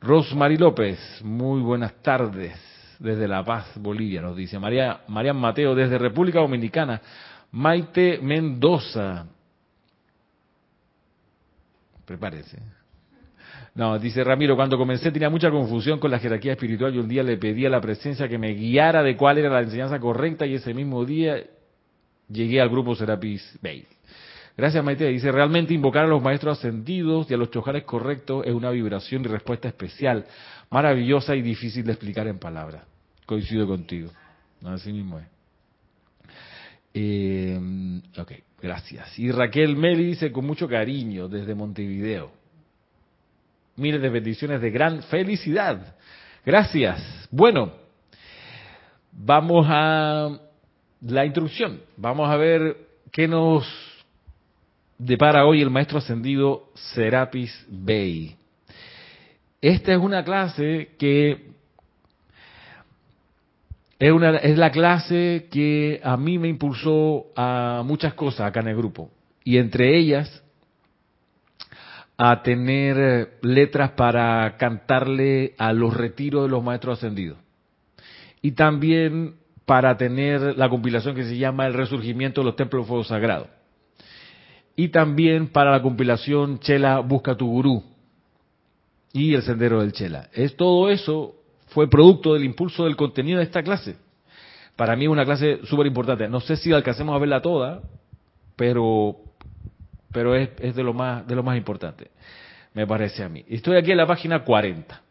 Rosmary 0.00 0.56
López, 0.56 0.98
muy 1.22 1.60
buenas 1.60 1.92
tardes 2.02 2.58
desde 2.98 3.28
La 3.28 3.44
Paz, 3.44 3.72
Bolivia, 3.76 4.20
nos 4.20 4.36
dice. 4.36 4.58
María, 4.58 5.02
Marian 5.08 5.36
Mateo 5.36 5.74
desde 5.74 5.98
República 5.98 6.40
Dominicana. 6.40 7.00
Maite 7.52 8.18
Mendoza. 8.20 9.26
Prepárese. 12.04 12.77
No, 13.78 13.96
dice 13.96 14.24
Ramiro, 14.24 14.56
cuando 14.56 14.76
comencé 14.76 15.12
tenía 15.12 15.30
mucha 15.30 15.52
confusión 15.52 16.00
con 16.00 16.10
la 16.10 16.18
jerarquía 16.18 16.50
espiritual 16.54 16.92
y 16.96 16.98
un 16.98 17.06
día 17.06 17.22
le 17.22 17.36
pedí 17.36 17.64
a 17.64 17.70
la 17.70 17.80
presencia 17.80 18.26
que 18.26 18.36
me 18.36 18.52
guiara 18.52 19.04
de 19.04 19.16
cuál 19.16 19.38
era 19.38 19.50
la 19.50 19.60
enseñanza 19.60 20.00
correcta 20.00 20.44
y 20.44 20.54
ese 20.54 20.74
mismo 20.74 21.04
día 21.04 21.44
llegué 22.28 22.60
al 22.60 22.70
grupo 22.70 22.96
Serapis 22.96 23.56
Bay. 23.62 23.86
Gracias, 24.56 24.82
Maite. 24.82 25.06
Dice, 25.06 25.30
realmente 25.30 25.74
invocar 25.74 26.06
a 26.06 26.08
los 26.08 26.20
maestros 26.20 26.58
ascendidos 26.58 27.30
y 27.30 27.34
a 27.34 27.36
los 27.36 27.52
chojares 27.52 27.84
correctos 27.84 28.44
es 28.44 28.52
una 28.52 28.70
vibración 28.72 29.22
y 29.24 29.28
respuesta 29.28 29.68
especial, 29.68 30.26
maravillosa 30.70 31.36
y 31.36 31.42
difícil 31.42 31.84
de 31.84 31.92
explicar 31.92 32.26
en 32.26 32.40
palabras. 32.40 32.82
Coincido 33.26 33.64
contigo. 33.68 34.10
Así 34.64 34.92
mismo 34.92 35.20
es. 35.20 35.26
Eh, 36.94 38.00
ok, 38.18 38.32
gracias. 38.60 39.16
Y 39.20 39.30
Raquel 39.30 39.76
Meli 39.76 40.06
dice, 40.06 40.32
con 40.32 40.44
mucho 40.46 40.66
cariño, 40.66 41.28
desde 41.28 41.54
Montevideo. 41.54 42.37
Miles 43.78 44.02
de 44.02 44.08
bendiciones 44.08 44.60
de 44.60 44.70
gran 44.70 45.02
felicidad. 45.04 45.94
Gracias. 46.44 47.28
Bueno, 47.30 47.72
vamos 49.12 49.66
a 49.68 50.36
la 51.00 51.24
introducción. 51.24 51.80
Vamos 51.96 52.28
a 52.28 52.36
ver 52.36 52.76
qué 53.12 53.28
nos 53.28 53.64
depara 54.98 55.46
hoy 55.46 55.62
el 55.62 55.70
maestro 55.70 55.98
ascendido 55.98 56.70
Serapis 56.74 57.66
Bey. 57.68 58.36
Esta 59.60 59.92
es 59.92 59.98
una 59.98 60.24
clase 60.24 60.90
que 60.98 61.52
es, 64.00 64.10
una, 64.10 64.38
es 64.38 64.58
la 64.58 64.72
clase 64.72 65.46
que 65.52 66.00
a 66.02 66.16
mí 66.16 66.36
me 66.38 66.48
impulsó 66.48 67.26
a 67.36 67.82
muchas 67.84 68.14
cosas 68.14 68.48
acá 68.48 68.58
en 68.58 68.68
el 68.68 68.76
grupo. 68.76 69.10
Y 69.44 69.58
entre 69.58 69.96
ellas, 69.96 70.42
a 72.18 72.42
tener 72.42 73.38
letras 73.40 73.92
para 73.92 74.56
cantarle 74.58 75.54
a 75.56 75.72
los 75.72 75.96
retiros 75.96 76.42
de 76.42 76.48
los 76.50 76.62
maestros 76.62 76.98
ascendidos. 76.98 77.38
Y 78.42 78.52
también 78.52 79.36
para 79.64 79.96
tener 79.96 80.58
la 80.58 80.68
compilación 80.68 81.14
que 81.14 81.24
se 81.24 81.38
llama 81.38 81.66
El 81.66 81.74
Resurgimiento 81.74 82.40
de 82.40 82.46
los 82.46 82.56
Templos 82.56 82.84
de 82.84 82.88
Fuego 82.88 83.04
Sagrado 83.04 83.48
y 84.78 84.90
también 84.90 85.48
para 85.48 85.72
la 85.72 85.82
compilación 85.82 86.60
Chela 86.60 87.00
Busca 87.00 87.34
tu 87.34 87.48
Gurú 87.48 87.82
y 89.12 89.34
El 89.34 89.42
Sendero 89.42 89.80
del 89.80 89.90
Chela. 89.90 90.28
Es, 90.32 90.56
todo 90.56 90.88
eso 90.88 91.34
fue 91.66 91.90
producto 91.90 92.34
del 92.34 92.44
impulso 92.44 92.84
del 92.84 92.94
contenido 92.94 93.38
de 93.38 93.44
esta 93.44 93.64
clase. 93.64 93.96
Para 94.76 94.94
mí 94.94 95.06
es 95.06 95.10
una 95.10 95.24
clase 95.24 95.58
súper 95.64 95.88
importante. 95.88 96.28
No 96.28 96.38
sé 96.38 96.54
si 96.54 96.72
alcancemos 96.72 97.16
a 97.16 97.18
verla 97.18 97.42
toda, 97.42 97.82
pero, 98.54 99.16
pero 100.12 100.34
es, 100.34 100.74
de, 100.74 100.82
lo 100.82 100.92
más, 100.92 101.26
de 101.26 101.34
lo 101.34 101.42
más 101.42 101.56
importante, 101.56 102.10
me 102.74 102.86
parece 102.86 103.22
a 103.22 103.28
mí. 103.28 103.44
Estoy 103.48 103.76
aquí 103.76 103.90
en 103.90 103.98
la 103.98 104.06
página 104.06 104.44
40 104.44 105.02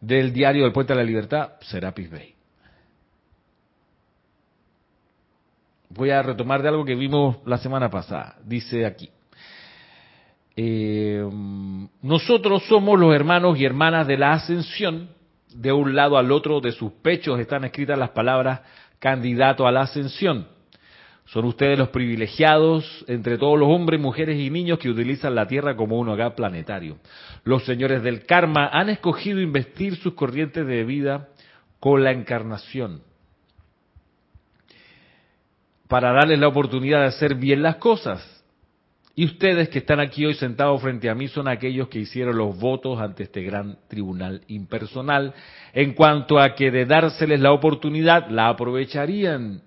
del 0.00 0.32
diario 0.32 0.64
del 0.64 0.72
Puente 0.72 0.92
de 0.92 0.98
la 0.98 1.04
Libertad, 1.04 1.52
Serapis 1.60 2.10
Bay. 2.10 2.34
voy 5.90 6.10
a 6.10 6.22
retomar 6.22 6.62
de 6.62 6.68
algo 6.68 6.84
que 6.84 6.94
vimos 6.94 7.38
la 7.44 7.58
semana 7.58 7.90
pasada. 7.90 8.36
Dice 8.44 8.86
aquí. 8.86 9.10
Eh, 10.56 11.28
nosotros 12.02 12.64
somos 12.68 12.98
los 12.98 13.14
hermanos 13.14 13.58
y 13.58 13.64
hermanas 13.64 14.06
de 14.06 14.16
la 14.16 14.32
ascensión. 14.32 15.10
De 15.52 15.72
un 15.72 15.96
lado 15.96 16.16
al 16.16 16.30
otro 16.30 16.60
de 16.60 16.70
sus 16.70 16.92
pechos 16.92 17.40
están 17.40 17.64
escritas 17.64 17.98
las 17.98 18.10
palabras 18.10 18.60
candidato 19.00 19.66
a 19.66 19.72
la 19.72 19.82
ascensión. 19.82 20.46
Son 21.32 21.44
ustedes 21.44 21.78
los 21.78 21.90
privilegiados 21.90 23.04
entre 23.06 23.38
todos 23.38 23.56
los 23.56 23.68
hombres, 23.68 24.00
mujeres 24.00 24.36
y 24.36 24.50
niños 24.50 24.80
que 24.80 24.90
utilizan 24.90 25.36
la 25.36 25.46
Tierra 25.46 25.76
como 25.76 25.96
un 25.96 26.08
hogar 26.08 26.34
planetario. 26.34 26.98
Los 27.44 27.64
señores 27.64 28.02
del 28.02 28.26
karma 28.26 28.68
han 28.72 28.88
escogido 28.88 29.40
investir 29.40 29.94
sus 29.96 30.14
corrientes 30.14 30.66
de 30.66 30.82
vida 30.84 31.28
con 31.78 32.02
la 32.02 32.10
encarnación 32.10 33.02
para 35.86 36.12
darles 36.12 36.40
la 36.40 36.48
oportunidad 36.48 37.00
de 37.00 37.06
hacer 37.06 37.36
bien 37.36 37.62
las 37.62 37.76
cosas. 37.76 38.44
Y 39.14 39.24
ustedes 39.24 39.68
que 39.68 39.78
están 39.78 40.00
aquí 40.00 40.26
hoy 40.26 40.34
sentados 40.34 40.82
frente 40.82 41.08
a 41.10 41.14
mí 41.14 41.28
son 41.28 41.46
aquellos 41.46 41.88
que 41.88 42.00
hicieron 42.00 42.38
los 42.38 42.58
votos 42.58 43.00
ante 43.00 43.24
este 43.24 43.42
gran 43.42 43.78
tribunal 43.86 44.42
impersonal. 44.48 45.32
En 45.74 45.94
cuanto 45.94 46.40
a 46.40 46.56
que 46.56 46.72
de 46.72 46.86
dárseles 46.86 47.38
la 47.38 47.52
oportunidad, 47.52 48.30
la 48.30 48.48
aprovecharían. 48.48 49.62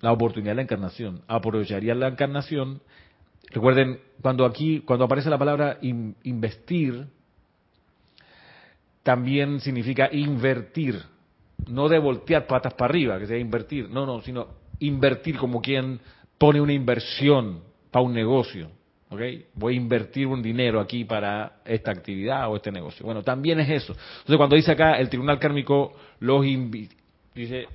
La 0.00 0.12
oportunidad 0.12 0.52
de 0.52 0.56
la 0.56 0.62
encarnación. 0.62 1.22
Aprovecharían 1.28 2.00
la 2.00 2.08
encarnación. 2.08 2.80
Recuerden, 3.50 4.00
cuando 4.22 4.44
aquí, 4.44 4.80
cuando 4.80 5.04
aparece 5.04 5.28
la 5.28 5.38
palabra 5.38 5.78
investir, 5.82 7.06
también 9.02 9.60
significa 9.60 10.08
invertir. 10.12 11.02
No 11.68 11.88
de 11.88 11.98
voltear 11.98 12.46
patas 12.46 12.74
para 12.74 12.90
arriba, 12.90 13.18
que 13.18 13.26
sea 13.26 13.38
invertir. 13.38 13.90
No, 13.90 14.06
no, 14.06 14.20
sino 14.22 14.48
invertir 14.78 15.36
como 15.36 15.60
quien 15.60 16.00
pone 16.38 16.60
una 16.60 16.72
inversión 16.72 17.60
para 17.90 18.04
un 18.04 18.14
negocio. 18.14 18.70
¿okay? 19.10 19.46
Voy 19.54 19.74
a 19.74 19.76
invertir 19.76 20.26
un 20.26 20.42
dinero 20.42 20.80
aquí 20.80 21.04
para 21.04 21.60
esta 21.64 21.90
actividad 21.90 22.50
o 22.50 22.56
este 22.56 22.72
negocio. 22.72 23.04
Bueno, 23.04 23.22
también 23.22 23.60
es 23.60 23.68
eso. 23.68 23.92
Entonces, 23.92 24.36
cuando 24.36 24.56
dice 24.56 24.72
acá 24.72 24.94
el 24.94 25.08
tribunal 25.08 25.38
kármico 25.38 25.92
los 26.20 26.42
dice, 27.34 27.66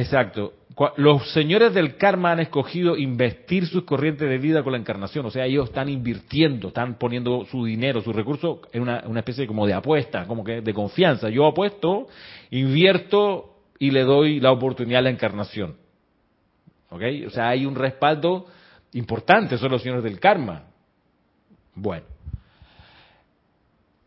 exacto, 0.00 0.52
los 0.96 1.32
señores 1.32 1.72
del 1.72 1.96
karma 1.96 2.32
han 2.32 2.40
escogido 2.40 2.96
investir 2.96 3.66
sus 3.66 3.84
corrientes 3.84 4.28
de 4.28 4.38
vida 4.38 4.62
con 4.62 4.72
la 4.72 4.78
encarnación, 4.78 5.24
o 5.24 5.30
sea, 5.30 5.46
ellos 5.46 5.68
están 5.68 5.88
invirtiendo, 5.88 6.68
están 6.68 6.98
poniendo 6.98 7.46
su 7.46 7.64
dinero, 7.64 8.02
sus 8.02 8.14
recursos 8.14 8.58
en 8.72 8.82
una, 8.82 9.02
una 9.06 9.20
especie 9.20 9.46
como 9.46 9.66
de 9.66 9.74
apuesta, 9.74 10.26
como 10.26 10.44
que 10.44 10.60
de 10.60 10.74
confianza. 10.74 11.30
Yo 11.30 11.46
apuesto, 11.46 12.08
invierto 12.50 13.54
y 13.78 13.90
le 13.90 14.02
doy 14.02 14.40
la 14.40 14.52
oportunidad 14.52 15.00
a 15.00 15.02
la 15.02 15.10
encarnación. 15.10 15.76
¿Ok? 16.90 17.02
O 17.26 17.30
sea, 17.30 17.48
hay 17.48 17.66
un 17.66 17.74
respaldo 17.74 18.46
importante, 18.92 19.58
son 19.58 19.72
los 19.72 19.82
señores 19.82 20.04
del 20.04 20.20
karma. 20.20 20.64
Bueno, 21.74 22.06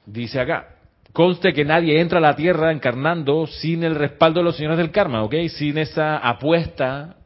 dice 0.05 0.39
acá, 0.39 0.78
conste 1.13 1.53
que 1.53 1.65
nadie 1.65 1.99
entra 1.99 2.19
a 2.19 2.21
la 2.21 2.35
tierra 2.35 2.71
encarnando 2.71 3.47
sin 3.47 3.83
el 3.83 3.95
respaldo 3.95 4.39
de 4.39 4.45
los 4.45 4.55
señores 4.55 4.77
del 4.77 4.91
karma, 4.91 5.23
¿ok? 5.23 5.35
Sin 5.49 5.77
esa 5.77 6.17
apuesta 6.17 7.17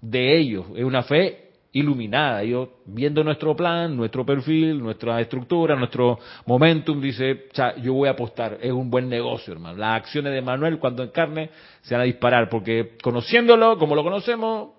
de 0.00 0.38
ellos. 0.38 0.66
Es 0.76 0.84
una 0.84 1.02
fe 1.02 1.44
iluminada. 1.72 2.44
Yo, 2.44 2.78
viendo 2.86 3.22
nuestro 3.24 3.54
plan, 3.54 3.96
nuestro 3.96 4.24
perfil, 4.24 4.78
nuestra 4.78 5.20
estructura, 5.20 5.74
nuestro 5.76 6.18
momentum, 6.46 7.00
dice, 7.00 7.48
yo 7.82 7.94
voy 7.94 8.08
a 8.08 8.12
apostar, 8.12 8.58
es 8.60 8.72
un 8.72 8.90
buen 8.90 9.08
negocio, 9.08 9.52
hermano. 9.52 9.76
Las 9.78 9.96
acciones 9.96 10.32
de 10.32 10.40
Manuel 10.40 10.78
cuando 10.78 11.02
encarne 11.02 11.50
se 11.82 11.94
van 11.94 12.02
a 12.02 12.04
disparar, 12.04 12.48
porque 12.48 12.96
conociéndolo, 13.02 13.76
como 13.78 13.94
lo 13.94 14.02
conocemos, 14.02 14.70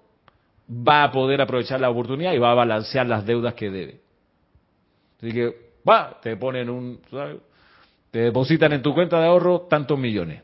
va 0.70 1.04
a 1.04 1.12
poder 1.12 1.42
aprovechar 1.42 1.80
la 1.80 1.90
oportunidad 1.90 2.34
y 2.34 2.40
va 2.40 2.52
a 2.52 2.56
balancear 2.56 3.06
las 3.06 3.26
deudas 3.26 3.54
que 3.56 3.70
debe. 3.70 4.00
Así 5.18 5.32
que, 5.32 5.54
va, 5.88 6.20
te 6.22 6.38
ponen 6.38 6.70
un, 6.70 7.00
te 8.16 8.22
depositan 8.22 8.72
en 8.72 8.82
tu 8.82 8.94
cuenta 8.94 9.20
de 9.20 9.28
ahorro 9.28 9.68
tantos 9.70 10.00
millones. 10.00 10.42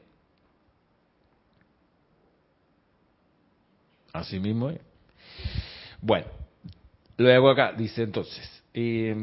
Así 4.11 4.41
mismo 4.41 4.71
es. 4.71 4.81
Bueno, 6.01 6.25
Luego 7.15 7.49
acá 7.49 7.71
dice 7.71 8.03
entonces, 8.03 8.63
eh, 8.73 9.15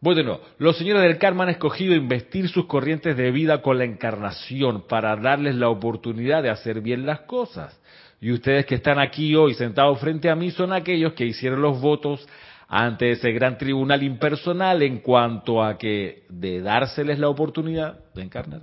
voy 0.00 0.16
de 0.16 0.24
nuevo, 0.24 0.40
los 0.58 0.76
señores 0.76 1.02
del 1.02 1.16
karma 1.16 1.44
han 1.44 1.50
escogido 1.50 1.94
investir 1.94 2.48
sus 2.48 2.66
corrientes 2.66 3.16
de 3.16 3.30
vida 3.30 3.62
con 3.62 3.78
la 3.78 3.84
encarnación 3.84 4.88
para 4.88 5.14
darles 5.14 5.54
la 5.54 5.68
oportunidad 5.68 6.42
de 6.42 6.50
hacer 6.50 6.80
bien 6.80 7.06
las 7.06 7.20
cosas. 7.20 7.80
Y 8.20 8.32
ustedes 8.32 8.66
que 8.66 8.74
están 8.74 8.98
aquí 8.98 9.36
hoy 9.36 9.54
sentados 9.54 10.00
frente 10.00 10.28
a 10.28 10.34
mí 10.34 10.50
son 10.50 10.72
aquellos 10.72 11.12
que 11.12 11.24
hicieron 11.24 11.62
los 11.62 11.80
votos 11.80 12.26
ante 12.68 13.12
ese 13.12 13.32
gran 13.32 13.56
tribunal 13.58 14.02
impersonal 14.02 14.82
en 14.82 14.98
cuanto 14.98 15.64
a 15.64 15.78
que 15.78 16.24
de 16.28 16.60
dárseles 16.60 17.18
la 17.18 17.28
oportunidad 17.28 17.98
de 18.14 18.22
encarnar, 18.22 18.62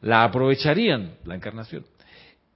la 0.00 0.24
aprovecharían, 0.24 1.16
la 1.24 1.34
encarnación 1.34 1.84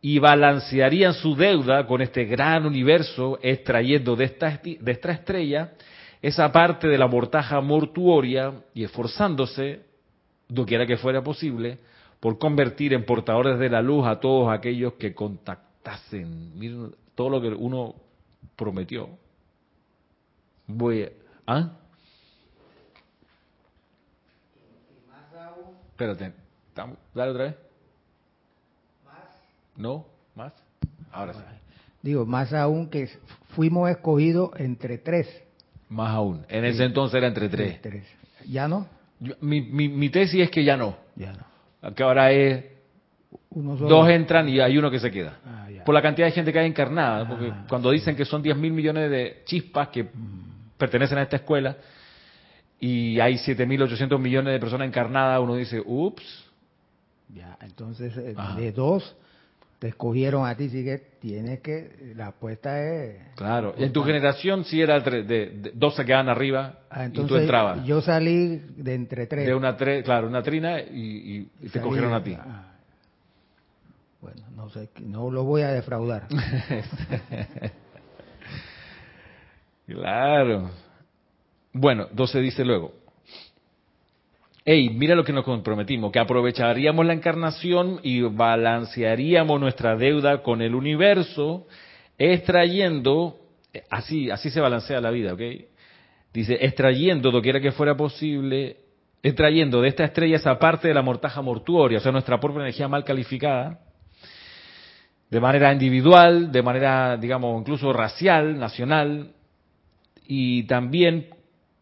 y 0.01 0.19
balancearían 0.19 1.15
su 1.15 1.35
deuda 1.35 1.87
con 1.87 2.01
este 2.01 2.25
gran 2.25 2.65
universo, 2.65 3.39
extrayendo 3.43 4.15
de 4.15 4.25
esta, 4.27 4.61
de 4.63 4.93
esta 4.93 5.11
estrella 5.11 5.73
esa 6.23 6.51
parte 6.51 6.89
de 6.89 6.99
la 6.99 7.07
mortaja 7.07 7.61
mortuoria 7.61 8.53
y 8.75 8.85
esforzándose, 8.85 9.81
doquiera 10.49 10.87
que 10.87 10.97
fuera 10.97 11.23
posible, 11.23 11.79
por 12.21 12.39
convertir 12.39 12.93
en 12.95 13.05
portadores 13.05 13.59
de 13.59 13.69
la 13.69 13.83
luz 13.83 14.07
a 14.07 14.19
todos 14.19 14.53
aquellos 14.53 14.95
que 14.95 15.15
contactasen. 15.15 16.95
Todo 17.15 17.31
lo 17.31 17.41
que 17.41 17.49
uno 17.49 17.95
prometió. 18.57 19.09
Voy 20.67 21.05
a, 21.05 21.11
¿ah? 21.47 21.71
Espérate, 25.91 26.33
dale 27.15 27.31
otra 27.31 27.45
vez. 27.45 27.55
¿No? 29.77 30.07
¿Más? 30.35 30.53
Ahora 31.13 31.33
sí. 31.33 31.41
Digo, 32.03 32.27
más 32.27 32.53
aún 32.53 32.89
que 32.89 33.09
fuimos 33.55 33.89
escogidos 33.91 34.51
entre 34.59 34.99
tres. 34.99 35.27
Más 35.89 36.11
aún. 36.11 36.45
En 36.49 36.65
ese 36.65 36.85
entonces 36.85 37.17
era 37.17 37.29
entre 37.29 37.49
tres. 37.49 38.05
¿Ya 38.47 38.69
no? 38.69 38.87
mi, 39.41 39.63
mi, 39.63 39.89
mi, 39.89 40.11
tesis 40.11 40.43
es 40.43 40.51
que 40.51 40.63
ya 40.65 40.77
no. 40.77 40.97
Ya 41.17 41.33
no. 41.33 41.95
Que 41.95 42.03
ahora 42.03 42.31
es 42.31 42.65
Uno 43.51 43.77
solo. 43.79 43.89
Dos 43.89 44.09
entran 44.11 44.49
y 44.49 44.61
hay 44.61 44.77
uno 44.77 44.91
que 44.91 45.01
se 45.01 45.11
queda. 45.11 45.39
Ah. 45.45 45.67
Por 45.85 45.95
la 45.95 46.03
cantidad 46.03 46.27
de 46.27 46.33
gente 46.33 46.53
que 46.53 46.59
hay 46.59 46.67
encarnada. 46.67 47.27
Porque 47.27 47.49
Ah. 47.51 47.65
cuando 47.69 47.91
dicen 47.91 48.15
que 48.17 48.25
son 48.25 48.43
10 48.43 48.57
mil 48.57 48.73
millones 48.73 49.11
de 49.11 49.43
chispas 49.47 49.89
que 49.89 50.09
pertenecen 50.79 51.19
a 51.19 51.23
esta 51.23 51.37
escuela 51.37 51.77
y 52.81 53.19
hay 53.21 53.35
7.800 53.35 54.19
millones 54.19 54.53
de 54.53 54.61
personas 54.61 54.87
encarnadas, 54.89 55.41
uno 55.41 55.55
dice, 55.57 55.83
ups. 55.85 56.45
Ya, 57.35 57.57
entonces 57.63 58.17
eh, 58.17 58.35
Ajá. 58.37 58.55
de 58.59 58.73
dos 58.73 59.17
te 59.79 59.89
escogieron 59.89 60.47
a 60.47 60.55
ti, 60.57 60.67
así 60.69 60.85
que 60.85 60.99
tienes 61.21 61.61
que, 61.61 62.13
la 62.17 62.29
apuesta 62.29 62.81
es... 62.83 63.17
Claro. 63.35 63.75
En 63.77 63.93
tu 63.93 64.03
generación 64.05 64.65
sí 64.65 64.81
era 64.81 65.01
de, 65.01 65.23
de- 65.23 65.73
dos 65.75 65.95
se 65.97 66.05
quedaban 66.05 66.29
arriba 66.31 66.79
Ah, 66.89 67.07
y 67.07 67.11
tú 67.11 67.37
entrabas. 67.37 67.85
yo 67.85 68.01
salí 68.01 68.57
de 68.77 68.95
entre 68.95 69.27
tres. 69.27 69.47
De 69.47 69.55
una 69.55 69.77
tre- 69.77 70.03
claro, 70.03 70.29
una 70.29 70.43
trina 70.43 70.81
y, 70.81 70.87
y- 71.01 71.49
y 71.63 71.69
te 71.69 71.81
cogieron 71.81 72.15
a 72.15 72.23
ti. 72.23 72.35
ah. 72.39 72.73
Bueno, 74.23 74.43
no 74.57 74.71
sé, 74.71 74.89
no 75.01 75.31
lo 75.31 75.45
voy 75.45 75.63
a 75.63 75.69
defraudar. 75.69 76.27
Claro. 79.87 80.71
Bueno, 81.73 82.07
entonces 82.11 82.43
dice 82.43 82.65
luego, 82.65 82.93
hey, 84.65 84.91
mira 84.91 85.15
lo 85.15 85.25
que 85.25 85.33
nos 85.33 85.45
comprometimos, 85.45 86.11
que 86.11 86.19
aprovecharíamos 86.19 87.07
la 87.07 87.13
encarnación 87.13 88.01
y 88.03 88.23
balancearíamos 88.23 89.61
nuestra 89.61 89.97
deuda 89.97 90.43
con 90.43 90.61
el 90.61 90.75
universo, 90.75 91.69
extrayendo, 92.19 93.39
eh, 93.73 93.85
así, 93.89 94.31
así 94.31 94.51
se 94.51 94.61
balancea 94.61 95.01
la 95.01 95.11
vida, 95.11 95.35
¿ok? 95.35 95.43
Dice, 96.33 96.59
extrayendo, 96.61 97.31
doquiera 97.31 97.61
que 97.61 97.73
fuera 97.73 97.97
posible, 97.97 98.79
extrayendo 99.23 99.83
de 99.83 99.89
esta 99.89 100.05
estrella 100.05 100.37
esa 100.37 100.59
parte 100.59 100.89
de 100.89 100.95
la 100.95 101.03
mortaja 101.03 101.43
mortuoria, 101.43 101.99
o 101.99 102.01
sea, 102.01 102.11
nuestra 102.11 102.41
propia 102.41 102.63
energía 102.63 102.89
mal 102.89 103.05
calificada, 103.05 103.79
de 105.31 105.41
manera 105.41 105.73
individual, 105.73 106.51
de 106.51 106.63
manera, 106.63 107.17
digamos, 107.17 107.61
incluso 107.61 107.93
racial, 107.93 108.59
nacional, 108.59 109.36
y 110.29 110.65
también 110.65 111.29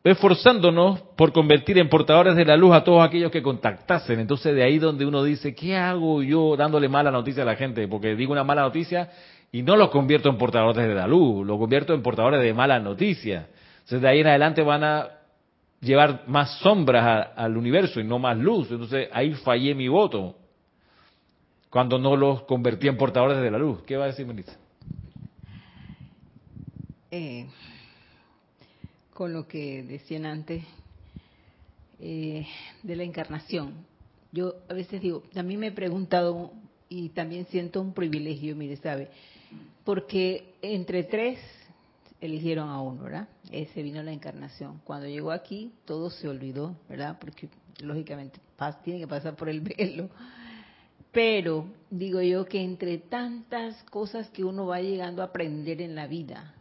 esforzándonos 0.04 1.00
por 1.16 1.32
convertir 1.32 1.78
en 1.78 1.88
portadores 1.88 2.36
de 2.36 2.44
la 2.44 2.56
luz 2.56 2.74
a 2.74 2.84
todos 2.84 3.02
aquellos 3.02 3.30
que 3.30 3.42
contactasen. 3.42 4.20
Entonces 4.20 4.54
de 4.54 4.62
ahí 4.62 4.78
donde 4.78 5.06
uno 5.06 5.24
dice, 5.24 5.54
¿qué 5.54 5.76
hago 5.76 6.22
yo 6.22 6.56
dándole 6.56 6.88
mala 6.88 7.10
noticia 7.10 7.42
a 7.42 7.46
la 7.46 7.56
gente? 7.56 7.88
Porque 7.88 8.14
digo 8.14 8.32
una 8.32 8.44
mala 8.44 8.62
noticia 8.62 9.10
y 9.50 9.62
no 9.62 9.76
los 9.76 9.88
convierto 9.88 10.28
en 10.28 10.36
portadores 10.36 10.86
de 10.86 10.94
la 10.94 11.06
luz, 11.06 11.46
los 11.46 11.58
convierto 11.58 11.94
en 11.94 12.02
portadores 12.02 12.42
de 12.42 12.52
malas 12.52 12.82
noticias. 12.82 13.46
Entonces 13.76 14.02
de 14.02 14.08
ahí 14.08 14.20
en 14.20 14.26
adelante 14.26 14.62
van 14.62 14.84
a 14.84 15.08
llevar 15.80 16.24
más 16.26 16.58
sombras 16.58 17.28
al 17.34 17.56
universo 17.56 17.98
y 17.98 18.04
no 18.04 18.18
más 18.18 18.36
luz. 18.36 18.70
Entonces 18.70 19.08
ahí 19.10 19.32
fallé 19.32 19.74
mi 19.74 19.88
voto 19.88 20.36
cuando 21.70 21.98
no 21.98 22.14
los 22.14 22.42
convertí 22.42 22.88
en 22.88 22.98
portadores 22.98 23.38
de 23.38 23.50
la 23.50 23.58
luz. 23.58 23.82
¿Qué 23.84 23.96
va 23.96 24.04
a 24.04 24.08
decir 24.08 24.26
Melissa? 24.26 24.56
Eh, 27.10 27.46
con 29.14 29.32
lo 29.32 29.48
que 29.48 29.82
decían 29.82 30.26
antes 30.26 30.64
eh, 32.00 32.46
de 32.82 32.96
la 32.96 33.04
encarnación. 33.04 33.72
Yo 34.32 34.56
a 34.68 34.74
veces 34.74 35.00
digo, 35.00 35.22
también 35.32 35.60
me 35.60 35.68
he 35.68 35.72
preguntado 35.72 36.52
y 36.88 37.10
también 37.10 37.46
siento 37.46 37.80
un 37.80 37.94
privilegio, 37.94 38.54
mire, 38.56 38.76
¿sabe? 38.76 39.08
Porque 39.84 40.54
entre 40.60 41.04
tres 41.04 41.38
eligieron 42.20 42.68
a 42.68 42.80
uno, 42.80 43.04
¿verdad? 43.04 43.28
Ese 43.50 43.82
vino 43.82 44.02
la 44.02 44.12
encarnación. 44.12 44.80
Cuando 44.84 45.06
llegó 45.06 45.30
aquí, 45.30 45.72
todo 45.84 46.10
se 46.10 46.28
olvidó, 46.28 46.76
¿verdad? 46.88 47.18
Porque 47.20 47.48
lógicamente 47.80 48.40
tiene 48.82 49.00
que 49.00 49.08
pasar 49.08 49.36
por 49.36 49.48
el 49.48 49.60
velo. 49.60 50.08
Pero 51.12 51.66
digo 51.90 52.20
yo 52.22 52.44
que 52.46 52.60
entre 52.60 52.98
tantas 52.98 53.80
cosas 53.84 54.28
que 54.30 54.42
uno 54.42 54.66
va 54.66 54.80
llegando 54.80 55.22
a 55.22 55.26
aprender 55.26 55.80
en 55.80 55.94
la 55.94 56.06
vida, 56.06 56.53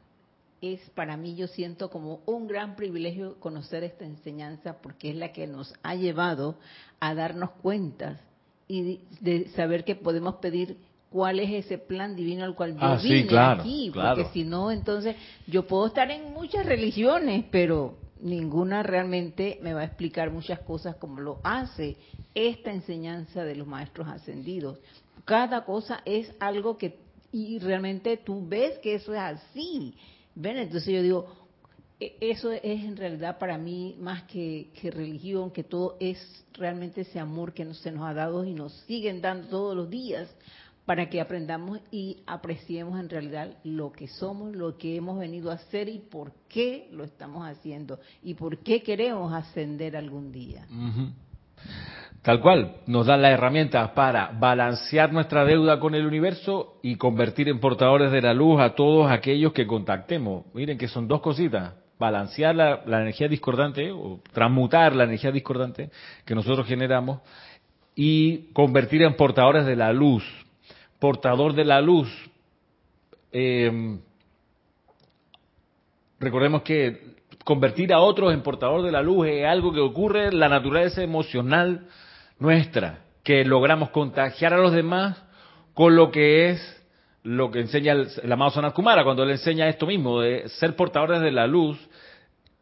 es 0.64 0.80
para 0.92 1.18
mí 1.18 1.36
yo 1.36 1.48
siento 1.48 1.90
como 1.90 2.22
un 2.26 2.48
gran 2.48 2.76
privilegio 2.76 3.40
conocer 3.40 3.84
esta 3.84 4.06
enseñanza 4.06 4.78
porque 4.82 5.10
es 5.10 5.16
la 5.18 5.34
que 5.34 5.46
nos 5.46 5.74
ha 5.84 5.96
llevado 5.96 6.56
a 7.00 7.14
darnos 7.14 7.52
cuentas 7.62 8.20
y 8.68 9.02
de 9.20 9.50
saber 9.50 9.84
que 9.84 9.96
podemos 9.96 10.36
pedir 10.36 10.78
cuál 11.10 11.40
es 11.40 11.66
ese 11.66 11.78
plan 11.78 12.16
divino 12.16 12.44
al 12.46 12.56
cual 12.56 12.74
yo 12.74 12.80
Ah, 12.82 12.98
sí, 13.00 13.10
vine 13.10 13.28
claro, 13.28 13.62
aquí, 13.62 13.90
claro. 13.92 14.16
porque 14.16 14.32
si 14.34 14.44
no 14.46 14.72
entonces 14.72 15.16
yo 15.48 15.68
puedo 15.68 15.88
estar 15.88 16.10
en 16.12 16.34
muchas 16.34 16.66
religiones, 16.66 17.46
pero 17.52 17.98
ninguna 18.22 18.84
realmente 18.84 19.60
me 19.62 19.74
va 19.74 19.82
a 19.82 19.86
explicar 19.86 20.32
muchas 20.32 20.60
cosas 20.60 20.96
como 20.96 21.20
lo 21.20 21.40
hace 21.44 21.98
esta 22.34 22.72
enseñanza 22.72 23.44
de 23.44 23.56
los 23.56 23.68
maestros 23.68 24.08
ascendidos. 24.08 24.80
Cada 25.26 25.66
cosa 25.66 26.02
es 26.06 26.34
algo 26.40 26.78
que 26.78 27.04
y 27.34 27.58
realmente 27.60 28.16
tú 28.18 28.48
ves 28.48 28.78
que 28.80 28.94
eso 28.96 29.12
es 29.14 29.20
así. 29.20 29.96
¿Ven? 30.36 30.58
Entonces 30.58 30.94
yo 30.94 31.02
digo, 31.02 31.28
e- 32.00 32.18
eso 32.20 32.52
es 32.52 32.64
en 32.64 32.98
realidad 32.98 33.38
para 33.38 33.58
mí 33.58 33.96
más 34.00 34.24
que, 34.24 34.72
que 34.80 34.92
religión, 34.92 35.52
que 35.52 35.64
todo 35.64 35.98
es 36.00 36.18
realmente 36.54 37.02
ese 37.02 37.20
amor 37.20 37.54
que 37.54 37.72
se 37.74 37.92
nos 37.92 38.06
ha 38.08 38.14
dado 38.14 38.44
y 38.46 38.54
nos 38.54 38.74
siguen 38.88 39.22
dando 39.22 39.48
todos 39.48 39.76
los 39.76 39.90
días 39.90 40.30
para 40.86 41.10
que 41.10 41.22
aprendamos 41.22 41.80
y 41.92 42.18
apreciemos 42.26 43.00
en 43.00 43.10
realidad 43.10 43.58
lo 43.64 43.92
que 43.94 44.08
somos, 44.08 44.54
lo 44.54 44.78
que 44.78 44.98
hemos 44.98 45.18
venido 45.18 45.50
a 45.50 45.56
hacer 45.56 45.88
y 45.88 46.00
por 46.00 46.34
qué 46.50 46.90
lo 46.92 47.06
estamos 47.06 47.48
haciendo 47.48 48.00
y 48.22 48.34
por 48.34 48.58
qué 48.60 48.84
queremos 48.84 49.34
ascender 49.34 49.96
algún 49.96 50.32
día. 50.32 50.68
Tal 52.24 52.40
cual, 52.40 52.78
nos 52.88 53.06
dan 53.06 53.22
las 53.22 53.34
herramientas 53.34 53.92
para 53.92 54.32
balancear 54.40 55.12
nuestra 55.12 55.44
deuda 55.44 55.82
con 55.82 55.94
el 55.94 56.06
universo 56.06 56.80
y 56.82 56.96
convertir 56.96 57.50
en 57.50 57.60
portadores 57.60 58.14
de 58.14 58.22
la 58.22 58.34
luz 58.34 58.62
a 58.62 58.76
todos 58.76 59.12
aquellos 59.12 59.52
que 59.52 59.68
contactemos. 59.68 60.46
Miren 60.54 60.78
que 60.78 60.88
son 60.88 61.06
dos 61.06 61.20
cositas, 61.20 61.74
balancear 62.00 62.56
la, 62.56 62.82
energía 62.86 63.28
discordante 63.28 63.92
o 63.92 64.22
transmutar 64.32 64.96
la 64.96 65.04
energía 65.04 65.34
discordante 65.34 65.90
que 66.24 66.34
nosotros 66.34 66.66
generamos 66.66 67.20
y 67.94 68.54
convertir 68.54 69.02
en 69.02 69.18
portadores 69.18 69.66
de 69.66 69.76
la 69.76 69.92
luz. 69.92 70.24
Portador 71.00 71.54
de 71.54 71.66
la 71.66 71.82
luz. 71.82 72.08
eh, 73.34 74.00
recordemos 76.22 76.62
que 76.62 77.16
convertir 77.44 77.92
a 77.92 78.00
otros 78.00 78.34
en 78.34 78.42
portador 78.44 78.82
de 78.82 78.94
la 78.94 79.02
luz 79.02 79.28
es 79.28 79.46
algo 79.46 79.74
que 79.74 79.82
ocurre 79.82 80.28
en 80.28 80.40
la 80.40 80.48
naturaleza 80.48 81.04
emocional 81.04 81.86
nuestra, 82.40 83.00
que 83.24 83.46
logramos 83.46 83.90
contagiar 83.90 84.54
a 84.54 84.58
los 84.58 84.74
demás 84.74 85.22
con 85.74 85.96
lo 85.96 86.12
que 86.12 86.50
es 86.50 86.80
lo 87.24 87.52
que 87.52 87.62
enseña 87.62 87.94
el, 87.94 88.08
el 88.22 88.32
amado 88.32 88.52
Sanat 88.52 88.74
Kumara, 88.74 89.04
cuando 89.04 89.26
le 89.26 89.34
enseña 89.34 89.70
esto 89.70 89.86
mismo, 89.86 90.20
de 90.20 90.50
ser 90.50 90.76
portadores 90.76 91.22
de 91.22 91.32
la 91.32 91.48
luz. 91.48 91.80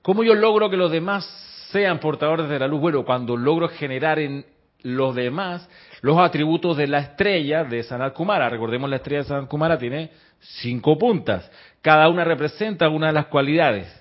¿Cómo 0.04 0.24
yo 0.24 0.36
logro 0.36 0.70
que 0.70 0.78
los 0.78 0.92
demás 0.92 1.26
sean 1.72 2.00
portadores 2.00 2.48
de 2.48 2.60
la 2.60 2.68
luz? 2.68 2.80
Bueno, 2.80 3.04
cuando 3.04 3.36
logro 3.36 3.70
generar 3.70 4.20
en 4.20 4.46
los 4.84 5.16
demás 5.16 5.68
los 6.02 6.18
atributos 6.18 6.78
de 6.78 6.88
la 6.88 7.00
estrella 7.00 7.64
de 7.64 7.84
Sanat 7.84 8.14
Kumara. 8.14 8.50
Recordemos 8.50 8.90
la 8.90 8.98
estrella 8.98 9.22
de 9.22 9.28
Sanat 9.28 9.50
Kumara 9.50 9.78
tiene 9.78 10.12
cinco 10.40 10.98
puntas. 10.98 11.50
Cada 11.82 12.10
una 12.10 12.24
representa 12.24 12.90
una 12.90 13.08
de 13.08 13.14
las 13.14 13.28
cualidades 13.28 13.98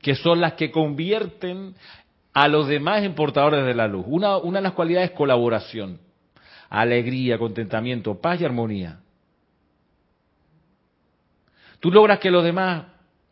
que 0.00 0.14
son 0.14 0.40
las 0.40 0.52
que 0.54 0.70
convierten 0.70 1.74
a 2.32 2.48
los 2.48 2.68
demás 2.68 3.02
en 3.02 3.14
portadores 3.14 3.64
de 3.64 3.74
la 3.74 3.88
luz. 3.88 4.04
Una, 4.06 4.36
una 4.36 4.58
de 4.58 4.62
las 4.62 4.72
cualidades 4.72 5.10
es 5.10 5.16
colaboración, 5.16 5.98
alegría, 6.68 7.38
contentamiento, 7.38 8.20
paz 8.20 8.40
y 8.40 8.44
armonía. 8.44 9.00
Tú 11.80 11.90
logras 11.90 12.18
que 12.18 12.30
los 12.30 12.44
demás 12.44 12.86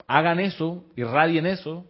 hagan 0.07 0.39
eso, 0.39 0.85
irradien 0.97 1.47
eso, 1.47 1.85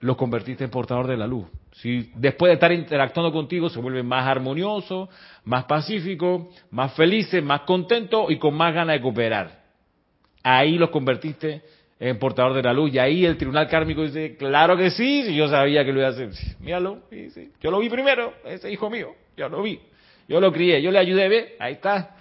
los 0.00 0.16
convertiste 0.16 0.64
en 0.64 0.70
portador 0.70 1.06
de 1.06 1.16
la 1.16 1.26
luz. 1.26 1.46
Si 1.72 2.10
después 2.16 2.50
de 2.50 2.54
estar 2.54 2.72
interactuando 2.72 3.32
contigo 3.32 3.68
se 3.68 3.80
vuelven 3.80 4.06
más 4.06 4.26
armoniosos, 4.26 5.08
más 5.44 5.64
pacíficos, 5.64 6.46
más 6.70 6.92
felices, 6.94 7.42
más 7.42 7.62
contentos 7.62 8.30
y 8.30 8.36
con 8.36 8.54
más 8.54 8.74
ganas 8.74 8.96
de 8.96 9.02
cooperar. 9.02 9.64
Ahí 10.42 10.78
los 10.78 10.90
convertiste 10.90 11.62
en 12.00 12.18
portador 12.18 12.54
de 12.54 12.62
la 12.62 12.72
luz. 12.72 12.92
Y 12.92 12.98
ahí 12.98 13.24
el 13.24 13.36
tribunal 13.36 13.68
kármico 13.68 14.02
dice, 14.02 14.36
claro 14.36 14.76
que 14.76 14.90
sí, 14.90 15.24
si 15.24 15.34
yo 15.34 15.48
sabía 15.48 15.84
que 15.84 15.92
lo 15.92 16.00
iba 16.00 16.08
a 16.08 16.12
hacer. 16.12 16.30
Míralo, 16.60 17.02
sí, 17.10 17.30
sí. 17.30 17.52
yo 17.60 17.70
lo 17.70 17.78
vi 17.80 17.88
primero, 17.88 18.34
ese 18.44 18.70
hijo 18.70 18.88
mío, 18.90 19.14
yo 19.36 19.48
lo 19.48 19.62
vi. 19.62 19.80
Yo 20.28 20.40
lo 20.40 20.52
crié, 20.52 20.82
yo 20.82 20.90
le 20.90 20.98
ayudé, 20.98 21.28
ve, 21.28 21.56
ahí 21.58 21.74
está. 21.74 22.14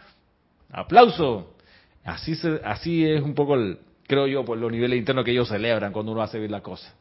Aplauso. 0.72 1.54
Así, 2.06 2.36
se, 2.36 2.62
así 2.64 3.06
es 3.06 3.22
un 3.22 3.36
poco, 3.36 3.56
el, 3.56 3.80
creo 4.08 4.28
yo, 4.28 4.46
por 4.46 4.58
los 4.58 4.72
niveles 4.72 4.98
internos 4.98 5.26
que 5.26 5.32
ellos 5.32 5.50
celebran 5.50 5.92
cuando 5.92 6.14
uno 6.14 6.22
hace 6.22 6.40
bien 6.40 6.52
la 6.52 6.62
cosa. 6.62 6.94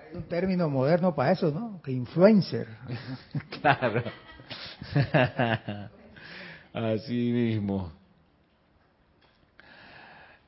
Hay 0.00 0.16
un 0.16 0.22
término 0.22 0.70
moderno 0.70 1.14
para 1.14 1.32
eso, 1.32 1.50
¿no? 1.50 1.80
Que 1.82 1.92
influencer. 1.92 2.68
Claro. 3.60 4.02
Así 6.72 7.30
mismo. 7.32 7.92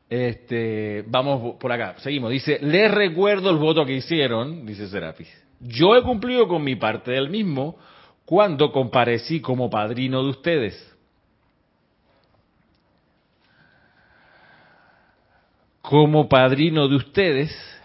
Este, 0.08 1.04
vamos 1.08 1.56
por 1.56 1.72
acá, 1.72 1.96
seguimos. 1.98 2.30
Dice, 2.30 2.58
les 2.60 2.90
recuerdo 2.90 3.50
el 3.50 3.56
voto 3.56 3.84
que 3.84 3.94
hicieron, 3.94 4.64
dice 4.64 4.86
Serapis. 4.88 5.28
Yo 5.60 5.96
he 5.96 6.02
cumplido 6.02 6.46
con 6.46 6.62
mi 6.62 6.76
parte 6.76 7.10
del 7.12 7.28
mismo, 7.28 7.76
cuando 8.24 8.72
comparecí 8.72 9.40
como 9.40 9.70
padrino 9.70 10.22
de 10.22 10.30
ustedes. 10.30 10.96
Como 15.80 16.28
padrino 16.28 16.88
de 16.88 16.96
ustedes, 16.96 17.76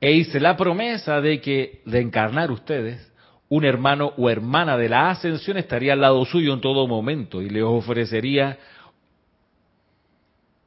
e 0.00 0.12
hice 0.12 0.40
la 0.40 0.56
promesa 0.56 1.20
de 1.20 1.40
que 1.40 1.80
de 1.86 2.00
encarnar 2.00 2.50
ustedes, 2.50 3.12
un 3.48 3.64
hermano 3.64 4.12
o 4.16 4.28
hermana 4.28 4.76
de 4.76 4.88
la 4.88 5.10
ascensión 5.10 5.56
estaría 5.56 5.92
al 5.92 6.00
lado 6.00 6.24
suyo 6.24 6.52
en 6.52 6.60
todo 6.60 6.86
momento 6.86 7.40
y 7.42 7.48
les 7.48 7.62
ofrecería 7.62 8.58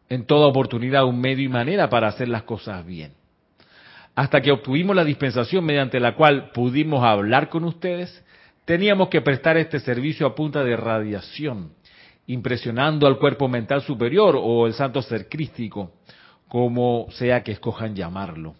en 0.10 0.26
toda 0.26 0.48
oportunidad 0.48 1.06
un 1.06 1.22
medio 1.22 1.46
y 1.46 1.50
manera 1.50 1.90
para 1.90 2.08
hacer 2.08 2.28
las 2.28 2.44
cosas 2.44 2.86
bien. 2.86 3.14
Hasta 4.16 4.42
que 4.42 4.52
obtuvimos 4.52 4.96
la 4.96 5.06
dispensación 5.06 5.64
mediante 5.64 6.00
la 6.00 6.16
cual 6.16 6.52
pudimos 6.52 7.04
hablar 7.04 7.50
con 7.50 7.64
ustedes, 7.64 8.24
teníamos 8.66 9.10
que 9.10 9.22
prestar 9.22 9.58
este 9.58 9.80
servicio 9.80 10.28
a 10.28 10.36
punta 10.36 10.64
de 10.64 10.76
radiación, 10.76 11.72
impresionando 12.28 13.08
al 13.08 13.18
cuerpo 13.18 13.48
mental 13.48 13.82
superior 13.82 14.36
o 14.38 14.68
el 14.68 14.74
santo 14.74 15.02
ser 15.02 15.30
crístico, 15.30 15.92
como 16.48 17.08
sea 17.12 17.44
que 17.44 17.52
escojan 17.52 17.96
llamarlo. 17.96 18.56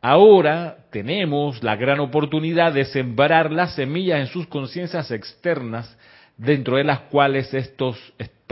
Ahora 0.00 0.78
tenemos 0.90 1.62
la 1.62 1.76
gran 1.76 2.00
oportunidad 2.00 2.72
de 2.72 2.84
sembrar 2.86 3.52
las 3.52 3.74
semillas 3.76 4.20
en 4.20 4.26
sus 4.26 4.48
conciencias 4.48 5.10
externas, 5.10 5.96
dentro 6.36 6.76
de 6.76 6.84
las 6.84 7.00
cuales 7.02 7.52
estos, 7.54 7.96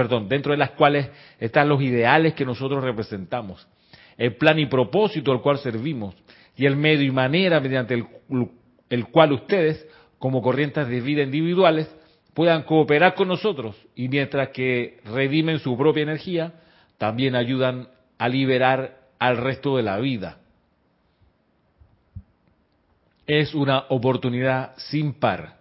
perdón, 0.00 0.30
dentro 0.30 0.52
de 0.52 0.56
las 0.56 0.70
cuales 0.70 1.10
están 1.38 1.68
los 1.68 1.82
ideales 1.82 2.32
que 2.32 2.46
nosotros 2.46 2.82
representamos, 2.82 3.68
el 4.16 4.34
plan 4.36 4.58
y 4.58 4.64
propósito 4.64 5.30
al 5.30 5.42
cual 5.42 5.58
servimos 5.58 6.14
y 6.56 6.64
el 6.64 6.74
medio 6.74 7.04
y 7.04 7.10
manera 7.10 7.60
mediante 7.60 8.02
el, 8.88 9.06
cual 9.08 9.32
ustedes, 9.32 9.86
como 10.18 10.40
corrientes 10.40 10.88
de 10.88 11.02
vida 11.02 11.22
individuales, 11.22 11.94
puedan 12.32 12.62
cooperar 12.62 13.14
con 13.14 13.28
nosotros 13.28 13.76
y 13.94 14.08
mientras 14.08 14.48
que 14.48 15.00
redimen 15.04 15.58
su 15.58 15.76
propia 15.76 16.04
energía, 16.04 16.54
también 16.96 17.34
ayudan 17.34 17.88
a 18.16 18.26
liberar 18.26 19.00
al 19.18 19.36
resto 19.36 19.76
de 19.76 19.82
la 19.82 19.98
vida 19.98 20.38
es 23.26 23.54
una 23.54 23.84
oportunidad 23.90 24.72
sin 24.76 25.12
par. 25.12 25.59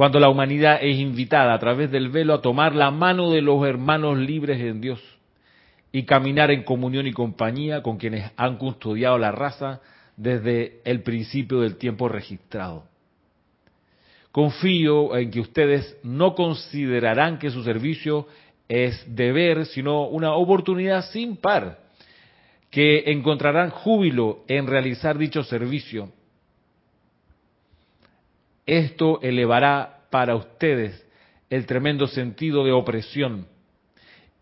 Cuando 0.00 0.18
la 0.18 0.30
humanidad 0.30 0.78
es 0.80 0.98
invitada 0.98 1.52
a 1.52 1.58
través 1.58 1.90
del 1.90 2.08
velo 2.08 2.32
a 2.32 2.40
tomar 2.40 2.74
la 2.74 2.90
mano 2.90 3.30
de 3.32 3.42
los 3.42 3.62
hermanos 3.66 4.16
libres 4.16 4.58
en 4.58 4.80
Dios 4.80 4.98
y 5.92 6.04
caminar 6.04 6.50
en 6.50 6.62
comunión 6.62 7.06
y 7.06 7.12
compañía 7.12 7.82
con 7.82 7.98
quienes 7.98 8.32
han 8.38 8.56
custodiado 8.56 9.18
la 9.18 9.30
raza 9.30 9.82
desde 10.16 10.80
el 10.86 11.02
principio 11.02 11.60
del 11.60 11.76
tiempo 11.76 12.08
registrado. 12.08 12.84
Confío 14.32 15.14
en 15.18 15.30
que 15.30 15.40
ustedes 15.40 15.94
no 16.02 16.34
considerarán 16.34 17.38
que 17.38 17.50
su 17.50 17.62
servicio 17.62 18.26
es 18.68 19.04
deber, 19.14 19.66
sino 19.66 20.06
una 20.06 20.32
oportunidad 20.32 21.10
sin 21.10 21.36
par, 21.36 21.78
que 22.70 23.12
encontrarán 23.12 23.68
júbilo 23.68 24.44
en 24.48 24.66
realizar 24.66 25.18
dicho 25.18 25.44
servicio 25.44 26.10
esto 28.66 29.20
elevará 29.22 30.00
para 30.10 30.34
ustedes 30.36 31.06
el 31.48 31.66
tremendo 31.66 32.06
sentido 32.06 32.64
de 32.64 32.72
opresión 32.72 33.46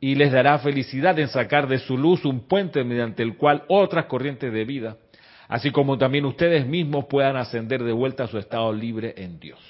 y 0.01 0.15
les 0.15 0.31
dará 0.31 0.59
felicidad 0.59 1.19
en 1.19 1.29
sacar 1.29 1.67
de 1.67 1.79
su 1.79 1.97
luz 1.97 2.25
un 2.25 2.41
puente 2.41 2.85
mediante 2.85 3.23
el 3.23 3.37
cual 3.37 3.65
otras 3.69 4.07
corrientes 4.07 4.53
de 4.53 4.65
vida, 4.65 4.97
así 5.49 5.71
como 5.71 5.99
también 5.99 6.25
ustedes 6.25 6.67
mismos 6.67 7.07
puedan 7.07 7.37
ascender 7.37 7.83
de 7.83 7.93
vuelta 7.93 8.25
a 8.25 8.29
su 8.29 8.39
estado 8.39 8.73
libre 8.73 9.15
en 9.17 9.41
Dios. 9.41 9.61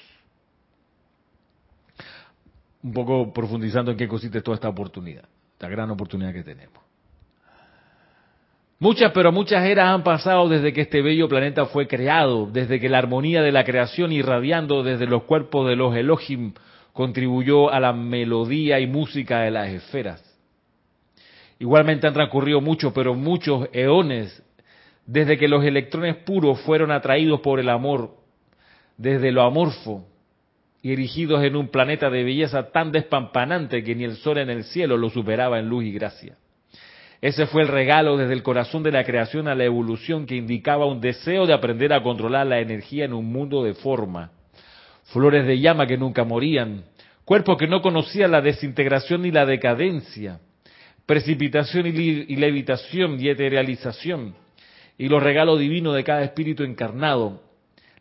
Un 2.83 2.93
poco 2.93 3.33
profundizando 3.33 3.91
en 3.91 3.97
qué 3.97 4.07
consiste 4.07 4.41
toda 4.41 4.55
esta 4.55 4.69
oportunidad, 4.69 5.27
esta 5.53 5.67
gran 5.67 5.89
oportunidad 5.89 6.33
que 6.33 6.43
tenemos. 6.43 6.88
Muchas, 8.81 9.11
pero 9.11 9.33
muchas 9.33 9.65
eras 9.65 9.89
han 9.89 10.03
pasado 10.03 10.47
desde 10.47 10.71
que 10.71 10.81
este 10.81 11.01
bello 11.01 11.27
planeta 11.27 11.65
fue 11.65 11.85
creado, 11.85 12.45
desde 12.49 12.79
que 12.79 12.87
la 12.87 12.99
armonía 12.99 13.41
de 13.41 13.51
la 13.51 13.65
creación 13.65 14.13
irradiando 14.13 14.83
desde 14.83 15.05
los 15.05 15.23
cuerpos 15.23 15.67
de 15.67 15.75
los 15.75 15.93
Elohim 15.97 16.53
contribuyó 16.93 17.71
a 17.71 17.81
la 17.81 17.91
melodía 17.91 18.79
y 18.79 18.87
música 18.87 19.41
de 19.41 19.51
las 19.51 19.67
esferas. 19.67 20.23
Igualmente 21.59 22.07
han 22.07 22.13
transcurrido 22.13 22.61
muchos, 22.61 22.93
pero 22.93 23.15
muchos 23.15 23.67
eones 23.73 24.41
desde 25.05 25.37
que 25.37 25.49
los 25.49 25.65
electrones 25.65 26.15
puros 26.15 26.61
fueron 26.61 26.89
atraídos 26.91 27.41
por 27.41 27.59
el 27.59 27.67
amor, 27.67 28.15
desde 28.95 29.33
lo 29.33 29.41
amorfo 29.41 30.05
y 30.81 30.93
erigidos 30.93 31.43
en 31.43 31.57
un 31.57 31.67
planeta 31.67 32.09
de 32.09 32.23
belleza 32.23 32.71
tan 32.71 32.93
despampanante 32.93 33.83
que 33.83 33.93
ni 33.93 34.05
el 34.05 34.15
sol 34.15 34.37
en 34.37 34.49
el 34.49 34.63
cielo 34.63 34.95
lo 34.95 35.09
superaba 35.09 35.59
en 35.59 35.67
luz 35.67 35.83
y 35.83 35.91
gracia. 35.91 36.37
Ese 37.21 37.47
fue 37.47 37.63
el 37.63 37.67
regalo 37.67 38.15
desde 38.15 38.33
el 38.33 38.43
corazón 38.43 38.81
de 38.81 38.91
la 38.91 39.03
creación 39.03 39.47
a 39.49 39.55
la 39.55 39.65
evolución 39.65 40.25
que 40.25 40.35
indicaba 40.35 40.85
un 40.85 41.01
deseo 41.01 41.45
de 41.45 41.53
aprender 41.53 41.91
a 41.91 42.01
controlar 42.01 42.47
la 42.47 42.59
energía 42.59 43.03
en 43.05 43.13
un 43.13 43.25
mundo 43.25 43.63
de 43.63 43.73
forma. 43.73 44.31
Flores 45.05 45.45
de 45.45 45.59
llama 45.59 45.85
que 45.85 45.97
nunca 45.97 46.23
morían, 46.23 46.85
cuerpos 47.25 47.57
que 47.57 47.67
no 47.67 47.81
conocían 47.81 48.31
la 48.31 48.41
desintegración 48.41 49.23
ni 49.23 49.31
la 49.31 49.45
decadencia, 49.45 50.39
precipitación 51.05 51.87
y, 51.87 52.35
levitación 52.37 53.19
y 53.19 53.27
eterialización, 53.27 54.35
y 54.97 55.09
los 55.09 55.21
regalos 55.21 55.59
divinos 55.59 55.95
de 55.95 56.03
cada 56.05 56.23
espíritu 56.23 56.63
encarnado, 56.63 57.41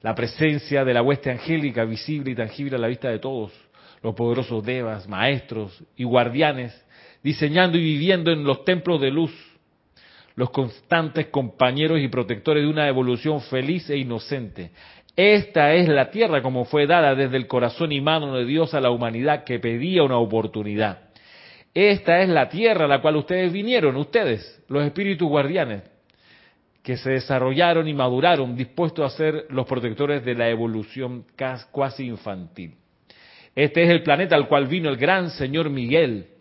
la 0.00 0.14
presencia 0.14 0.84
de 0.84 0.94
la 0.94 1.02
hueste 1.02 1.30
angélica 1.32 1.84
visible 1.84 2.30
y 2.30 2.34
tangible 2.36 2.76
a 2.76 2.78
la 2.78 2.86
vista 2.86 3.08
de 3.08 3.18
todos, 3.18 3.52
los 4.00 4.14
poderosos 4.14 4.64
devas, 4.64 5.08
maestros 5.08 5.82
y 5.96 6.04
guardianes 6.04 6.84
diseñando 7.28 7.76
y 7.76 7.82
viviendo 7.82 8.32
en 8.32 8.42
los 8.42 8.64
templos 8.64 9.02
de 9.02 9.10
luz, 9.10 9.30
los 10.34 10.48
constantes 10.48 11.26
compañeros 11.26 12.00
y 12.00 12.08
protectores 12.08 12.62
de 12.62 12.70
una 12.70 12.88
evolución 12.88 13.42
feliz 13.42 13.90
e 13.90 13.98
inocente. 13.98 14.70
Esta 15.14 15.74
es 15.74 15.90
la 15.90 16.10
tierra 16.10 16.40
como 16.40 16.64
fue 16.64 16.86
dada 16.86 17.14
desde 17.14 17.36
el 17.36 17.46
corazón 17.46 17.92
y 17.92 18.00
mano 18.00 18.34
de 18.34 18.46
Dios 18.46 18.72
a 18.72 18.80
la 18.80 18.90
humanidad 18.90 19.44
que 19.44 19.58
pedía 19.58 20.04
una 20.04 20.16
oportunidad. 20.16 21.10
Esta 21.74 22.22
es 22.22 22.30
la 22.30 22.48
tierra 22.48 22.86
a 22.86 22.88
la 22.88 23.02
cual 23.02 23.16
ustedes 23.16 23.52
vinieron, 23.52 23.96
ustedes, 23.96 24.64
los 24.68 24.82
espíritus 24.84 25.28
guardianes, 25.28 25.82
que 26.82 26.96
se 26.96 27.10
desarrollaron 27.10 27.86
y 27.88 27.92
maduraron 27.92 28.56
dispuestos 28.56 29.04
a 29.04 29.14
ser 29.14 29.44
los 29.50 29.66
protectores 29.66 30.24
de 30.24 30.34
la 30.34 30.48
evolución 30.48 31.26
casi 31.36 32.06
infantil. 32.06 32.72
Este 33.54 33.82
es 33.82 33.90
el 33.90 34.02
planeta 34.02 34.34
al 34.34 34.48
cual 34.48 34.66
vino 34.66 34.88
el 34.88 34.96
gran 34.96 35.28
señor 35.28 35.68
Miguel, 35.68 36.37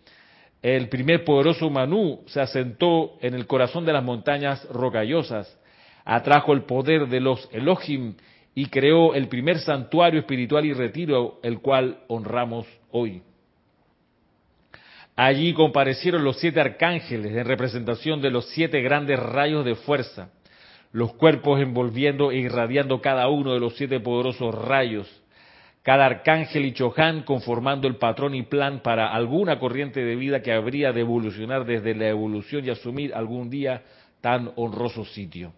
el 0.62 0.89
primer 0.89 1.24
poderoso 1.24 1.70
Manú 1.70 2.24
se 2.28 2.41
asentó 2.41 3.18
en 3.22 3.34
el 3.34 3.45
corazón 3.45 3.86
de 3.86 3.93
las 3.93 4.03
montañas 4.03 4.68
rocallosas, 4.70 5.60
atrajo 6.03 6.53
el 6.53 6.64
poder 6.64 7.08
de 7.08 7.20
los 7.20 7.47
Elohim 7.51 8.16
y 8.55 8.68
creó 8.68 9.14
el 9.14 9.28
primer 9.28 9.60
santuario 9.60 10.20
espiritual 10.20 10.66
y 10.66 10.74
retiro, 10.74 11.39
el 11.43 11.60
cual 11.60 11.99
honramos 12.08 12.66
hoy. 12.91 13.22
Allí 15.16 15.53
comparecieron 15.53 16.24
los 16.24 16.39
siete 16.39 16.60
arcángeles 16.60 17.36
en 17.36 17.45
representación 17.45 18.22
de 18.22 18.32
los 18.32 18.49
siete 18.49 18.82
grandes 18.82 19.20
rayos 19.20 19.66
de 19.66 19.76
fuerza, 19.76 20.32
los 20.91 21.14
cuerpos 21.14 21.60
envolviendo 21.60 22.32
e 22.32 22.38
irradiando 22.38 23.01
cada 23.01 23.28
uno 23.28 23.53
de 23.53 23.60
los 23.60 23.76
siete 23.76 23.99
poderosos 23.99 24.53
rayos 24.53 25.08
cada 25.88 26.05
arcángel 26.05 26.65
y 26.65 26.73
Chohan 26.73 27.23
conformando 27.23 27.88
el 27.88 27.95
patrón 27.95 28.35
y 28.35 28.43
plan 28.43 28.81
para 28.83 29.07
alguna 29.07 29.57
corriente 29.57 30.03
de 30.03 30.17
vida 30.17 30.41
que 30.41 30.51
habría 30.51 30.91
de 30.91 30.99
evolucionar 30.99 31.63
desde 31.63 31.95
la 31.95 32.09
evolución 32.09 32.65
y 32.65 32.69
asumir 32.69 33.13
algún 33.15 33.49
día 33.49 33.83
tan 34.19 34.51
honroso 34.57 35.05
sitio. 35.05 35.53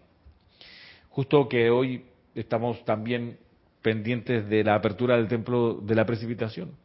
Justo 1.08 1.48
que 1.48 1.68
hoy 1.68 2.04
estamos 2.36 2.84
también 2.84 3.38
pendientes 3.82 4.48
de 4.48 4.62
la 4.62 4.76
apertura 4.76 5.16
del 5.16 5.26
templo 5.26 5.80
de 5.82 5.96
la 5.96 6.06
precipitación. 6.06 6.76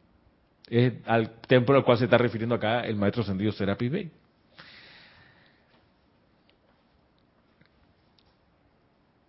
Es 0.68 0.94
al 1.06 1.40
templo 1.42 1.76
al 1.76 1.86
cual 1.86 2.00
se 2.00 2.06
está 2.06 2.18
refiriendo 2.18 2.56
acá 2.56 2.82
el 2.82 2.96
maestro 2.96 3.22
Sendido 3.22 3.52
Serapis 3.52 3.92
Bey. 3.92 4.12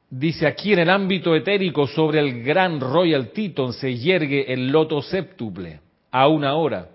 Dice 0.09 0.47
aquí 0.47 0.73
en 0.73 0.79
el 0.79 0.91
ámbito 0.91 1.35
etérico 1.35 1.89
sobre 1.89 2.21
el 2.21 2.45
gran 2.45 2.79
Royal 2.79 3.31
Teton 3.31 3.73
se 3.73 3.97
yergue 3.97 4.53
el 4.53 4.69
loto 4.69 5.03
séptuple, 5.03 5.81
a 6.13 6.29
una 6.29 6.55
hora, 6.55 6.91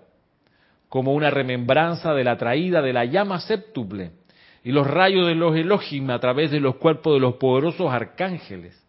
como 0.88 1.12
una 1.12 1.28
remembranza 1.28 2.14
de 2.14 2.24
la 2.24 2.38
traída 2.38 2.80
de 2.80 2.94
la 2.94 3.04
llama 3.04 3.40
séptuple 3.40 4.12
y 4.64 4.72
los 4.72 4.86
rayos 4.86 5.26
de 5.26 5.34
los 5.34 5.54
Elohim 5.54 6.08
a 6.10 6.20
través 6.20 6.50
de 6.50 6.60
los 6.60 6.76
cuerpos 6.76 7.14
de 7.14 7.20
los 7.20 7.34
poderosos 7.34 7.92
arcángeles. 7.92 8.82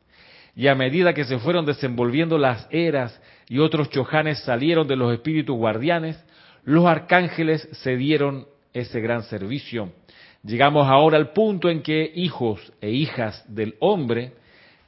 Y 0.55 0.67
a 0.67 0.75
medida 0.75 1.13
que 1.13 1.25
se 1.25 1.39
fueron 1.39 1.65
desenvolviendo 1.65 2.37
las 2.37 2.67
eras 2.71 3.19
y 3.49 3.59
otros 3.59 3.89
chojanes 3.89 4.39
salieron 4.43 4.87
de 4.87 4.95
los 4.95 5.11
espíritus 5.11 5.57
guardianes, 5.57 6.23
los 6.63 6.85
arcángeles 6.85 7.67
se 7.73 7.97
dieron 7.97 8.47
ese 8.71 9.01
gran 9.01 9.23
servicio 9.23 9.91
Llegamos 10.43 10.87
ahora 10.87 11.17
al 11.17 11.31
punto 11.31 11.69
en 11.69 11.81
que 11.81 12.11
hijos 12.15 12.73
e 12.81 12.91
hijas 12.91 13.43
del 13.47 13.75
hombre 13.79 14.33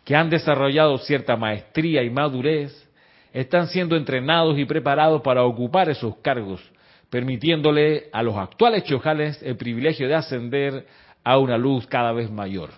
que 0.03 0.15
han 0.15 0.29
desarrollado 0.29 0.97
cierta 0.99 1.35
maestría 1.35 2.03
y 2.03 2.09
madurez, 2.09 2.85
están 3.33 3.67
siendo 3.67 3.97
entrenados 3.97 4.57
y 4.57 4.63
preparados 4.65 5.21
para 5.21 5.43
ocupar 5.43 5.89
esos 5.89 6.15
cargos, 6.17 6.61
permitiéndole 7.09 8.09
a 8.13 8.21
los 8.21 8.37
actuales 8.37 8.83
chojales 8.83 9.41
el 9.41 9.57
privilegio 9.57 10.07
de 10.07 10.15
ascender 10.15 10.87
a 11.23 11.37
una 11.37 11.57
luz 11.57 11.87
cada 11.87 12.11
vez 12.13 12.29
mayor. 12.31 12.69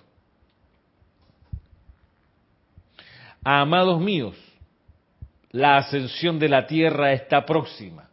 Amados 3.43 3.99
míos, 3.99 4.35
la 5.51 5.77
ascensión 5.77 6.39
de 6.39 6.49
la 6.49 6.65
tierra 6.65 7.11
está 7.11 7.45
próxima. 7.45 8.09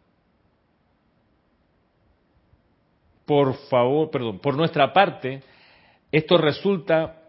Por 3.25 3.55
favor, 3.69 4.11
perdón, 4.11 4.39
por 4.39 4.55
nuestra 4.55 4.93
parte, 4.93 5.41
esto 6.11 6.37
resulta 6.37 7.21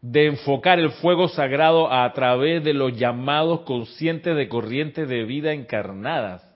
de 0.00 0.26
enfocar 0.26 0.78
el 0.78 0.90
fuego 0.92 1.28
sagrado 1.28 1.92
a 1.92 2.10
través 2.14 2.64
de 2.64 2.72
los 2.72 2.96
llamados 2.96 3.60
conscientes 3.60 4.34
de 4.34 4.48
corrientes 4.48 5.08
de 5.08 5.24
vida 5.24 5.52
encarnadas. 5.52 6.46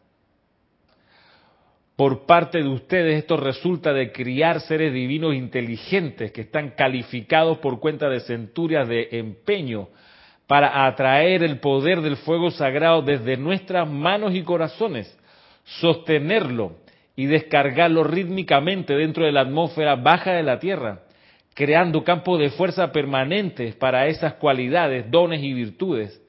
Por 1.96 2.26
parte 2.26 2.58
de 2.58 2.68
ustedes 2.68 3.18
esto 3.18 3.36
resulta 3.36 3.92
de 3.92 4.10
criar 4.10 4.60
seres 4.60 4.92
divinos 4.92 5.34
inteligentes 5.34 6.32
que 6.32 6.40
están 6.40 6.70
calificados 6.70 7.58
por 7.58 7.78
cuenta 7.78 8.08
de 8.08 8.20
centurias 8.20 8.88
de 8.88 9.08
empeño 9.12 9.88
para 10.46 10.86
atraer 10.86 11.42
el 11.44 11.60
poder 11.60 12.00
del 12.00 12.16
fuego 12.16 12.50
sagrado 12.50 13.02
desde 13.02 13.36
nuestras 13.36 13.88
manos 13.88 14.34
y 14.34 14.42
corazones, 14.42 15.16
sostenerlo 15.64 16.83
y 17.16 17.26
descargarlo 17.26 18.04
rítmicamente 18.04 18.94
dentro 18.94 19.24
de 19.24 19.32
la 19.32 19.42
atmósfera 19.42 19.96
baja 19.96 20.32
de 20.32 20.42
la 20.42 20.58
Tierra, 20.58 21.02
creando 21.54 22.04
campos 22.04 22.40
de 22.40 22.50
fuerza 22.50 22.92
permanentes 22.92 23.74
para 23.76 24.08
esas 24.08 24.34
cualidades, 24.34 25.10
dones 25.10 25.42
y 25.42 25.52
virtudes. 25.52 26.20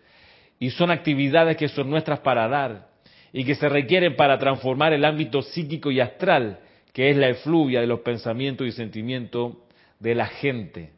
Y 0.59 0.69
son 0.69 0.91
actividades 0.91 1.57
que 1.57 1.67
son 1.67 1.89
nuestras 1.89 2.19
para 2.19 2.47
dar 2.47 2.87
y 3.33 3.43
que 3.43 3.55
se 3.55 3.67
requieren 3.67 4.15
para 4.15 4.39
transformar 4.39 4.93
el 4.93 5.03
ámbito 5.03 5.41
psíquico 5.41 5.91
y 5.91 5.99
astral, 5.99 6.59
que 6.93 7.09
es 7.09 7.17
la 7.17 7.29
efluvia 7.29 7.81
de 7.81 7.87
los 7.87 7.99
pensamientos 7.99 8.65
y 8.65 8.71
sentimientos 8.71 9.57
de 9.99 10.15
la 10.15 10.27
gente 10.27 10.95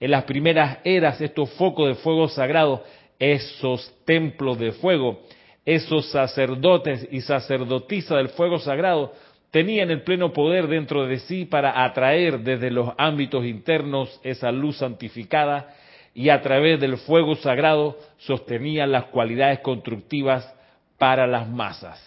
en 0.00 0.10
las 0.10 0.24
primeras 0.24 0.78
eras 0.82 1.20
estos 1.20 1.50
focos 1.50 1.88
de 1.88 1.94
fuego 1.96 2.26
sagrado, 2.28 2.82
esos 3.18 3.92
templos 4.06 4.58
de 4.58 4.72
fuego, 4.72 5.20
esos 5.66 6.10
sacerdotes 6.10 7.06
y 7.10 7.20
sacerdotisas 7.20 8.16
del 8.16 8.30
fuego 8.30 8.58
sagrado, 8.58 9.12
tenían 9.50 9.90
el 9.90 10.02
pleno 10.02 10.32
poder 10.32 10.68
dentro 10.68 11.06
de 11.06 11.18
sí 11.18 11.44
para 11.44 11.84
atraer 11.84 12.40
desde 12.40 12.70
los 12.70 12.92
ámbitos 12.98 13.44
internos 13.44 14.20
esa 14.22 14.52
luz 14.52 14.78
santificada 14.78 15.74
y 16.14 16.28
a 16.28 16.40
través 16.42 16.80
del 16.80 16.96
fuego 16.98 17.36
sagrado 17.36 17.98
sostenían 18.18 18.92
las 18.92 19.06
cualidades 19.06 19.60
constructivas 19.60 20.52
para 20.98 21.26
las 21.26 21.48
masas. 21.48 22.06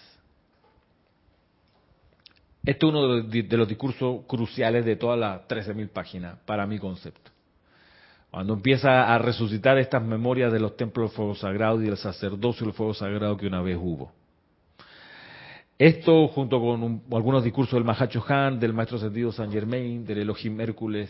Este 2.65 2.85
es 2.85 2.89
uno 2.89 3.21
de 3.23 3.57
los 3.57 3.67
discursos 3.67 4.21
cruciales 4.25 4.85
de 4.85 4.95
todas 4.95 5.19
las 5.19 5.47
13.000 5.47 5.89
páginas 5.89 6.37
para 6.45 6.65
mi 6.65 6.79
concepto. 6.79 7.31
Cuando 8.31 8.53
empieza 8.53 9.13
a 9.13 9.17
resucitar 9.17 9.77
estas 9.77 10.01
memorias 10.01 10.51
de 10.51 10.59
los 10.59 10.77
templos 10.77 11.09
del 11.09 11.15
fuego 11.15 11.35
sagrado 11.35 11.81
y 11.81 11.85
del 11.85 11.97
sacerdocio 11.97 12.65
del 12.65 12.73
fuego 12.73 12.93
sagrado 12.93 13.35
que 13.37 13.47
una 13.47 13.61
vez 13.61 13.77
hubo. 13.79 14.11
Esto, 15.83 16.29
junto 16.29 16.61
con 16.61 17.01
algunos 17.11 17.43
discursos 17.43 17.73
del 17.73 17.83
Mahacho 17.83 18.23
Han, 18.29 18.57
del 18.57 18.71
Maestro 18.71 18.97
Sentido 18.97 19.33
San 19.33 19.51
Germain, 19.51 20.05
del 20.05 20.19
Elohim 20.19 20.61
Hércules, 20.61 21.09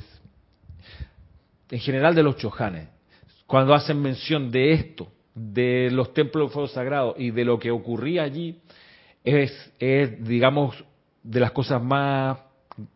en 1.69 1.79
general 1.79 2.15
de 2.15 2.23
los 2.23 2.37
Chohanes, 2.37 2.89
cuando 3.45 3.75
hacen 3.75 4.01
mención 4.01 4.49
de 4.49 4.73
esto, 4.73 5.11
de 5.35 5.91
los 5.91 6.11
templos 6.15 6.47
del 6.47 6.53
fuego 6.53 6.67
sagrado 6.67 7.13
y 7.15 7.29
de 7.29 7.45
lo 7.45 7.59
que 7.59 7.69
ocurría 7.69 8.23
allí, 8.23 8.61
es, 9.23 9.71
es 9.77 10.23
digamos, 10.23 10.83
de 11.21 11.39
las 11.39 11.51
cosas 11.51 11.79
más 11.83 12.39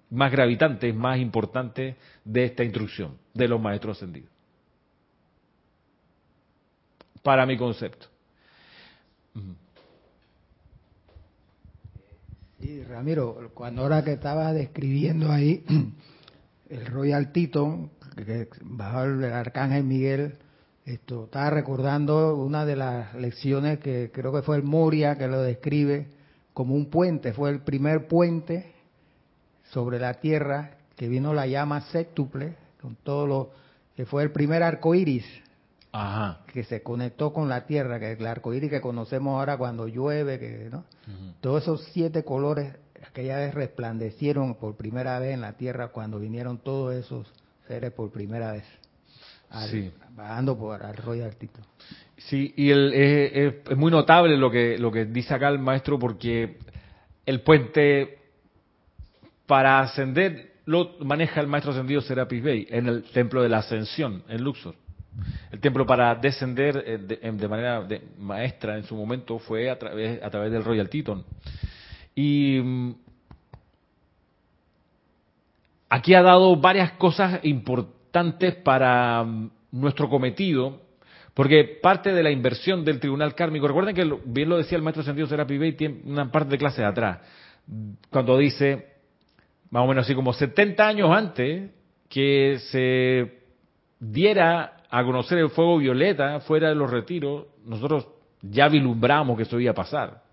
más 0.09 0.31
gravitantes, 0.31 0.95
más 0.95 1.19
importantes 1.19 1.95
de 2.25 2.43
esta 2.43 2.63
instrucción 2.63 3.19
de 3.35 3.47
los 3.47 3.61
maestros 3.61 3.97
ascendidos. 3.97 4.31
Para 7.21 7.45
mi 7.45 7.55
concepto. 7.55 8.07
Sí, 12.67 12.83
Ramiro, 12.83 13.49
cuando 13.53 13.83
ahora 13.83 14.03
que 14.03 14.11
estaba 14.11 14.51
describiendo 14.51 15.31
ahí 15.31 15.63
el 16.69 16.85
Royal 16.87 17.31
Tito, 17.31 17.91
que 18.13 18.49
bajó 18.59 19.03
el 19.03 19.23
Arcángel 19.23 19.85
Miguel, 19.85 20.33
esto, 20.83 21.23
estaba 21.23 21.49
recordando 21.49 22.35
una 22.35 22.65
de 22.65 22.75
las 22.75 23.15
lecciones 23.15 23.79
que 23.79 24.11
creo 24.13 24.33
que 24.33 24.41
fue 24.41 24.57
el 24.57 24.63
Moria 24.63 25.17
que 25.17 25.29
lo 25.29 25.43
describe 25.43 26.07
como 26.53 26.75
un 26.75 26.89
puente, 26.89 27.31
fue 27.31 27.51
el 27.51 27.61
primer 27.61 28.09
puente 28.09 28.73
sobre 29.71 29.97
la 29.97 30.15
tierra, 30.15 30.71
que 30.97 31.07
vino 31.07 31.33
la 31.33 31.47
llama 31.47 31.79
séptuple, 31.79 32.57
con 32.81 32.97
todo 32.97 33.27
lo 33.27 33.51
que 33.95 34.05
fue 34.05 34.23
el 34.23 34.31
primer 34.31 34.61
arco 34.61 34.93
iris 34.93 35.23
que 36.53 36.63
se 36.63 36.83
conectó 36.83 37.33
con 37.33 37.49
la 37.49 37.65
tierra, 37.65 37.99
que 37.99 38.13
es 38.13 38.19
el 38.19 38.27
arco 38.27 38.53
iris 38.53 38.69
que 38.69 38.81
conocemos 38.81 39.37
ahora 39.37 39.57
cuando 39.57 39.87
llueve, 39.87 40.39
que 40.39 40.69
¿no? 40.71 40.85
todos 41.41 41.63
esos 41.63 41.83
siete 41.93 42.23
colores 42.23 42.75
aquella 43.05 43.37
vez 43.37 43.53
resplandecieron 43.53 44.55
por 44.55 44.75
primera 44.75 45.19
vez 45.19 45.33
en 45.33 45.41
la 45.41 45.53
tierra 45.53 45.89
cuando 45.89 46.19
vinieron 46.19 46.57
todos 46.59 46.95
esos 46.95 47.31
seres 47.67 47.91
por 47.91 48.11
primera 48.11 48.51
vez. 48.51 48.65
bajando 50.15 50.57
por 50.57 50.83
el 50.83 50.97
Royal 50.97 51.35
Tito. 51.35 51.59
Sí, 52.17 52.53
y 52.57 52.71
el, 52.71 52.93
es, 52.93 53.55
es, 53.69 53.77
muy 53.77 53.91
notable 53.91 54.35
lo 54.37 54.49
que, 54.49 54.77
lo 54.77 54.91
que 54.91 55.05
dice 55.05 55.33
acá 55.33 55.49
el 55.49 55.59
maestro 55.59 55.99
porque 55.99 56.57
el 57.25 57.41
puente 57.41 58.17
para 59.45 59.79
ascender 59.79 60.53
lo 60.65 60.95
maneja 60.99 61.39
el 61.39 61.47
maestro 61.47 61.71
ascendido 61.71 62.01
Serapis 62.01 62.43
Bey 62.43 62.67
en 62.69 62.87
el 62.87 63.03
templo 63.03 63.41
de 63.41 63.49
la 63.49 63.59
ascensión 63.59 64.23
en 64.27 64.43
Luxor. 64.43 64.75
El 65.51 65.59
templo 65.59 65.85
para 65.85 66.15
descender 66.15 66.83
eh, 66.85 66.97
de, 66.97 67.47
manera 67.47 67.87
maestra 68.19 68.77
en 68.77 68.83
su 68.83 68.95
momento 68.95 69.39
fue 69.39 69.69
a 69.69 69.77
través, 69.77 70.21
a 70.21 70.29
través 70.29 70.51
del 70.51 70.63
Royal 70.63 70.89
Teton. 70.89 71.23
Y 72.15 72.59
mm, 72.63 72.95
aquí 75.89 76.13
ha 76.13 76.21
dado 76.21 76.55
varias 76.57 76.93
cosas 76.93 77.39
importantes 77.43 78.55
para 78.55 79.23
mm, 79.23 79.51
nuestro 79.71 80.09
cometido, 80.09 80.81
porque 81.33 81.79
parte 81.81 82.13
de 82.13 82.23
la 82.23 82.31
inversión 82.31 82.83
del 82.83 82.99
tribunal 82.99 83.35
kármico, 83.35 83.67
recuerden 83.67 83.95
que 83.95 84.19
bien 84.25 84.49
lo 84.49 84.57
decía 84.57 84.77
el 84.77 84.83
maestro 84.83 85.01
ascendido 85.01 85.27
Serapis 85.27 85.59
Bey, 85.59 85.73
tiene 85.73 86.01
una 86.05 86.31
parte 86.31 86.51
de 86.51 86.57
clase 86.57 86.81
de 86.81 86.87
atrás, 86.87 87.19
cuando 88.09 88.37
dice 88.37 88.97
más 89.69 89.83
o 89.83 89.87
menos 89.87 90.05
así 90.05 90.15
como 90.15 90.33
70 90.33 90.87
años 90.87 91.09
antes 91.11 91.69
que 92.09 92.57
se 92.71 93.41
diera 93.99 94.76
a 94.89 95.03
conocer 95.03 95.37
el 95.37 95.49
fuego 95.49 95.77
violeta 95.77 96.39
fuera 96.41 96.69
de 96.69 96.75
los 96.75 96.89
retiros, 96.89 97.45
nosotros 97.65 98.07
ya 98.41 98.67
vilumbramos 98.67 99.37
que 99.37 99.43
eso 99.43 99.59
iba 99.59 99.71
a 99.71 99.75
pasar. 99.75 100.27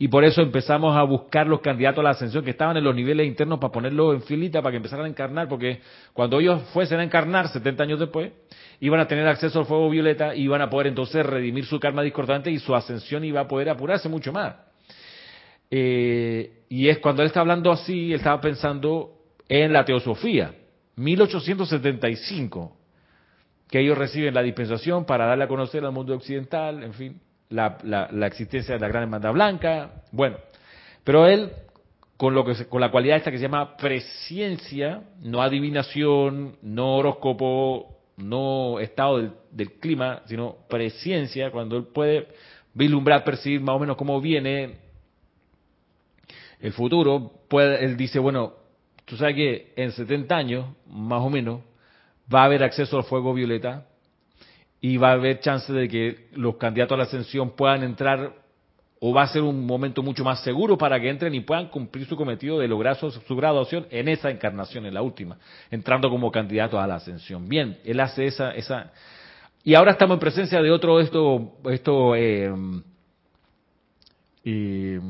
Y 0.00 0.06
por 0.06 0.24
eso 0.24 0.42
empezamos 0.42 0.96
a 0.96 1.02
buscar 1.02 1.48
los 1.48 1.60
candidatos 1.60 1.98
a 2.00 2.02
la 2.04 2.10
ascensión 2.10 2.44
que 2.44 2.50
estaban 2.50 2.76
en 2.76 2.84
los 2.84 2.94
niveles 2.94 3.26
internos 3.26 3.58
para 3.58 3.72
ponerlos 3.72 4.14
en 4.14 4.22
filita 4.22 4.62
para 4.62 4.70
que 4.70 4.76
empezaran 4.76 5.06
a 5.06 5.08
encarnar, 5.08 5.48
porque 5.48 5.80
cuando 6.12 6.38
ellos 6.38 6.62
fuesen 6.72 7.00
a 7.00 7.02
encarnar 7.02 7.48
70 7.48 7.82
años 7.82 7.98
después, 7.98 8.30
iban 8.78 9.00
a 9.00 9.08
tener 9.08 9.26
acceso 9.26 9.58
al 9.58 9.66
fuego 9.66 9.90
violeta 9.90 10.36
y 10.36 10.42
iban 10.42 10.62
a 10.62 10.70
poder 10.70 10.86
entonces 10.86 11.26
redimir 11.26 11.64
su 11.64 11.80
karma 11.80 12.02
discordante 12.02 12.48
y 12.48 12.60
su 12.60 12.76
ascensión 12.76 13.24
iba 13.24 13.40
a 13.40 13.48
poder 13.48 13.70
apurarse 13.70 14.08
mucho 14.08 14.32
más. 14.32 14.54
Eh, 15.68 16.62
y 16.68 16.88
es 16.88 16.98
cuando 16.98 17.22
él 17.22 17.26
está 17.26 17.40
hablando 17.40 17.72
así, 17.72 18.12
él 18.12 18.20
estaba 18.20 18.40
pensando 18.40 19.14
en 19.48 19.72
la 19.72 19.84
teosofía, 19.84 20.54
1875, 20.94 22.77
que 23.70 23.80
ellos 23.80 23.98
reciben 23.98 24.34
la 24.34 24.42
dispensación 24.42 25.04
para 25.04 25.26
darle 25.26 25.44
a 25.44 25.48
conocer 25.48 25.84
al 25.84 25.92
mundo 25.92 26.14
occidental, 26.14 26.82
en 26.82 26.94
fin, 26.94 27.20
la, 27.50 27.78
la, 27.82 28.26
existencia 28.26 28.74
de 28.74 28.80
la 28.80 28.88
gran 28.88 29.04
hermandad 29.04 29.32
blanca, 29.32 30.02
bueno, 30.12 30.36
pero 31.04 31.26
él 31.26 31.50
con 32.16 32.34
lo 32.34 32.44
que 32.44 32.66
con 32.66 32.80
la 32.80 32.90
cualidad 32.90 33.18
esta 33.18 33.30
que 33.30 33.38
se 33.38 33.44
llama 33.44 33.76
presciencia, 33.76 35.02
no 35.22 35.40
adivinación, 35.40 36.56
no 36.62 36.96
horóscopo, 36.96 37.96
no 38.16 38.80
estado 38.80 39.18
del, 39.18 39.32
del 39.52 39.72
clima, 39.78 40.22
sino 40.26 40.56
presciencia, 40.68 41.50
cuando 41.50 41.76
él 41.76 41.84
puede 41.84 42.28
vislumbrar, 42.74 43.22
percibir 43.24 43.60
más 43.60 43.76
o 43.76 43.78
menos 43.78 43.96
cómo 43.96 44.20
viene 44.20 44.78
el 46.60 46.72
futuro, 46.72 47.32
puede, 47.48 47.84
él 47.84 47.96
dice, 47.96 48.18
bueno, 48.18 48.54
tú 49.04 49.16
sabes 49.16 49.36
que 49.36 49.72
en 49.76 49.92
70 49.92 50.36
años, 50.36 50.66
más 50.86 51.22
o 51.22 51.30
menos, 51.30 51.60
va 52.32 52.42
a 52.42 52.44
haber 52.44 52.62
acceso 52.62 52.96
al 52.96 53.04
fuego 53.04 53.34
violeta 53.34 53.86
y 54.80 54.96
va 54.96 55.10
a 55.10 55.12
haber 55.12 55.40
chance 55.40 55.72
de 55.72 55.88
que 55.88 56.28
los 56.34 56.56
candidatos 56.56 56.94
a 56.94 56.98
la 56.98 57.04
ascensión 57.04 57.50
puedan 57.50 57.82
entrar 57.82 58.32
¿O 59.00 59.14
va 59.14 59.22
a 59.22 59.28
ser 59.28 59.42
un 59.42 59.64
momento 59.64 60.02
mucho 60.02 60.24
más 60.24 60.42
seguro 60.42 60.76
para 60.76 60.98
que 61.00 61.08
entren 61.08 61.32
y 61.34 61.40
puedan 61.40 61.68
cumplir 61.68 62.06
su 62.06 62.16
cometido 62.16 62.58
de 62.58 62.66
lograr 62.66 62.96
su, 62.96 63.36
graduación 63.36 63.86
en 63.90 64.08
esa 64.08 64.28
encarnación, 64.28 64.86
en 64.86 64.94
la 64.94 65.02
última, 65.02 65.38
entrando 65.70 66.10
como 66.10 66.32
candidato 66.32 66.80
a 66.80 66.86
la 66.86 66.96
ascensión? 66.96 67.48
Bien, 67.48 67.78
él 67.84 68.00
hace 68.00 68.26
esa... 68.26 68.50
esa 68.52 68.92
y 69.62 69.74
ahora 69.74 69.92
estamos 69.92 70.16
en 70.16 70.20
presencia 70.20 70.62
de 70.62 70.70
otro 70.70 70.98
esto, 70.98 71.58
esto 71.70 72.16
eh, 72.16 72.52
eh, 74.44 75.00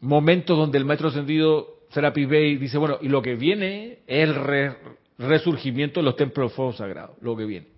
momento 0.00 0.54
donde 0.56 0.76
el 0.76 0.84
maestro 0.84 1.08
ascendido 1.08 1.68
Serapis 1.90 2.28
Bey 2.28 2.56
dice, 2.56 2.76
bueno, 2.76 2.98
y 3.00 3.08
lo 3.08 3.22
que 3.22 3.34
viene 3.36 4.00
es 4.06 4.28
el 4.28 4.34
re- 4.34 4.76
resurgimiento 5.18 6.00
de 6.00 6.04
los 6.04 6.16
templos 6.16 6.50
de 6.50 6.56
fuego 6.56 6.72
sagrado, 6.72 7.16
lo 7.20 7.36
que 7.36 7.44
viene. 7.44 7.68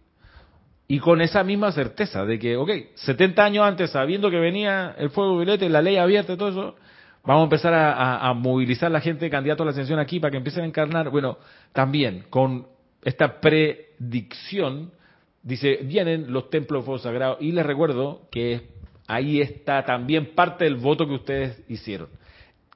Y 0.88 1.00
con 1.00 1.20
esa 1.20 1.42
misma 1.42 1.72
certeza 1.72 2.24
de 2.24 2.38
que, 2.38 2.56
ok, 2.56 2.70
70 2.94 3.44
años 3.44 3.66
antes, 3.66 3.90
sabiendo 3.90 4.30
que 4.30 4.38
venía 4.38 4.94
el 4.98 5.10
fuego 5.10 5.36
violeta 5.36 5.68
la 5.68 5.82
ley 5.82 5.96
abierta 5.96 6.32
y 6.32 6.36
todo 6.36 6.48
eso, 6.48 6.76
vamos 7.24 7.42
a 7.42 7.44
empezar 7.44 7.74
a 7.74 8.32
movilizar 8.34 8.90
la 8.90 9.00
gente 9.00 9.28
candidato 9.28 9.64
a 9.64 9.66
la 9.66 9.72
ascensión 9.72 9.98
aquí 9.98 10.20
para 10.20 10.30
que 10.30 10.36
empiecen 10.36 10.62
a 10.62 10.66
encarnar. 10.66 11.10
Bueno, 11.10 11.38
también 11.72 12.24
con 12.30 12.68
esta 13.02 13.40
predicción, 13.40 14.92
dice, 15.42 15.80
vienen 15.82 16.32
los 16.32 16.50
templos 16.50 16.82
de 16.82 16.86
fuego 16.86 16.98
sagrado. 16.98 17.36
Y 17.40 17.52
les 17.52 17.66
recuerdo 17.66 18.22
que 18.30 18.68
ahí 19.06 19.40
está 19.40 19.84
también 19.84 20.34
parte 20.34 20.64
del 20.64 20.76
voto 20.76 21.06
que 21.06 21.14
ustedes 21.14 21.62
hicieron. 21.68 22.08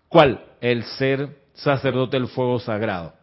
¿Cuál? 0.09 0.45
El 0.61 0.85
ser 0.85 1.37
sacerdote 1.53 2.17
del 2.17 2.29
fuego 2.29 2.59
sagrado. 2.59 3.15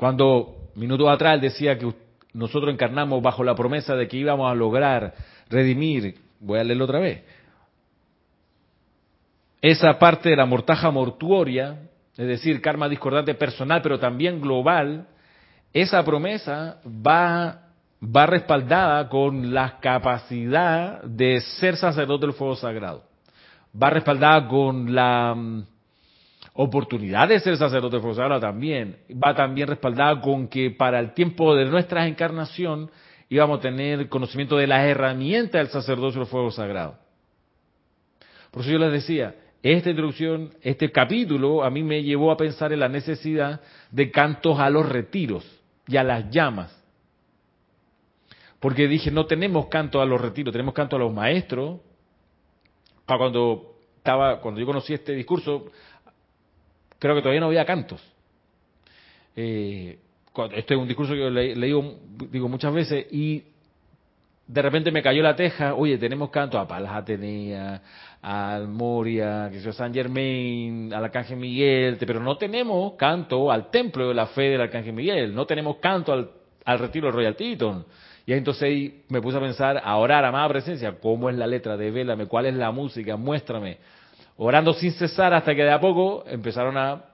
Cuando 0.00 0.70
minutos 0.76 1.10
atrás 1.10 1.34
él 1.34 1.42
decía 1.42 1.78
que 1.78 1.92
nosotros 2.32 2.72
encarnamos 2.72 3.22
bajo 3.22 3.44
la 3.44 3.54
promesa 3.54 3.94
de 3.94 4.08
que 4.08 4.16
íbamos 4.16 4.50
a 4.50 4.54
lograr 4.54 5.12
redimir, 5.50 6.14
voy 6.40 6.58
a 6.58 6.64
leerlo 6.64 6.86
otra 6.86 7.00
vez, 7.00 7.22
esa 9.60 9.98
parte 9.98 10.30
de 10.30 10.36
la 10.36 10.46
mortaja 10.46 10.90
mortuoria, 10.90 11.82
es 12.16 12.26
decir, 12.26 12.62
karma 12.62 12.88
discordante 12.88 13.34
personal, 13.34 13.82
pero 13.82 13.98
también 13.98 14.40
global, 14.40 15.06
esa 15.70 16.02
promesa 16.02 16.80
va, 16.86 17.66
va 18.02 18.24
respaldada 18.24 19.06
con 19.06 19.52
la 19.52 19.80
capacidad 19.80 21.02
de 21.02 21.42
ser 21.42 21.76
sacerdote 21.76 22.24
del 22.24 22.34
fuego 22.34 22.56
sagrado. 22.56 23.04
Va 23.76 23.90
respaldada 23.90 24.48
con 24.48 24.94
la 24.94 25.34
mm, 25.34 25.66
oportunidad 26.54 27.28
de 27.28 27.40
ser 27.40 27.56
sacerdote 27.56 28.00
sagrado 28.14 28.40
también. 28.40 28.98
Va 29.12 29.34
también 29.34 29.68
respaldada 29.68 30.20
con 30.20 30.48
que 30.48 30.70
para 30.70 30.98
el 30.98 31.14
tiempo 31.14 31.54
de 31.54 31.66
nuestra 31.66 32.06
encarnación 32.06 32.90
íbamos 33.28 33.58
a 33.58 33.62
tener 33.62 34.08
conocimiento 34.08 34.56
de 34.56 34.66
las 34.66 34.84
herramientas 34.86 35.60
del 35.60 35.68
sacerdocio 35.68 36.20
del 36.20 36.28
fuego 36.28 36.50
sagrado. 36.50 36.98
Por 38.50 38.62
eso 38.62 38.72
yo 38.72 38.78
les 38.78 38.92
decía, 38.92 39.34
esta 39.62 39.90
introducción, 39.90 40.54
este 40.62 40.90
capítulo, 40.90 41.62
a 41.62 41.70
mí 41.70 41.82
me 41.82 42.02
llevó 42.02 42.32
a 42.32 42.36
pensar 42.36 42.72
en 42.72 42.80
la 42.80 42.88
necesidad 42.88 43.60
de 43.90 44.10
cantos 44.10 44.58
a 44.58 44.70
los 44.70 44.88
retiros 44.88 45.44
y 45.86 45.96
a 45.96 46.02
las 46.02 46.30
llamas. 46.30 46.76
Porque 48.58 48.88
dije, 48.88 49.10
no 49.10 49.26
tenemos 49.26 49.66
canto 49.66 50.00
a 50.00 50.06
los 50.06 50.20
retiros, 50.20 50.52
tenemos 50.52 50.74
canto 50.74 50.96
a 50.96 50.98
los 50.98 51.12
maestros. 51.12 51.80
Para 53.06 53.18
cuando 53.18 53.76
estaba, 53.96 54.40
cuando 54.40 54.60
yo 54.60 54.66
conocí 54.66 54.94
este 54.94 55.12
discurso, 55.12 55.66
creo 57.00 57.16
que 57.16 57.22
todavía 57.22 57.40
no 57.40 57.46
había 57.46 57.64
cantos. 57.64 58.00
Eh, 59.34 59.98
este 60.54 60.74
es 60.74 60.80
un 60.80 60.86
discurso 60.86 61.12
que 61.12 61.18
yo 61.18 61.30
le, 61.30 61.56
le 61.56 61.66
digo, 61.66 62.48
muchas 62.48 62.72
veces 62.72 63.06
y 63.10 63.42
de 64.46 64.62
repente 64.62 64.90
me 64.90 65.02
cayó 65.02 65.22
la 65.22 65.36
teja, 65.36 65.74
oye, 65.74 65.96
tenemos 65.98 66.30
canto 66.30 66.58
a 66.58 66.66
Palas 66.66 66.92
Atenea, 66.92 67.82
al 68.20 68.68
Moria, 68.68 69.48
que 69.50 69.60
sea 69.60 69.72
San 69.72 69.94
Germain, 69.94 70.92
al 70.92 71.04
Arcángel 71.04 71.36
Miguel, 71.36 71.96
pero 72.00 72.20
no 72.20 72.36
tenemos 72.36 72.94
canto 72.94 73.50
al 73.50 73.70
templo 73.70 74.08
de 74.08 74.14
la 74.14 74.26
fe 74.26 74.50
del 74.50 74.60
Arcángel 74.60 74.92
Miguel, 74.92 75.34
no 75.34 75.46
tenemos 75.46 75.76
canto 75.76 76.12
al, 76.12 76.78
retiro 76.78 77.06
del 77.06 77.14
Royal 77.14 77.36
Teton. 77.36 77.84
Y 78.26 78.32
entonces 78.32 78.92
me 79.08 79.20
puse 79.20 79.38
a 79.38 79.40
pensar, 79.40 79.80
a 79.82 79.96
orar, 79.96 80.24
amada 80.24 80.48
presencia, 80.48 80.96
¿cómo 81.00 81.30
es 81.30 81.36
la 81.36 81.46
letra? 81.46 81.76
Devélame, 81.76 82.26
¿cuál 82.26 82.46
es 82.46 82.54
la 82.54 82.70
música? 82.70 83.16
Muéstrame. 83.16 83.78
Orando 84.42 84.72
sin 84.72 84.92
cesar 84.92 85.34
hasta 85.34 85.54
que 85.54 85.62
de 85.62 85.70
a 85.70 85.78
poco 85.78 86.24
empezaron 86.26 86.74
a, 86.78 87.04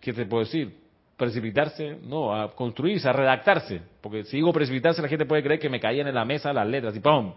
¿qué 0.00 0.14
te 0.14 0.24
puedo 0.24 0.44
decir? 0.44 0.74
Precipitarse, 1.14 1.98
no, 2.04 2.34
a 2.34 2.54
construirse, 2.54 3.06
a 3.06 3.12
redactarse. 3.12 3.82
Porque 4.00 4.24
si 4.24 4.38
digo 4.38 4.50
precipitarse, 4.50 5.02
la 5.02 5.08
gente 5.08 5.26
puede 5.26 5.42
creer 5.42 5.60
que 5.60 5.68
me 5.68 5.78
caían 5.78 6.06
en 6.06 6.14
la 6.14 6.24
mesa 6.24 6.54
las 6.54 6.66
letras 6.66 6.96
y 6.96 7.00
¡pum! 7.00 7.34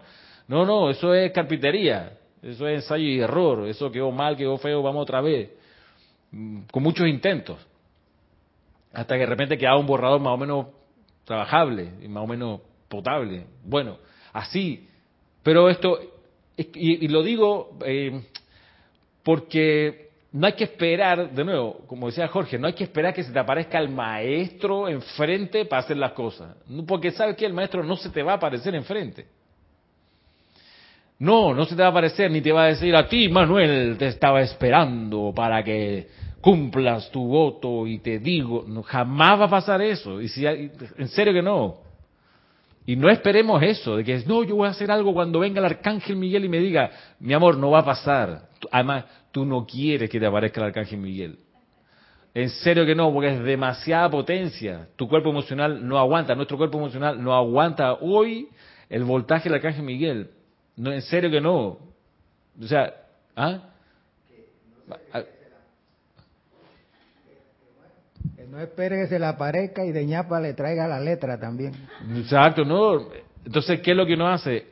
No, 0.48 0.64
no, 0.64 0.88
eso 0.88 1.12
es 1.12 1.30
carpintería, 1.32 2.14
eso 2.42 2.66
es 2.66 2.76
ensayo 2.76 3.04
y 3.04 3.20
error, 3.20 3.68
eso 3.68 3.92
quedó 3.92 4.10
mal, 4.10 4.34
quedó 4.34 4.56
feo, 4.56 4.82
vamos 4.82 5.02
otra 5.02 5.20
vez. 5.20 5.50
Mm, 6.30 6.60
Con 6.72 6.82
muchos 6.82 7.06
intentos. 7.06 7.58
Hasta 8.94 9.14
que 9.14 9.20
de 9.20 9.26
repente 9.26 9.58
quedaba 9.58 9.76
un 9.76 9.86
borrador 9.86 10.22
más 10.22 10.32
o 10.32 10.38
menos 10.38 10.66
trabajable 11.24 11.90
y 12.00 12.08
más 12.08 12.24
o 12.24 12.26
menos 12.26 12.62
potable. 12.88 13.44
Bueno, 13.62 13.98
así. 14.32 14.88
Pero 15.42 15.68
esto, 15.68 15.98
y, 16.56 17.04
y 17.04 17.08
lo 17.08 17.22
digo 17.22 17.76
eh, 17.84 18.22
porque 19.24 20.10
no 20.32 20.46
hay 20.46 20.52
que 20.52 20.64
esperar, 20.64 21.30
de 21.30 21.44
nuevo, 21.44 21.80
como 21.86 22.06
decía 22.06 22.28
Jorge, 22.28 22.58
no 22.58 22.66
hay 22.66 22.72
que 22.74 22.84
esperar 22.84 23.14
que 23.14 23.22
se 23.22 23.32
te 23.32 23.38
aparezca 23.38 23.78
el 23.78 23.88
maestro 23.88 24.88
enfrente 24.88 25.64
para 25.64 25.82
hacer 25.82 25.96
las 25.96 26.12
cosas. 26.12 26.56
Porque 26.86 27.10
sabes 27.12 27.36
que 27.36 27.46
el 27.46 27.52
maestro 27.52 27.82
no 27.82 27.96
se 27.96 28.10
te 28.10 28.22
va 28.22 28.32
a 28.32 28.36
aparecer 28.36 28.74
enfrente. 28.74 29.26
No, 31.18 31.54
no 31.54 31.64
se 31.64 31.76
te 31.76 31.82
va 31.82 31.88
a 31.88 31.90
aparecer 31.90 32.30
ni 32.30 32.40
te 32.40 32.52
va 32.52 32.64
a 32.64 32.68
decir 32.68 32.94
a 32.96 33.08
ti, 33.08 33.28
Manuel, 33.28 33.96
te 33.96 34.08
estaba 34.08 34.42
esperando 34.42 35.32
para 35.34 35.62
que 35.62 36.08
cumplas 36.40 37.10
tu 37.10 37.24
voto 37.26 37.86
y 37.86 38.00
te 38.00 38.18
digo, 38.18 38.66
jamás 38.84 39.40
va 39.40 39.44
a 39.44 39.50
pasar 39.50 39.80
eso. 39.80 40.20
Y 40.20 40.28
si 40.28 40.46
hay- 40.46 40.70
en 40.98 41.08
serio 41.08 41.32
que 41.32 41.42
no. 41.42 41.76
Y 42.86 42.96
no 42.96 43.08
esperemos 43.08 43.62
eso, 43.62 43.96
de 43.96 44.04
que 44.04 44.22
no, 44.26 44.44
yo 44.44 44.56
voy 44.56 44.68
a 44.68 44.72
hacer 44.72 44.90
algo 44.90 45.14
cuando 45.14 45.40
venga 45.40 45.58
el 45.58 45.64
arcángel 45.64 46.16
Miguel 46.16 46.44
y 46.44 46.48
me 46.48 46.58
diga, 46.58 46.90
mi 47.18 47.32
amor, 47.32 47.56
no 47.56 47.70
va 47.70 47.78
a 47.78 47.84
pasar. 47.84 48.48
Además, 48.70 49.06
tú 49.32 49.46
no 49.46 49.64
quieres 49.66 50.10
que 50.10 50.20
te 50.20 50.26
aparezca 50.26 50.60
el 50.60 50.66
arcángel 50.66 50.98
Miguel. 50.98 51.38
En 52.34 52.50
serio 52.50 52.84
que 52.84 52.94
no, 52.94 53.12
porque 53.12 53.28
es 53.28 53.42
demasiada 53.42 54.10
potencia. 54.10 54.88
Tu 54.96 55.08
cuerpo 55.08 55.30
emocional 55.30 55.86
no 55.86 55.98
aguanta, 55.98 56.34
nuestro 56.34 56.58
cuerpo 56.58 56.78
emocional 56.78 57.22
no 57.22 57.34
aguanta 57.34 57.94
hoy 57.94 58.48
el 58.90 59.04
voltaje 59.04 59.44
del 59.44 59.54
arcángel 59.54 59.84
Miguel. 59.84 60.30
No, 60.76 60.92
en 60.92 61.02
serio 61.02 61.30
que 61.30 61.40
no. 61.40 61.78
O 62.60 62.66
sea, 62.66 62.92
¿ah? 63.36 63.70
Ah, 65.12 65.22
Que 68.36 68.43
no 68.54 68.60
espere 68.60 69.00
que 69.00 69.08
se 69.08 69.18
le 69.18 69.26
aparezca 69.26 69.84
y 69.84 69.90
de 69.90 70.06
ñapa 70.06 70.40
le 70.40 70.54
traiga 70.54 70.86
la 70.86 71.00
letra 71.00 71.40
también. 71.40 71.72
Exacto, 72.16 72.64
¿no? 72.64 73.08
Entonces, 73.44 73.80
¿qué 73.80 73.90
es 73.90 73.96
lo 73.96 74.06
que 74.06 74.14
uno 74.14 74.28
hace? 74.28 74.68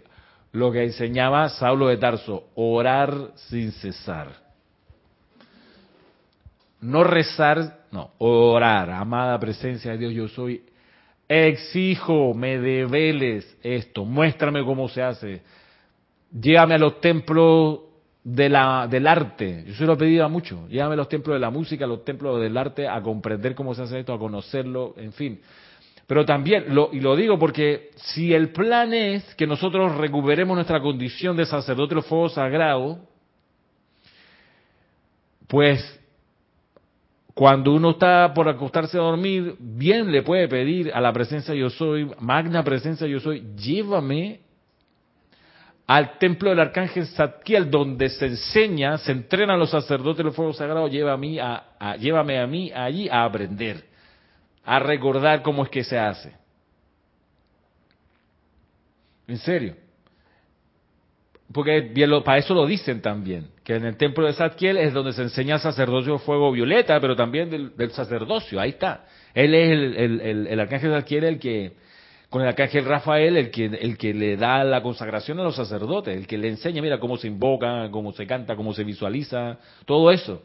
Lo 0.53 0.70
que 0.70 0.85
enseñaba 0.85 1.49
Saulo 1.49 1.89
de 1.89 1.97
Tarso, 1.97 2.45
orar 2.55 3.12
sin 3.35 3.72
cesar. 3.72 4.28
No 6.80 7.03
rezar, 7.03 7.80
no, 7.91 8.12
orar, 8.18 8.89
amada 8.91 9.37
presencia 9.41 9.91
de 9.91 9.99
Dios, 9.99 10.12
yo 10.12 10.28
soy, 10.28 10.62
exijo, 11.28 12.35
me 12.35 12.59
develes 12.59 13.59
esto, 13.64 14.05
muéstrame 14.05 14.64
cómo 14.64 14.89
se 14.89 15.03
hace, 15.03 15.43
llévame 16.33 16.74
a 16.76 16.78
los 16.78 17.01
templos 17.01 17.80
del 18.25 18.55
arte, 18.55 19.64
yo 19.66 19.75
se 19.75 19.85
lo 19.85 19.95
he 19.95 19.97
pedido 19.97 20.25
a 20.25 20.29
mucho, 20.29 20.68
llévame 20.68 20.97
los 20.97 21.09
templos 21.09 21.35
de 21.35 21.41
la 21.41 21.51
música, 21.51 21.87
los 21.87 22.05
templos 22.05 22.41
del 22.41 22.57
arte, 22.57 22.87
a 22.87 23.01
comprender 23.03 23.55
cómo 23.55 23.75
se 23.75 23.83
hace 23.83 24.01
esto, 24.01 24.14
a 24.14 24.18
conocerlo, 24.18 24.95
en 24.97 25.12
fin. 25.12 25.41
Pero 26.07 26.25
también, 26.25 26.66
y 26.93 27.01
lo 27.01 27.16
digo 27.16 27.39
porque 27.39 27.91
si 27.97 28.33
el 28.35 28.51
plan 28.51 28.93
es 28.93 29.35
que 29.35 29.47
nosotros 29.47 29.97
recuperemos 29.97 30.55
nuestra 30.55 30.81
condición 30.81 31.37
de 31.37 31.47
sacerdote 31.47 31.95
del 31.95 32.05
fuego 32.05 32.29
sagrado, 32.29 32.99
pues 35.49 36.01
cuando 37.35 37.73
uno 37.73 37.91
está 37.91 38.33
por 38.35 38.49
acostarse 38.49 38.99
a 38.99 39.03
dormir, 39.03 39.57
bien 39.59 40.12
le 40.12 40.23
puede 40.23 40.49
pedir 40.49 40.93
a 40.93 41.01
la 41.01 41.12
presencia 41.12 41.55
yo 41.55 41.70
soy, 41.70 42.11
magna 42.20 42.62
presencia 42.62 43.07
yo 43.07 43.18
soy, 43.18 43.43
llévame 43.57 44.41
al 45.95 46.16
templo 46.16 46.49
del 46.49 46.61
arcángel 46.61 47.07
Zadkiel, 47.07 47.70
donde 47.70 48.09
se 48.09 48.24
enseña, 48.24 48.97
se 48.97 49.12
entrenan 49.12 49.59
los 49.59 49.68
sacerdotes 49.70 50.24
del 50.24 50.32
fuego 50.32 50.55
sagrado, 50.55 50.86
a 50.86 51.16
mí 51.18 51.38
llévame 51.99 52.38
a 52.40 52.47
mí 52.47 52.72
allí 52.74 53.11
a 53.11 53.24
aprender, 53.24 53.84
a 54.64 54.78
recordar 54.78 55.43
cómo 55.43 55.64
es 55.64 55.68
que 55.68 55.84
se 55.84 55.99
hace. 55.99 56.32
En 59.28 59.36
serio. 59.36 59.76
Porque 61.53 61.93
para 62.24 62.38
eso 62.38 62.55
lo 62.55 62.64
dicen 62.66 63.03
también, 63.03 63.49
que 63.62 63.74
en 63.74 63.84
el 63.84 63.99
templo 63.99 64.26
de 64.26 64.32
Zadkiel 64.32 64.78
es 64.78 64.95
donde 64.95 65.12
se 65.12 65.20
enseña 65.20 65.57
el 65.57 65.61
sacerdocio 65.61 66.18
fuego 66.18 66.51
violeta, 66.53 66.99
pero 67.01 67.14
también 67.14 67.51
del, 67.51 67.90
sacerdocio, 67.90 68.59
ahí 68.59 68.70
está. 68.70 69.05
Él 69.34 69.55
es 69.55 69.70
el, 69.70 69.97
el, 69.97 70.20
el- 70.22 70.47
el 70.47 70.61
arcángel 70.61 70.93
Zadkiel 70.93 71.24
el 71.24 71.38
que 71.38 71.72
con 72.33 72.41
el 72.41 72.49
arcángel 72.49 72.87
Rafael, 72.87 73.37
el 73.37 73.51
que, 73.51 73.66
el 73.66 73.99
que 73.99 74.14
le 74.14 74.39
da 74.39 74.64
la 74.64 74.83
consagración 74.83 75.39
a 75.39 75.43
los 75.43 75.55
sacerdotes, 75.55 76.16
el 76.16 76.26
que 76.26 76.39
le 76.39 76.49
enseña, 76.49 76.80
mira, 76.80 76.99
cómo 76.99 77.18
se 77.18 77.26
invoca, 77.26 77.91
cómo 77.91 78.11
se 78.12 78.26
canta, 78.26 78.57
cómo 78.57 78.72
se 78.72 78.85
visualiza, 78.85 79.59
todo 79.85 80.11
eso. 80.11 80.43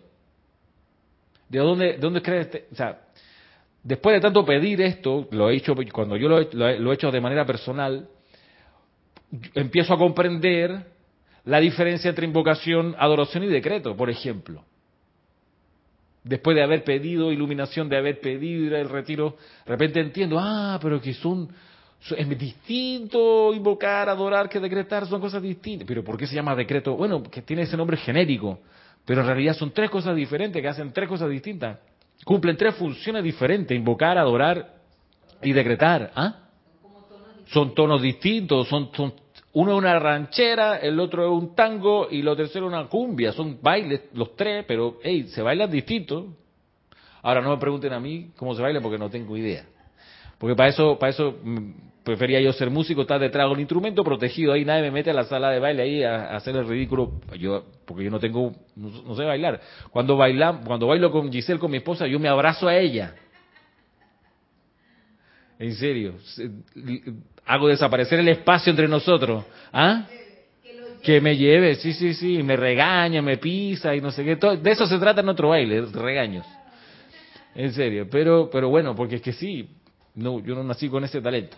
¿De 1.48 1.60
dónde, 1.60 1.94
de 1.94 1.98
dónde 1.98 2.22
crees? 2.22 2.48
Este? 2.48 2.68
O 2.74 2.76
sea, 2.76 3.00
después 3.82 4.16
de 4.16 4.20
tanto 4.20 4.44
pedir 4.44 4.82
esto, 4.82 5.30
lo 5.32 5.50
he 5.50 5.56
hecho, 5.56 5.76
cuando 5.94 6.18
yo 6.18 6.28
lo, 6.28 6.42
lo 6.52 6.92
he 6.92 6.94
hecho 6.94 7.10
de 7.10 7.22
manera 7.22 7.46
personal, 7.46 8.10
empiezo 9.54 9.94
a 9.94 9.98
comprender 9.98 10.88
la 11.46 11.62
diferencia 11.62 12.10
entre 12.10 12.28
invocación, 12.28 12.98
adoración 13.00 13.46
y 13.46 13.48
decreto, 13.48 13.96
por 13.96 14.10
ejemplo. 14.10 14.66
Después 16.22 16.54
de 16.54 16.64
haber 16.64 16.84
pedido 16.84 17.32
iluminación, 17.32 17.88
de 17.88 17.96
haber 17.96 18.20
pedido 18.20 18.76
el 18.76 18.90
retiro, 18.90 19.38
de 19.66 19.72
repente 19.72 20.02
entiendo, 20.02 20.38
ah, 20.38 20.78
pero 20.82 21.00
que 21.00 21.14
son, 21.14 21.48
es 22.16 22.39
distinto 22.39 23.54
invocar, 23.54 24.08
adorar 24.10 24.48
que 24.48 24.60
decretar, 24.60 25.08
son 25.08 25.20
cosas 25.20 25.41
distintas. 25.41 25.88
Pero 25.88 26.04
¿por 26.04 26.18
qué 26.18 26.28
se 26.28 26.36
llama 26.36 26.56
decreto? 26.56 26.95
Bueno, 26.95 27.24
que 27.24 27.41
tiene 27.41 27.64
ese 27.64 27.76
nombre 27.76 27.98
genérico, 27.98 28.60
pero 29.06 29.22
en 29.22 29.28
realidad 29.28 29.54
son 29.54 29.72
tres 29.72 29.89
cosas 29.89 30.16
diferentes, 30.16 30.62
que 30.62 30.68
hacen 30.68 30.93
tres 30.93 31.10
cosas 31.10 31.30
distintas. 31.30 31.80
Cumplen 32.24 32.58
tres 32.58 32.76
funciones 32.76 33.24
diferentes, 33.24 33.78
invocar, 33.78 34.18
adorar 34.18 34.76
y 35.41 35.54
decretar. 35.54 36.12
¿Ah? 36.16 36.43
Son 37.48 37.74
tonos 37.74 38.02
distintos, 38.02 38.68
son, 38.68 38.89
son 38.93 39.14
uno 39.54 39.72
es 39.72 39.78
una 39.80 39.98
ranchera, 39.98 40.78
el 40.78 41.00
otro 41.00 41.26
es 41.26 41.32
un 41.32 41.56
tango 41.56 42.08
y 42.12 42.22
lo 42.22 42.36
tercero 42.36 42.68
una 42.68 42.88
cumbia. 42.88 43.32
Son 43.32 43.58
bailes 43.62 44.02
los 44.14 44.36
tres, 44.36 44.66
pero 44.68 45.00
hey, 45.02 45.28
se 45.30 45.41
bailan 45.41 45.72
distintos. 45.72 46.26
Ahora 47.24 47.41
no 47.41 47.50
me 47.50 47.58
pregunten 47.58 47.91
a 47.93 48.00
mí 48.00 48.32
cómo 48.36 48.54
se 48.54 48.62
baila 48.62 48.82
porque 48.82 49.00
no 49.00 49.10
tengo 49.10 49.36
idea. 49.36 49.66
Porque 50.38 50.56
para 50.56 50.70
eso, 50.70 51.00
para 51.00 51.10
eso 51.10 51.39
mm, 51.43 51.72
prefería 52.08 52.39
yo 52.39 52.53
ser 52.53 52.70
músico, 52.70 53.01
estar 53.01 53.20
detrás 53.20 53.47
de 53.47 53.53
un 53.53 53.60
instrumento 53.60 54.01
protegido 54.01 54.53
ahí, 54.53 54.64
nadie 54.64 54.84
me 54.84 54.91
mete 54.91 55.10
a 55.10 55.14
la 55.14 55.26
sala 55.26 55.49
de 55.49 55.60
baile 55.60 55.84
ahí 55.84 56.03
a, 56.03 56.38
hacer 56.38 56.55
el 56.55 56.66
ridículo, 56.66 57.20
yo, 57.38 57.66
porque 57.86 58.05
yo 58.05 58.10
no 58.10 58.18
tengo, 58.18 58.55
no, 58.78 59.14
sé 59.14 59.26
bailar. 59.26 59.60
Cuando 59.91 60.16
baila, 60.16 60.62
cuando 60.66 60.88
bailo 60.88 61.12
con 61.12 61.30
Giselle, 61.30 61.60
con 61.60 61.70
mi 61.70 61.78
esposa, 61.78 62.08
yo 62.08 62.18
me 62.18 62.30
abrazo 62.30 62.70
a 62.70 62.78
ella. 62.78 63.14
En 65.60 65.76
serio, 65.76 66.14
hago 67.45 67.68
desaparecer 67.68 68.20
el 68.22 68.30
espacio 68.30 68.70
entre 68.70 68.88
nosotros. 68.88 69.43
¿Ah? 69.74 70.05
Que 71.03 71.20
me 71.20 71.36
lleve, 71.36 71.76
sí, 71.76 71.91
sí, 71.91 72.14
sí, 72.14 72.41
me 72.41 72.55
regaña, 72.55 73.22
me 73.22 73.36
pisa 73.36 73.93
y 73.93 73.99
no 73.99 74.12
sé 74.12 74.24
qué. 74.24 74.38
de 74.38 74.72
eso 74.72 74.88
se 74.88 74.97
trata 74.97 75.20
en 75.20 75.28
otro 75.28 75.49
baile, 75.49 75.82
regaños. 75.91 76.45
En 77.53 77.74
serio, 77.74 78.08
pero, 78.10 78.49
pero 78.49 78.70
bueno, 78.70 78.95
porque 78.95 79.16
es 79.18 79.22
que 79.22 79.34
sí, 79.34 79.68
no, 80.16 80.39
yo 80.39 80.55
no 80.55 80.64
nací 80.64 80.88
con 80.88 81.03
ese 81.03 81.20
talento. 81.20 81.58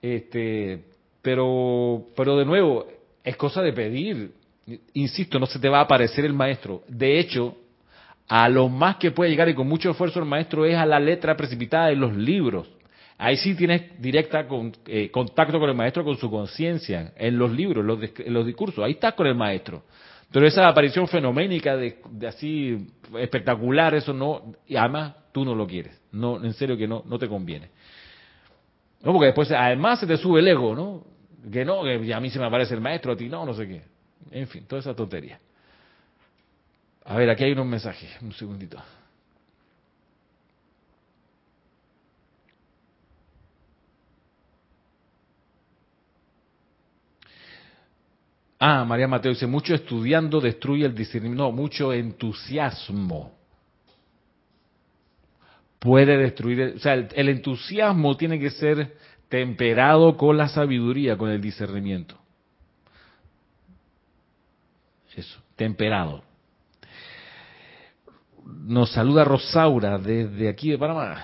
Este, 0.00 0.84
pero, 1.22 2.06
pero 2.16 2.36
de 2.36 2.44
nuevo, 2.44 2.86
es 3.22 3.36
cosa 3.36 3.62
de 3.62 3.72
pedir. 3.72 4.32
Insisto, 4.94 5.38
no 5.38 5.46
se 5.46 5.58
te 5.58 5.68
va 5.68 5.78
a 5.78 5.82
aparecer 5.82 6.24
el 6.24 6.32
maestro. 6.32 6.82
De 6.88 7.18
hecho, 7.18 7.56
a 8.28 8.48
lo 8.48 8.68
más 8.68 8.96
que 8.96 9.10
puede 9.10 9.30
llegar 9.30 9.48
y 9.48 9.54
con 9.54 9.68
mucho 9.68 9.90
esfuerzo 9.90 10.20
el 10.20 10.26
maestro 10.26 10.64
es 10.64 10.76
a 10.76 10.86
la 10.86 10.98
letra 10.98 11.36
precipitada 11.36 11.88
de 11.88 11.96
los 11.96 12.14
libros. 12.14 12.68
Ahí 13.16 13.36
sí 13.36 13.54
tienes 13.54 14.00
directa 14.00 14.48
con, 14.48 14.72
eh, 14.86 15.10
contacto 15.10 15.60
con 15.60 15.68
el 15.68 15.76
maestro, 15.76 16.04
con 16.04 16.16
su 16.16 16.30
conciencia, 16.30 17.12
en 17.16 17.38
los 17.38 17.52
libros, 17.52 17.82
en 18.18 18.32
los, 18.32 18.46
discursos. 18.46 18.84
Ahí 18.84 18.92
estás 18.92 19.14
con 19.14 19.26
el 19.26 19.34
maestro. 19.34 19.84
Pero 20.32 20.46
esa 20.46 20.66
aparición 20.66 21.06
fenoménica 21.06 21.76
de, 21.76 21.98
así 22.26 22.88
espectacular, 23.18 23.94
eso 23.94 24.12
no, 24.12 24.54
y 24.66 24.74
además 24.74 25.14
tú 25.32 25.44
no 25.44 25.54
lo 25.54 25.66
quieres. 25.66 26.00
No, 26.10 26.42
en 26.42 26.52
serio 26.54 26.76
que 26.76 26.88
no, 26.88 27.04
no 27.06 27.18
te 27.18 27.28
conviene. 27.28 27.70
No, 29.04 29.12
porque 29.12 29.26
después 29.26 29.50
además 29.50 30.00
se 30.00 30.06
te 30.06 30.16
sube 30.16 30.40
el 30.40 30.48
ego, 30.48 30.74
¿no? 30.74 31.04
Que 31.52 31.64
no, 31.64 31.82
que 31.84 32.14
a 32.14 32.20
mí 32.20 32.30
se 32.30 32.38
me 32.38 32.46
aparece 32.46 32.74
el 32.74 32.80
maestro, 32.80 33.12
a 33.12 33.16
ti 33.16 33.28
no, 33.28 33.44
no 33.44 33.52
sé 33.52 33.68
qué. 33.68 33.82
En 34.30 34.48
fin, 34.48 34.64
toda 34.66 34.80
esa 34.80 34.94
tontería. 34.94 35.38
A 37.04 37.16
ver, 37.16 37.28
aquí 37.28 37.44
hay 37.44 37.52
unos 37.52 37.66
mensajes, 37.66 38.10
un 38.22 38.32
segundito. 38.32 38.82
Ah, 48.58 48.86
María 48.86 49.06
Mateo 49.06 49.32
dice, 49.32 49.46
mucho 49.46 49.74
estudiando 49.74 50.40
destruye 50.40 50.86
el 50.86 50.94
discernimiento. 50.94 51.44
No, 51.44 51.52
mucho 51.52 51.92
entusiasmo 51.92 53.43
puede 55.84 56.16
destruir. 56.16 56.74
O 56.76 56.78
sea, 56.80 56.94
el, 56.94 57.28
entusiasmo 57.28 58.16
tiene 58.16 58.40
que 58.40 58.50
ser 58.50 58.96
temperado 59.28 60.16
con 60.16 60.36
la 60.36 60.48
sabiduría, 60.48 61.16
con 61.16 61.30
el 61.30 61.40
discernimiento. 61.40 62.18
Eso, 65.14 65.38
temperado. 65.54 66.24
Nos 68.44 68.90
saluda 68.92 69.24
Rosaura 69.24 69.98
desde 69.98 70.48
aquí 70.48 70.70
de 70.70 70.78
Panamá. 70.78 71.22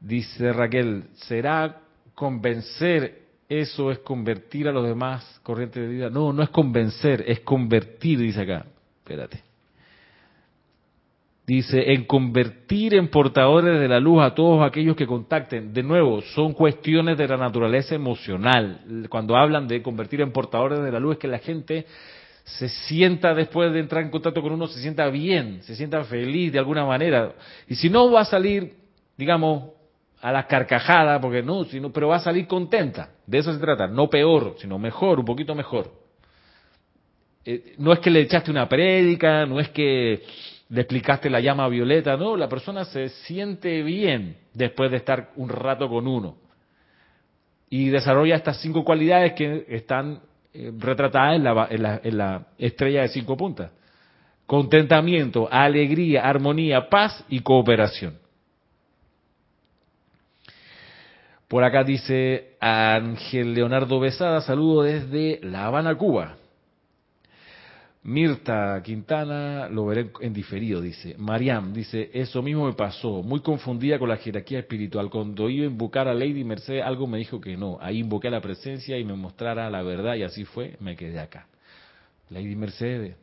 Dice 0.00 0.52
Raquel, 0.52 1.04
¿será 1.14 1.80
convencer 2.14 3.28
eso 3.48 3.90
es 3.90 4.00
convertir 4.00 4.68
a 4.68 4.72
los 4.72 4.86
demás 4.86 5.40
corriente 5.42 5.80
de 5.80 5.88
vida. 5.88 6.10
No, 6.10 6.34
no 6.34 6.42
es 6.42 6.50
convencer, 6.50 7.24
es 7.26 7.40
convertir, 7.40 8.18
dice 8.18 8.42
acá. 8.42 8.66
Espérate. 8.98 9.47
Dice, 11.48 11.94
en 11.94 12.04
convertir 12.04 12.92
en 12.92 13.08
portadores 13.08 13.80
de 13.80 13.88
la 13.88 14.00
luz 14.00 14.22
a 14.22 14.34
todos 14.34 14.62
aquellos 14.62 14.94
que 14.94 15.06
contacten. 15.06 15.72
De 15.72 15.82
nuevo, 15.82 16.20
son 16.20 16.52
cuestiones 16.52 17.16
de 17.16 17.26
la 17.26 17.38
naturaleza 17.38 17.94
emocional. 17.94 18.82
Cuando 19.08 19.34
hablan 19.34 19.66
de 19.66 19.82
convertir 19.82 20.20
en 20.20 20.30
portadores 20.30 20.82
de 20.82 20.92
la 20.92 21.00
luz 21.00 21.14
es 21.14 21.18
que 21.20 21.26
la 21.26 21.38
gente 21.38 21.86
se 22.44 22.68
sienta 22.68 23.32
después 23.32 23.72
de 23.72 23.80
entrar 23.80 24.02
en 24.02 24.10
contacto 24.10 24.42
con 24.42 24.52
uno, 24.52 24.66
se 24.66 24.78
sienta 24.82 25.08
bien, 25.08 25.62
se 25.62 25.74
sienta 25.74 26.04
feliz 26.04 26.52
de 26.52 26.58
alguna 26.58 26.84
manera. 26.84 27.32
Y 27.66 27.76
si 27.76 27.88
no 27.88 28.10
va 28.10 28.20
a 28.20 28.24
salir, 28.26 28.74
digamos, 29.16 29.70
a 30.20 30.30
la 30.30 30.46
carcajada, 30.46 31.18
porque 31.18 31.42
no, 31.42 31.64
sino, 31.64 31.90
pero 31.90 32.08
va 32.08 32.16
a 32.16 32.20
salir 32.20 32.46
contenta. 32.46 33.12
De 33.26 33.38
eso 33.38 33.54
se 33.54 33.58
trata, 33.58 33.86
no 33.86 34.10
peor, 34.10 34.56
sino 34.58 34.78
mejor, 34.78 35.18
un 35.18 35.24
poquito 35.24 35.54
mejor. 35.54 35.90
Eh, 37.46 37.72
no 37.78 37.94
es 37.94 38.00
que 38.00 38.10
le 38.10 38.20
echaste 38.20 38.50
una 38.50 38.68
prédica, 38.68 39.46
no 39.46 39.58
es 39.58 39.70
que 39.70 40.22
le 40.70 40.80
explicaste 40.82 41.30
la 41.30 41.40
llama 41.40 41.68
violeta, 41.68 42.16
no, 42.16 42.36
la 42.36 42.48
persona 42.48 42.84
se 42.84 43.08
siente 43.08 43.82
bien 43.82 44.36
después 44.52 44.90
de 44.90 44.98
estar 44.98 45.30
un 45.36 45.48
rato 45.48 45.88
con 45.88 46.06
uno. 46.06 46.36
Y 47.70 47.88
desarrolla 47.88 48.36
estas 48.36 48.60
cinco 48.60 48.84
cualidades 48.84 49.32
que 49.32 49.64
están 49.68 50.20
eh, 50.52 50.72
retratadas 50.78 51.36
en 51.36 51.44
la, 51.44 51.68
en, 51.70 51.82
la, 51.82 52.00
en 52.02 52.18
la 52.18 52.46
estrella 52.58 53.02
de 53.02 53.08
cinco 53.08 53.36
puntas. 53.36 53.70
Contentamiento, 54.46 55.48
alegría, 55.50 56.26
armonía, 56.26 56.88
paz 56.88 57.24
y 57.28 57.40
cooperación. 57.40 58.18
Por 61.48 61.64
acá 61.64 61.82
dice 61.82 62.56
Ángel 62.60 63.54
Leonardo 63.54 64.00
Besada, 64.00 64.42
saludo 64.42 64.82
desde 64.82 65.40
La 65.42 65.66
Habana, 65.66 65.94
Cuba. 65.94 66.36
Mirta 68.08 68.80
Quintana, 68.82 69.68
lo 69.68 69.84
veré 69.84 70.10
en 70.22 70.32
diferido, 70.32 70.80
dice. 70.80 71.14
Mariam 71.18 71.74
dice, 71.74 72.08
eso 72.14 72.40
mismo 72.40 72.64
me 72.64 72.72
pasó, 72.72 73.22
muy 73.22 73.40
confundida 73.40 73.98
con 73.98 74.08
la 74.08 74.16
jerarquía 74.16 74.60
espiritual. 74.60 75.10
Cuando 75.10 75.50
iba 75.50 75.66
a 75.66 75.68
invocar 75.68 76.08
a 76.08 76.14
Lady 76.14 76.42
Mercedes, 76.42 76.84
algo 76.86 77.06
me 77.06 77.18
dijo 77.18 77.38
que 77.38 77.54
no. 77.58 77.76
Ahí 77.82 77.98
invoqué 77.98 78.30
la 78.30 78.40
presencia 78.40 78.96
y 78.96 79.04
me 79.04 79.12
mostrara 79.12 79.68
la 79.68 79.82
verdad 79.82 80.14
y 80.14 80.22
así 80.22 80.46
fue, 80.46 80.78
me 80.80 80.96
quedé 80.96 81.20
acá. 81.20 81.48
Lady 82.30 82.56
Mercedes. 82.56 83.14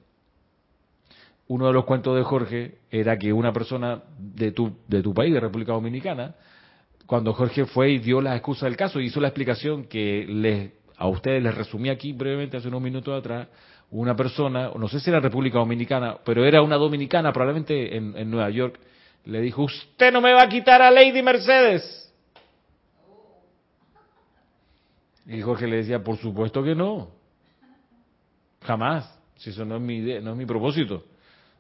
Uno 1.48 1.66
de 1.66 1.74
los 1.74 1.86
cuentos 1.86 2.16
de 2.16 2.22
Jorge 2.22 2.78
era 2.92 3.18
que 3.18 3.34
una 3.34 3.52
persona 3.52 4.04
de 4.20 4.52
tu, 4.52 4.72
de 4.88 5.02
tu 5.02 5.16
país, 5.16 5.34
de 5.34 5.40
República 5.40 5.72
Dominicana, 5.72 6.36
cuando 7.08 7.34
Jorge 7.34 7.66
fue 7.66 7.90
y 7.90 7.98
dio 7.98 8.22
la 8.22 8.36
excusa 8.36 8.68
del 8.68 8.78
caso, 8.78 9.00
hizo 9.00 9.20
la 9.20 9.30
explicación 9.30 9.86
que 9.86 10.28
les, 10.30 10.74
a 10.96 11.08
ustedes 11.08 11.42
les 11.42 11.56
resumí 11.56 11.90
aquí 11.90 12.14
brevemente 12.14 12.58
hace 12.58 12.68
unos 12.68 12.84
minutos 12.84 13.18
atrás, 13.18 13.48
una 13.92 14.16
persona, 14.16 14.72
no 14.76 14.88
sé 14.88 15.00
si 15.00 15.10
era 15.10 15.20
República 15.20 15.60
Dominicana, 15.60 16.18
pero 16.24 16.46
era 16.46 16.62
una 16.62 16.76
dominicana, 16.76 17.32
probablemente 17.32 17.96
en, 17.96 18.16
en 18.18 18.30
Nueva 18.30 18.50
York, 18.50 18.80
le 19.26 19.42
dijo, 19.42 19.64
usted 19.64 20.12
no 20.12 20.22
me 20.22 20.34
va 20.34 20.44
a 20.44 20.50
quitar 20.50 20.82
a 20.82 20.92
Lady 20.92 21.22
Mercedes. 21.22 22.14
Y 25.28 25.42
Jorge 25.42 25.68
le 25.68 25.78
decía, 25.78 26.04
por 26.04 26.18
supuesto 26.18 26.64
que 26.64 26.76
no. 26.76 27.10
Jamás. 28.62 29.12
Si 29.38 29.50
eso 29.50 29.66
no 29.66 29.78
es 29.78 29.82
mi 29.82 29.98
idea, 29.98 30.22
no 30.22 30.32
es 30.32 30.38
mi 30.38 30.46
propósito 30.46 31.04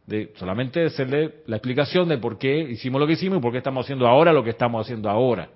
de 0.05 0.34
solamente 0.36 0.86
hacerle 0.86 1.41
la 1.47 1.55
explicación 1.55 2.07
de 2.07 2.17
por 2.17 2.38
qué 2.38 2.59
hicimos 2.59 3.01
lo 3.01 3.07
que 3.07 3.13
hicimos 3.13 3.39
y 3.39 3.41
por 3.41 3.51
qué 3.51 3.57
estamos 3.57 3.86
haciendo 3.86 4.07
ahora 4.07 4.32
lo 4.32 4.43
que 4.43 4.51
estamos 4.51 4.86
haciendo 4.86 5.09
ahora. 5.09 5.49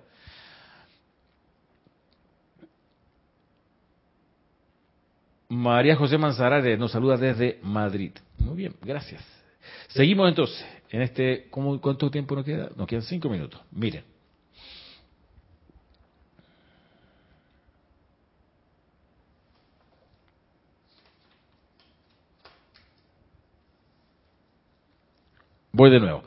María 5.50 5.96
José 5.96 6.20
Manzanares 6.20 6.78
nos 6.78 6.92
saluda 6.92 7.18
desde 7.18 7.60
Madrid. 7.64 8.12
Muy 8.38 8.56
bien, 8.56 8.76
gracias. 8.84 9.26
Seguimos 9.88 10.30
entonces 10.30 10.64
en 10.92 11.02
este. 11.02 11.48
¿cómo, 11.50 11.82
¿Cuánto 11.82 12.10
tiempo 12.12 12.36
nos 12.36 12.46
queda? 12.46 12.70
Nos 12.76 12.88
quedan 12.88 13.02
cinco 13.02 13.30
minutos. 13.30 13.60
Miren. 13.72 14.04
Voy 25.72 25.90
de 25.90 26.00
nuevo. 26.00 26.24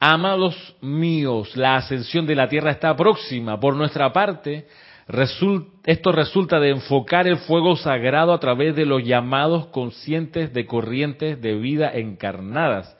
Amados 0.00 0.76
míos, 0.80 1.56
la 1.56 1.76
ascensión 1.76 2.26
de 2.26 2.34
la 2.34 2.48
tierra 2.48 2.72
está 2.72 2.96
próxima. 2.96 3.58
Por 3.60 3.76
nuestra 3.76 4.12
parte, 4.12 4.66
esto 5.06 6.12
resulta 6.12 6.60
de 6.60 6.70
enfocar 6.70 7.26
el 7.26 7.36
fuego 7.36 7.76
sagrado 7.76 8.32
a 8.32 8.40
través 8.40 8.74
de 8.74 8.86
los 8.86 9.04
llamados 9.04 9.66
conscientes 9.66 10.52
de 10.54 10.66
corrientes 10.66 11.40
de 11.42 11.54
vida 11.54 11.90
encarnadas. 11.92 12.96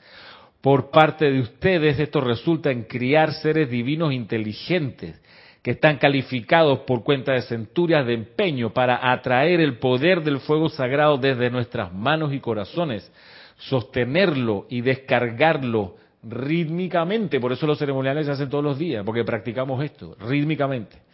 Por 0.61 0.91
parte 0.91 1.31
de 1.31 1.39
ustedes, 1.39 1.99
esto 1.99 2.21
resulta 2.21 2.71
en 2.71 2.83
criar 2.83 3.33
seres 3.33 3.69
divinos 3.69 4.13
inteligentes 4.13 5.19
que 5.63 5.71
están 5.71 5.97
calificados 5.97 6.79
por 6.79 7.03
cuenta 7.03 7.33
de 7.33 7.41
centurias 7.41 8.05
de 8.05 8.13
empeño 8.13 8.71
para 8.71 9.11
atraer 9.11 9.59
el 9.59 9.79
poder 9.79 10.21
del 10.21 10.39
fuego 10.39 10.69
sagrado 10.69 11.17
desde 11.17 11.49
nuestras 11.49 11.91
manos 11.91 12.33
y 12.33 12.39
corazones, 12.39 13.11
sostenerlo 13.57 14.67
y 14.69 14.81
descargarlo 14.81 15.95
rítmicamente. 16.21 17.39
Por 17.39 17.51
eso 17.51 17.65
los 17.65 17.79
ceremoniales 17.79 18.27
se 18.27 18.31
hacen 18.31 18.49
todos 18.49 18.63
los 18.63 18.77
días, 18.77 19.03
porque 19.03 19.23
practicamos 19.23 19.83
esto, 19.83 20.15
rítmicamente 20.19 21.04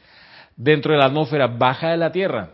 dentro 0.55 0.93
de 0.93 0.99
la 0.99 1.05
atmósfera 1.05 1.47
baja 1.47 1.91
de 1.91 1.97
la 1.97 2.11
Tierra, 2.11 2.49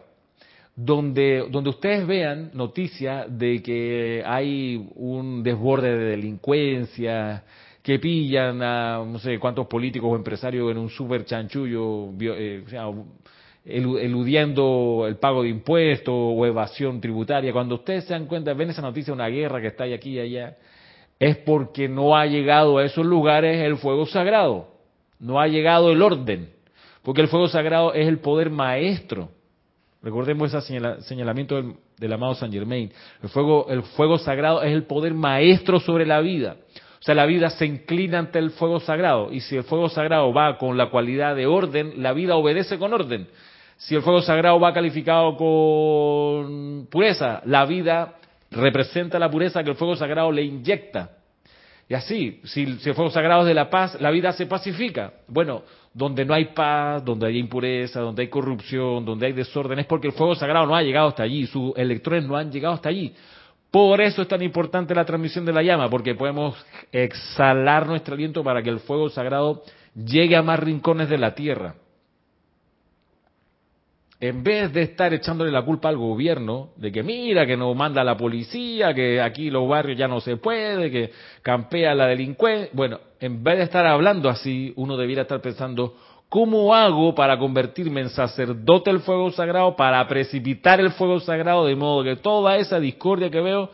donde, 0.76 1.48
donde 1.50 1.70
ustedes 1.70 2.06
vean 2.06 2.52
noticias 2.54 3.26
de 3.30 3.62
que 3.64 4.24
hay 4.26 4.90
un 4.96 5.42
desborde 5.44 5.98
de 5.98 6.06
delincuencia, 6.12 7.44
que 7.88 8.00
pillan 8.00 8.62
a 8.62 9.02
no 9.06 9.18
sé 9.18 9.40
cuántos 9.40 9.66
políticos 9.66 10.10
o 10.12 10.16
empresarios 10.18 10.70
en 10.70 10.78
un 10.78 10.90
super 10.90 11.24
chanchullo, 11.24 12.10
eh, 12.20 12.64
eludiendo 13.64 15.06
el 15.08 15.16
pago 15.16 15.44
de 15.44 15.50
impuestos 15.50 16.14
o 16.14 16.46
evasión 16.46 17.00
tributaria. 17.00 17.54
Cuando 17.54 17.76
ustedes 17.76 18.04
se 18.04 18.14
dan 18.14 18.26
cuenta, 18.26 18.54
ven 18.54 18.72
esa 18.72 18.82
noticia, 18.82 19.14
una 19.14 19.30
guerra 19.30 19.62
que 19.62 19.68
está 19.68 19.86
aquí 19.86 20.12
y 20.12 20.20
allá, 20.20 20.58
es 21.18 21.38
porque 21.38 21.88
no 21.88 22.18
ha 22.18 22.26
llegado 22.26 22.78
a 22.78 22.84
esos 22.84 23.06
lugares 23.06 23.62
el 23.62 23.78
fuego 23.78 24.06
sagrado, 24.06 24.68
no 25.20 25.40
ha 25.40 25.48
llegado 25.48 25.90
el 25.90 26.02
orden. 26.02 26.57
Porque 27.08 27.22
el 27.22 27.30
fuego 27.30 27.48
sagrado 27.48 27.94
es 27.94 28.06
el 28.06 28.20
poder 28.20 28.50
maestro. 28.50 29.30
Recordemos 30.04 30.54
ese 30.54 30.78
señalamiento 31.04 31.56
del, 31.98 32.12
amado 32.12 32.36
San 32.36 32.52
Germain. 32.52 32.92
El 33.24 33.30
fuego, 33.30 33.68
el 33.70 33.82
fuego 33.84 34.18
sagrado 34.18 34.62
es 34.62 34.74
el 34.74 34.84
poder 34.84 35.14
maestro 35.14 35.80
sobre 35.80 36.06
la 36.06 36.20
vida. 36.20 36.58
O 37.00 37.04
sea, 37.04 37.16
la 37.16 37.26
vida 37.26 37.50
se 37.50 37.66
inclina 37.66 38.20
ante 38.20 38.40
el 38.40 38.52
fuego 38.52 38.82
sagrado. 38.82 39.32
Y 39.32 39.40
si 39.40 39.56
el 39.56 39.64
fuego 39.64 39.88
sagrado 39.88 40.34
va 40.34 40.58
con 40.58 40.76
la 40.76 40.90
cualidad 40.90 41.34
de 41.38 41.46
orden, 41.46 41.94
la 42.04 42.12
vida 42.12 42.36
obedece 42.36 42.78
con 42.78 42.92
orden. 42.94 43.30
Si 43.78 43.96
el 43.96 44.02
fuego 44.02 44.22
sagrado 44.22 44.60
va 44.60 44.74
calificado 44.74 45.38
con 45.38 46.88
pureza, 46.92 47.42
la 47.46 47.66
vida 47.66 48.16
representa 48.52 49.18
la 49.18 49.32
pureza 49.32 49.64
que 49.64 49.70
el 49.70 49.78
fuego 49.78 49.96
sagrado 49.96 50.30
le 50.30 50.44
inyecta. 50.44 51.12
Y 51.88 51.94
así, 51.94 52.42
si, 52.44 52.66
si 52.80 52.90
el 52.90 52.96
fuego 52.96 53.12
sagrado 53.12 53.44
es 53.44 53.48
de 53.48 53.54
la 53.54 53.70
paz, 53.70 53.96
la 54.02 54.12
vida 54.12 54.34
se 54.34 54.46
pacifica. 54.46 55.14
Bueno, 55.30 55.64
donde 55.98 56.24
no 56.26 56.36
hay 56.36 56.46
paz, 56.46 57.04
donde 57.04 57.26
hay 57.26 57.40
impureza, 57.40 58.02
donde 58.02 58.22
hay 58.22 58.28
corrupción, 58.28 59.04
donde 59.04 59.26
hay 59.26 59.34
desorden, 59.34 59.80
es 59.80 59.88
porque 59.88 60.06
el 60.06 60.14
fuego 60.14 60.36
sagrado 60.36 60.68
no 60.68 60.76
ha 60.76 60.84
llegado 60.84 61.08
hasta 61.08 61.24
allí, 61.24 61.48
sus 61.48 61.76
electrones 61.76 62.26
no 62.26 62.38
han 62.38 62.52
llegado 62.52 62.76
hasta 62.76 62.90
allí. 62.90 63.16
Por 63.72 64.00
eso 64.00 64.22
es 64.22 64.28
tan 64.28 64.44
importante 64.44 64.94
la 64.94 65.06
transmisión 65.06 65.44
de 65.44 65.54
la 65.54 65.64
llama, 65.64 65.90
porque 65.90 66.14
podemos 66.14 66.56
exhalar 66.92 67.88
nuestro 67.88 68.14
aliento 68.14 68.44
para 68.44 68.62
que 68.62 68.70
el 68.70 68.80
fuego 68.80 69.10
sagrado 69.10 69.64
llegue 69.96 70.36
a 70.36 70.44
más 70.44 70.60
rincones 70.60 71.10
de 71.10 71.18
la 71.18 71.34
tierra 71.34 71.74
en 74.20 74.44
vez 74.44 74.74
de 74.74 74.82
estar 74.82 75.14
echándole 75.14 75.52
la 75.52 75.62
culpa 75.62 75.90
al 75.90 75.98
gobierno, 75.98 76.70
de 76.76 76.92
que 76.92 77.04
mira, 77.04 77.46
que 77.46 77.56
nos 77.56 77.76
manda 77.76 78.04
la 78.04 78.18
policía, 78.18 78.94
que 78.94 79.22
aquí 79.22 79.52
los 79.52 79.68
barrios 79.70 79.98
ya 79.98 80.08
no 80.08 80.22
se 80.22 80.38
puede, 80.38 80.90
que 80.90 81.12
campea 81.44 81.94
la 81.94 82.08
delincuencia, 82.08 82.70
bueno, 82.74 83.00
en 83.20 83.44
vez 83.44 83.58
de 83.58 83.64
estar 83.64 83.86
hablando 83.86 84.30
así, 84.30 84.74
uno 84.76 84.98
debiera 84.98 85.24
estar 85.24 85.42
pensando, 85.42 85.96
¿cómo 86.30 86.74
hago 86.74 87.16
para 87.16 87.38
convertirme 87.38 88.02
en 88.02 88.10
sacerdote 88.10 88.92
del 88.92 89.02
fuego 89.02 89.32
sagrado, 89.32 89.76
para 89.76 90.08
precipitar 90.08 90.80
el 90.80 90.92
fuego 90.92 91.20
sagrado, 91.20 91.66
de 91.66 91.76
modo 91.76 92.04
que 92.04 92.16
toda 92.18 92.58
esa 92.58 92.80
discordia 92.80 93.30
que 93.30 93.42
veo 93.42 93.72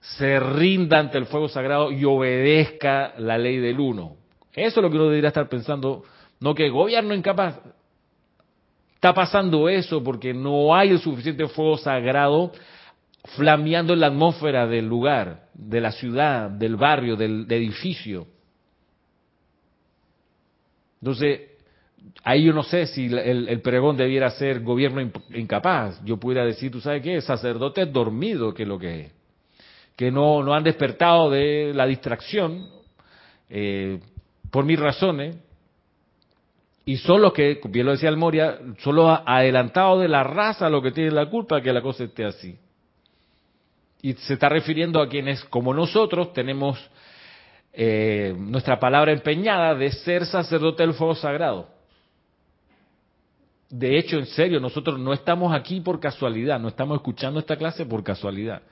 se 0.00 0.38
rinda 0.38 0.98
ante 0.98 1.18
el 1.18 1.26
fuego 1.26 1.48
sagrado 1.48 1.90
y 1.90 2.04
obedezca 2.04 3.14
la 3.18 3.38
ley 3.38 3.58
del 3.58 3.80
uno? 3.80 4.16
Eso 4.52 4.80
es 4.80 4.82
lo 4.82 4.90
que 4.90 4.96
uno 4.96 5.08
debería 5.08 5.28
estar 5.28 5.48
pensando, 5.48 6.04
no 6.40 6.54
que 6.54 6.66
el 6.66 6.72
gobierno 6.72 7.14
incapaz, 7.14 7.60
Está 8.96 9.12
pasando 9.12 9.68
eso 9.68 10.02
porque 10.02 10.32
no 10.32 10.74
hay 10.74 10.88
el 10.88 10.98
suficiente 10.98 11.46
fuego 11.48 11.76
sagrado 11.76 12.50
flameando 13.36 13.92
en 13.92 14.00
la 14.00 14.06
atmósfera 14.06 14.66
del 14.66 14.88
lugar, 14.88 15.48
de 15.52 15.80
la 15.82 15.92
ciudad, 15.92 16.50
del 16.50 16.76
barrio, 16.76 17.14
del, 17.14 17.46
edificio. 17.48 18.26
Entonces, 21.00 21.40
ahí 22.24 22.44
yo 22.44 22.52
no 22.52 22.62
sé 22.62 22.86
si 22.86 23.06
el, 23.06 23.60
pregón 23.60 23.96
debiera 23.96 24.30
ser 24.30 24.60
gobierno 24.60 25.00
incapaz. 25.34 26.02
Yo 26.04 26.16
pudiera 26.18 26.44
decir, 26.44 26.70
¿tú 26.70 26.80
sabes 26.80 27.02
qué? 27.02 27.20
Sacerdote 27.20 27.86
dormido, 27.86 28.54
que 28.54 28.62
es 28.62 28.68
lo 28.68 28.78
que 28.78 29.00
es. 29.00 29.12
Que 29.96 30.10
no, 30.10 30.42
no 30.42 30.54
han 30.54 30.64
despertado 30.64 31.30
de 31.30 31.72
la 31.74 31.86
distracción, 31.86 32.68
eh, 33.48 34.00
por 34.50 34.64
mis 34.64 34.78
razones, 34.78 35.36
y 36.88 36.98
son 36.98 37.20
los 37.20 37.32
que, 37.32 37.60
bien 37.68 37.84
lo 37.84 37.92
decía 37.92 38.08
el 38.08 38.16
Moria, 38.16 38.58
son 38.78 38.94
los 38.94 39.18
adelantados 39.26 40.00
de 40.00 40.08
la 40.08 40.22
raza 40.22 40.70
los 40.70 40.82
que 40.84 40.92
tienen 40.92 41.16
la 41.16 41.28
culpa 41.28 41.60
que 41.60 41.72
la 41.72 41.82
cosa 41.82 42.04
esté 42.04 42.24
así. 42.24 42.56
Y 44.02 44.12
se 44.12 44.34
está 44.34 44.48
refiriendo 44.48 45.00
a 45.00 45.08
quienes, 45.08 45.44
como 45.46 45.74
nosotros, 45.74 46.32
tenemos 46.32 46.78
eh, 47.78 48.34
nuestra 48.38 48.80
palabra 48.80 49.12
empeñada 49.12 49.74
de 49.74 49.92
ser 49.92 50.24
sacerdote 50.24 50.82
del 50.82 50.94
fuego 50.94 51.14
sagrado. 51.14 51.68
De 53.68 53.98
hecho, 53.98 54.16
en 54.16 54.24
serio, 54.24 54.60
nosotros 54.60 54.98
no 54.98 55.12
estamos 55.12 55.54
aquí 55.54 55.82
por 55.82 56.00
casualidad, 56.00 56.58
no 56.58 56.68
estamos 56.68 56.96
escuchando 56.96 57.38
esta 57.38 57.56
clase 57.56 57.84
por 57.84 58.02
casualidad. 58.02 58.62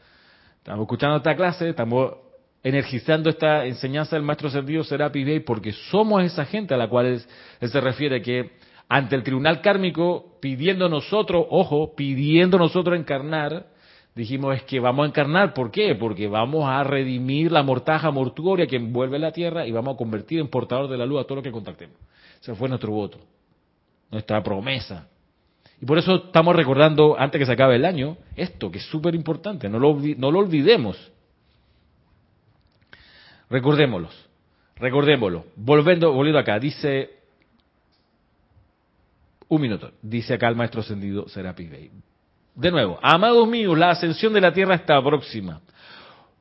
Estamos 0.57 0.85
escuchando 0.85 1.17
esta 1.19 1.37
clase, 1.37 1.69
estamos 1.69 2.15
energizando 2.63 3.29
esta 3.29 3.67
enseñanza 3.67 4.17
del 4.17 4.25
maestro 4.25 4.49
sentido 4.49 4.83
Serapi 4.83 5.23
Bey 5.23 5.41
porque 5.41 5.73
somos 5.73 6.23
esa 6.23 6.47
gente 6.47 6.73
a 6.73 6.79
la 6.79 6.89
cual 6.89 7.07
él, 7.07 7.69
se 7.69 7.81
refiere 7.83 8.23
que 8.23 8.53
ante 8.89 9.17
el 9.17 9.23
tribunal 9.23 9.61
kármico 9.61 10.39
pidiendo 10.41 10.89
nosotros, 10.89 11.45
ojo, 11.51 11.95
pidiendo 11.95 12.57
nosotros 12.57 12.99
encarnar, 12.99 13.67
dijimos 14.15 14.57
es 14.57 14.63
que 14.63 14.81
vamos 14.81 15.05
a 15.05 15.09
encarnar, 15.09 15.55
¿por 15.55 15.71
qué? 15.71 15.95
Porque 15.95 16.29
vamos 16.29 16.65
a 16.69 16.85
redimir 16.85 17.51
la 17.51 17.63
mortaja 17.63 18.11
mortuoria 18.11 18.67
que 18.67 18.77
envuelve 18.77 19.19
la 19.19 19.33
tierra 19.33 19.67
y 19.67 19.73
vamos 19.73 19.95
a 19.95 19.99
convertir 19.99 20.41
en 20.41 20.49
portador 20.49 20.89
de 20.89 20.97
la 20.97 21.07
luz 21.07 21.21
a 21.21 21.25
todo 21.25 21.37
lo 21.37 21.43
que 21.43 21.51
contactemos. 21.51 21.97
Ese 22.41 22.55
fue 22.55 22.69
nuestro 22.69 22.93
voto, 22.93 23.19
nuestra 24.11 24.43
promesa. 24.43 25.09
Y 25.81 25.87
por 25.87 25.99
eso 25.99 26.27
estamos 26.27 26.55
recordando, 26.55 27.17
antes 27.19 27.39
que 27.39 27.47
se 27.47 27.53
acabe 27.53 27.77
el 27.77 27.85
año, 27.85 28.17
esto, 28.37 28.71
que 28.71 28.79
es 28.79 28.85
súper 28.85 29.15
importante, 29.15 29.69
no 29.69 29.79
lo, 29.79 29.99
no 30.17 30.31
lo 30.31 30.39
olvidemos. 30.39 31.11
Recordémoslos, 33.51 34.15
recordémoslo. 34.77 35.47
Volviendo, 35.57 36.13
volviendo 36.13 36.39
acá, 36.39 36.59
dice, 36.59 37.11
un 39.49 39.61
minuto, 39.61 39.91
dice 40.01 40.35
acá 40.35 40.49
el 40.49 40.57
maestro 40.57 40.81
ascendido 40.81 41.29
Serapi 41.29 41.67
Bey. 41.67 41.91
De 42.55 42.71
nuevo, 42.71 42.99
amados 43.03 43.49
míos, 43.49 43.77
la 43.77 43.91
ascensión 43.91 44.33
de 44.33 44.41
la 44.41 44.53
tierra 44.53 44.77
está 44.77 45.03
próxima. 45.03 45.61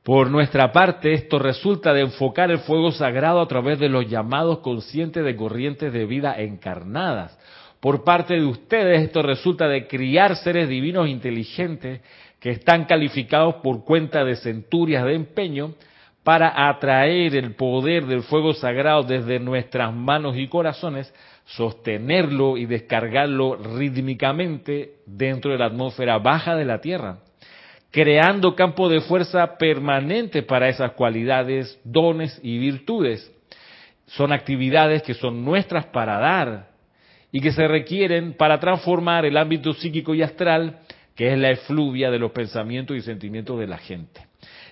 Por 0.04 0.30
nuestra 0.30 0.70
parte, 0.70 1.12
esto 1.12 1.38
resulta 1.38 1.92
de 1.92 2.02
enfocar 2.02 2.50
el 2.50 2.58
fuego 2.58 2.92
sagrado 2.92 3.40
a 3.40 3.48
través 3.48 3.78
de 3.78 3.88
los 3.88 4.06
llamados 4.08 4.58
conscientes 4.58 5.24
de 5.24 5.34
corrientes 5.34 5.92
de 5.92 6.06
vida 6.06 6.36
encarnadas. 6.38 7.36
Por 7.80 8.04
parte 8.04 8.34
de 8.34 8.44
ustedes, 8.44 9.02
esto 9.02 9.22
resulta 9.22 9.66
de 9.66 9.86
criar 9.88 10.36
seres 10.36 10.68
divinos 10.68 11.08
inteligentes 11.08 12.00
que 12.38 12.50
están 12.50 12.84
calificados 12.84 13.56
por 13.56 13.84
cuenta 13.84 14.24
de 14.24 14.36
centurias 14.36 15.04
de 15.04 15.14
empeño 15.14 15.74
para 16.22 16.68
atraer 16.68 17.34
el 17.34 17.54
poder 17.54 18.06
del 18.06 18.22
fuego 18.22 18.54
sagrado 18.54 19.02
desde 19.02 19.40
nuestras 19.40 19.92
manos 19.92 20.36
y 20.36 20.48
corazones, 20.48 21.12
sostenerlo 21.44 22.56
y 22.56 22.66
descargarlo 22.66 23.56
rítmicamente 23.56 24.94
dentro 25.06 25.52
de 25.52 25.58
la 25.58 25.66
atmósfera 25.66 26.18
baja 26.18 26.56
de 26.56 26.64
la 26.64 26.80
Tierra, 26.80 27.18
creando 27.90 28.56
campo 28.56 28.88
de 28.88 29.00
fuerza 29.00 29.56
permanente 29.56 30.42
para 30.42 30.68
esas 30.68 30.92
cualidades, 30.92 31.78
dones 31.84 32.40
y 32.42 32.58
virtudes. 32.58 33.30
Son 34.06 34.32
actividades 34.32 35.02
que 35.02 35.14
son 35.14 35.44
nuestras 35.44 35.86
para 35.86 36.18
dar 36.18 36.70
y 37.30 37.40
que 37.40 37.52
se 37.52 37.66
requieren 37.68 38.34
para 38.34 38.58
transformar 38.58 39.24
el 39.24 39.36
ámbito 39.36 39.72
psíquico 39.74 40.14
y 40.14 40.22
astral, 40.22 40.80
que 41.14 41.32
es 41.32 41.38
la 41.38 41.50
efluvia 41.50 42.10
de 42.10 42.18
los 42.18 42.32
pensamientos 42.32 42.96
y 42.96 43.02
sentimientos 43.02 43.58
de 43.58 43.66
la 43.66 43.78
gente. 43.78 44.26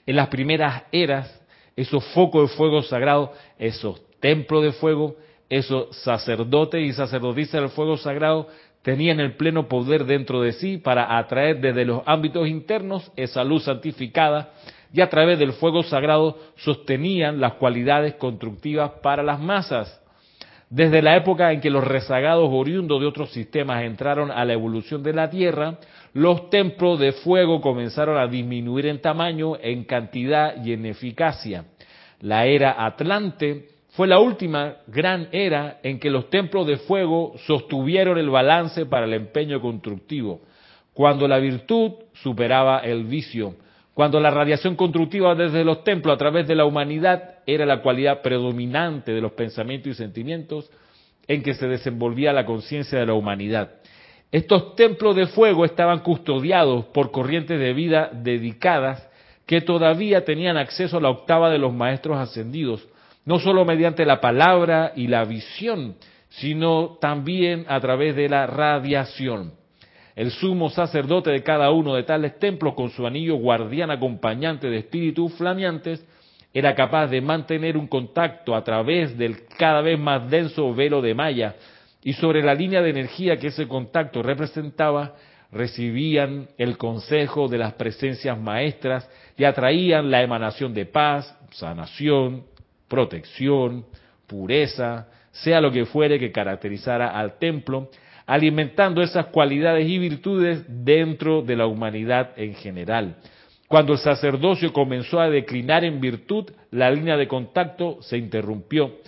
En 0.07 0.17
las 0.17 0.29
primeras 0.29 0.85
eras, 0.91 1.41
esos 1.77 2.05
focos 2.13 2.51
de 2.51 2.57
fuego 2.57 2.83
sagrado, 2.83 3.33
esos 3.59 4.01
templos 4.21 4.63
de 4.63 4.73
fuego, 4.73 5.17
esos 5.53 5.95
sacerdotes 5.99 6.81
y 6.83 6.95
sacerdotisas 6.95 7.61
del 7.61 7.69
fuego 7.69 7.99
sagrado 7.99 8.49
tenían 8.81 9.21
el 9.21 9.37
pleno 9.37 9.69
poder 9.69 10.07
dentro 10.07 10.41
de 10.41 10.53
sí 10.53 10.79
para 10.79 11.19
atraer 11.19 11.61
desde 11.61 11.85
los 11.85 12.03
ámbitos 12.07 12.49
internos 12.49 13.13
esa 13.17 13.45
luz 13.45 13.65
santificada 13.65 14.55
y 14.95 15.03
a 15.03 15.11
través 15.11 15.39
del 15.39 15.53
fuego 15.53 15.83
sagrado 15.83 16.39
sostenían 16.57 17.39
las 17.39 17.55
cualidades 17.55 18.15
constructivas 18.15 18.93
para 19.03 19.23
las 19.23 19.41
masas. 19.41 20.01
Desde 20.71 21.03
la 21.03 21.17
época 21.17 21.53
en 21.53 21.61
que 21.61 21.69
los 21.69 21.87
rezagados 21.87 22.49
oriundos 22.51 22.99
de 22.99 23.07
otros 23.07 23.31
sistemas 23.31 23.83
entraron 23.83 24.31
a 24.31 24.47
la 24.47 24.55
evolución 24.55 25.03
de 25.03 25.13
la 25.13 25.29
Tierra, 25.29 25.77
los 26.15 26.49
templos 26.49 26.99
de 26.99 27.13
fuego 27.13 27.61
comenzaron 27.61 28.17
a 28.17 28.27
disminuir 28.27 28.87
en 28.87 29.03
tamaño, 29.03 29.59
en 29.61 29.85
cantidad 29.85 30.65
y 30.65 30.73
en 30.73 30.87
eficacia. 30.87 31.67
La 32.21 32.47
era 32.47 32.87
Atlante 32.87 33.69
fue 33.93 34.09
la 34.09 34.19
última 34.19 34.77
gran 34.87 35.29
era 35.33 35.79
en 35.83 35.99
que 35.99 36.11
los 36.11 36.31
templos 36.31 36.67
de 36.67 36.79
fuego 36.79 37.35
sostuvieron 37.47 38.17
el 38.17 38.31
balance 38.31 38.87
para 38.87 39.05
el 39.05 39.13
empeño 39.13 39.61
constructivo, 39.61 40.41
cuando 40.95 41.29
la 41.29 41.39
virtud 41.39 41.93
superaba 42.15 42.79
el 42.79 43.05
vicio, 43.05 43.57
cuando 43.93 44.19
la 44.19 44.31
radiación 44.31 44.77
constructiva 44.77 45.35
desde 45.35 45.63
los 45.63 45.85
templos 45.85 46.15
a 46.15 46.19
través 46.19 46.49
de 46.49 46.55
la 46.55 46.65
humanidad 46.65 47.41
era 47.47 47.67
la 47.67 47.83
cualidad 47.83 48.23
predominante 48.23 49.13
de 49.13 49.21
los 49.21 49.33
pensamientos 49.33 49.93
y 49.93 49.95
sentimientos 49.95 50.71
en 51.29 51.43
que 51.43 51.53
se 51.53 51.69
desenvolvía 51.69 52.33
la 52.33 52.47
conciencia 52.47 52.99
de 52.99 53.07
la 53.07 53.15
humanidad. 53.15 53.75
Estos 54.31 54.75
templos 54.75 55.15
de 55.15 55.27
fuego 55.27 55.67
estaban 55.67 55.99
custodiados 55.99 56.87
por 56.87 57.11
corrientes 57.11 57.61
de 57.61 57.75
vida 57.75 58.11
dedicadas 58.11 59.07
que 59.45 59.61
todavía 59.61 60.25
tenían 60.25 60.57
acceso 60.57 60.97
a 60.97 61.01
la 61.03 61.11
octava 61.11 61.51
de 61.51 61.59
los 61.59 61.75
maestros 61.75 62.17
ascendidos, 62.17 62.89
no 63.25 63.39
solo 63.39 63.65
mediante 63.65 64.05
la 64.05 64.21
palabra 64.21 64.93
y 64.97 65.07
la 65.07 65.25
visión, 65.25 65.97
sino 66.29 66.99
también 67.01 67.65
a 67.69 67.81
través 67.81 68.17
de 68.17 68.29
la 68.29 68.47
radiación. 68.47 69.53
El 70.15 70.31
sumo 70.31 70.71
sacerdote 70.71 71.31
de 71.31 71.43
cada 71.43 71.71
uno 71.71 71.95
de 71.95 72.03
tales 72.03 72.39
templos, 72.39 72.75
con 72.75 72.91
su 72.91 73.07
anillo 73.07 73.37
guardián 73.37 73.91
acompañante 73.91 74.69
de 74.69 74.79
espíritus 74.79 75.33
flameantes, 75.35 76.05
era 76.55 76.75
capaz 76.75 77.07
de 77.07 77.21
mantener 77.21 77.77
un 77.77 77.87
contacto 77.87 78.55
a 78.55 78.63
través 78.63 79.17
del 79.17 79.47
cada 79.59 79.81
vez 79.81 79.99
más 79.99 80.29
denso 80.31 80.75
velo 80.75 81.01
de 81.01 81.15
malla 81.15 81.57
y 82.03 82.13
sobre 82.15 82.43
la 82.43 82.55
línea 82.55 82.83
de 82.83 82.91
energía 82.91 83.39
que 83.39 83.47
ese 83.49 83.67
contacto 83.67 84.23
representaba, 84.23 85.15
recibían 85.51 86.49
el 86.59 86.77
consejo 86.77 87.49
de 87.49 87.59
las 87.59 87.75
presencias 87.75 88.39
maestras 88.39 89.09
y 89.37 89.45
atraían 89.45 90.11
la 90.11 90.23
emanación 90.23 90.75
de 90.75 90.85
paz, 90.85 91.39
sanación, 91.53 92.45
protección, 92.93 93.87
pureza, 94.27 95.09
sea 95.31 95.63
lo 95.63 95.73
que 95.73 95.87
fuere 95.87 96.19
que 96.19 96.31
caracterizara 96.31 97.19
al 97.19 97.39
templo, 97.39 97.89
alimentando 98.27 99.01
esas 99.01 99.27
cualidades 99.29 99.89
y 99.89 99.97
virtudes 99.97 100.63
dentro 100.69 101.41
de 101.41 101.57
la 101.57 101.67
humanidad 101.67 102.33
en 102.37 102.55
general. 102.55 103.17
Cuando 103.67 103.95
el 103.95 103.99
sacerdocio 103.99 104.75
comenzó 104.75 105.21
a 105.21 105.31
declinar 105.31 105.85
en 105.85 106.03
virtud, 106.03 106.51
la 106.71 106.91
línea 106.91 107.17
de 107.17 107.29
contacto 107.29 107.97
se 108.03 108.19
interrumpió 108.19 108.99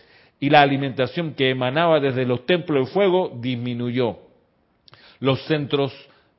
y 0.41 0.49
la 0.49 0.63
alimentación 0.63 1.35
que 1.35 1.51
emanaba 1.51 2.01
desde 2.01 2.25
los 2.25 2.47
templos 2.47 2.87
de 2.87 2.93
fuego 2.95 3.37
disminuyó. 3.39 4.17
Los 5.21 5.45
centros 5.45 5.93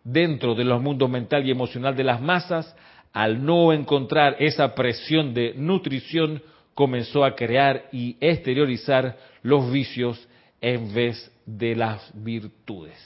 dentro 0.03 0.55
de 0.55 0.63
los 0.63 0.81
mundos 0.81 1.11
mental 1.11 1.45
y 1.45 1.51
emocional 1.51 1.95
de 1.95 2.05
las 2.05 2.19
masas, 2.19 2.75
al 3.13 3.45
no 3.45 3.71
encontrar 3.71 4.35
esa 4.39 4.73
presión 4.73 5.35
de 5.35 5.53
nutrición, 5.55 6.41
comenzó 6.75 7.23
a 7.23 7.35
crear 7.35 7.87
y 7.91 8.17
exteriorizar 8.19 9.17
los 9.41 9.71
vicios 9.71 10.27
en 10.61 10.93
vez 10.93 11.31
de 11.45 11.75
las 11.75 12.11
virtudes. 12.13 12.97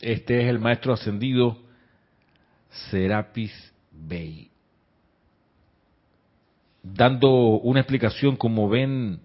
Este 0.00 0.42
es 0.42 0.48
el 0.48 0.58
maestro 0.58 0.92
ascendido 0.92 1.56
Serapis 2.90 3.72
Bey. 3.92 4.50
Dando 6.82 7.30
una 7.30 7.80
explicación, 7.80 8.34
como 8.34 8.68
ven, 8.68 9.20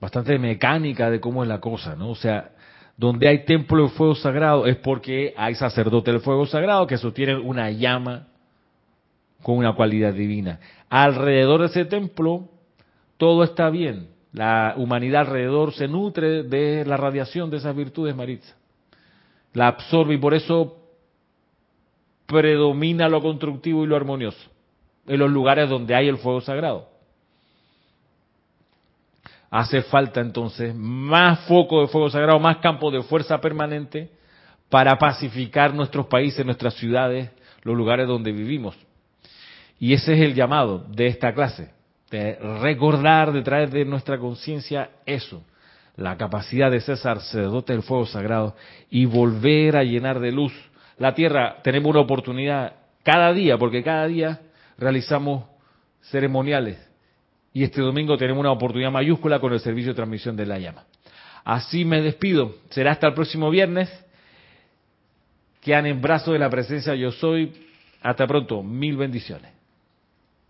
bastante 0.00 0.38
mecánica 0.38 1.10
de 1.10 1.20
cómo 1.20 1.42
es 1.42 1.48
la 1.48 1.60
cosa, 1.60 1.96
¿no? 1.96 2.10
O 2.10 2.14
sea, 2.14 2.52
donde 3.00 3.28
hay 3.28 3.46
templo 3.46 3.84
de 3.84 3.88
fuego 3.88 4.14
sagrado 4.14 4.66
es 4.66 4.76
porque 4.76 5.32
hay 5.34 5.54
sacerdote 5.54 6.12
del 6.12 6.20
fuego 6.20 6.44
sagrado 6.44 6.86
que 6.86 6.98
sostienen 6.98 7.38
una 7.38 7.70
llama 7.70 8.28
con 9.42 9.56
una 9.56 9.72
cualidad 9.72 10.12
divina. 10.12 10.60
Alrededor 10.90 11.62
de 11.62 11.66
ese 11.68 11.86
templo 11.86 12.50
todo 13.16 13.42
está 13.42 13.70
bien. 13.70 14.08
La 14.34 14.74
humanidad 14.76 15.22
alrededor 15.22 15.72
se 15.72 15.88
nutre 15.88 16.42
de 16.42 16.84
la 16.84 16.98
radiación 16.98 17.48
de 17.48 17.56
esas 17.56 17.74
virtudes, 17.74 18.14
Maritza. 18.14 18.54
La 19.54 19.68
absorbe 19.68 20.16
y 20.16 20.18
por 20.18 20.34
eso 20.34 20.76
predomina 22.26 23.08
lo 23.08 23.22
constructivo 23.22 23.82
y 23.82 23.86
lo 23.86 23.96
armonioso 23.96 24.50
en 25.06 25.18
los 25.18 25.30
lugares 25.30 25.70
donde 25.70 25.94
hay 25.94 26.06
el 26.06 26.18
fuego 26.18 26.42
sagrado. 26.42 26.89
Hace 29.50 29.82
falta 29.82 30.20
entonces 30.20 30.74
más 30.74 31.40
foco 31.40 31.80
de 31.80 31.88
fuego 31.88 32.08
sagrado, 32.08 32.38
más 32.38 32.58
campo 32.58 32.90
de 32.90 33.02
fuerza 33.02 33.40
permanente 33.40 34.10
para 34.68 34.96
pacificar 34.96 35.74
nuestros 35.74 36.06
países, 36.06 36.46
nuestras 36.46 36.74
ciudades, 36.74 37.30
los 37.62 37.76
lugares 37.76 38.06
donde 38.06 38.30
vivimos. 38.30 38.76
Y 39.80 39.92
ese 39.92 40.14
es 40.14 40.20
el 40.20 40.34
llamado 40.34 40.78
de 40.78 41.08
esta 41.08 41.34
clase, 41.34 41.72
de 42.10 42.36
recordar, 42.62 43.32
de 43.32 43.42
traer 43.42 43.70
de 43.70 43.84
nuestra 43.84 44.18
conciencia 44.18 44.90
eso, 45.04 45.42
la 45.96 46.16
capacidad 46.16 46.70
de 46.70 46.80
ser 46.80 46.96
sacerdote 46.96 47.72
del 47.72 47.82
fuego 47.82 48.06
sagrado 48.06 48.54
y 48.88 49.04
volver 49.06 49.76
a 49.76 49.82
llenar 49.82 50.20
de 50.20 50.30
luz 50.30 50.52
la 50.96 51.14
tierra. 51.14 51.56
Tenemos 51.64 51.90
una 51.90 52.00
oportunidad 52.00 52.74
cada 53.02 53.32
día, 53.32 53.58
porque 53.58 53.82
cada 53.82 54.06
día 54.06 54.40
realizamos 54.78 55.44
ceremoniales 56.02 56.89
y 57.52 57.64
este 57.64 57.80
domingo 57.80 58.16
tenemos 58.16 58.40
una 58.40 58.52
oportunidad 58.52 58.92
mayúscula 58.92 59.40
con 59.40 59.52
el 59.52 59.60
servicio 59.60 59.92
de 59.92 59.96
transmisión 59.96 60.36
de 60.36 60.46
la 60.46 60.58
llama. 60.58 60.84
Así 61.44 61.84
me 61.84 62.00
despido. 62.00 62.54
Será 62.70 62.92
hasta 62.92 63.08
el 63.08 63.14
próximo 63.14 63.50
viernes. 63.50 63.90
Quedan 65.60 65.86
en 65.86 66.00
brazos 66.00 66.32
de 66.32 66.38
la 66.38 66.50
presencia 66.50 66.94
yo 66.94 67.10
soy. 67.10 67.52
Hasta 68.02 68.26
pronto. 68.26 68.62
Mil 68.62 68.96
bendiciones. 68.96 69.59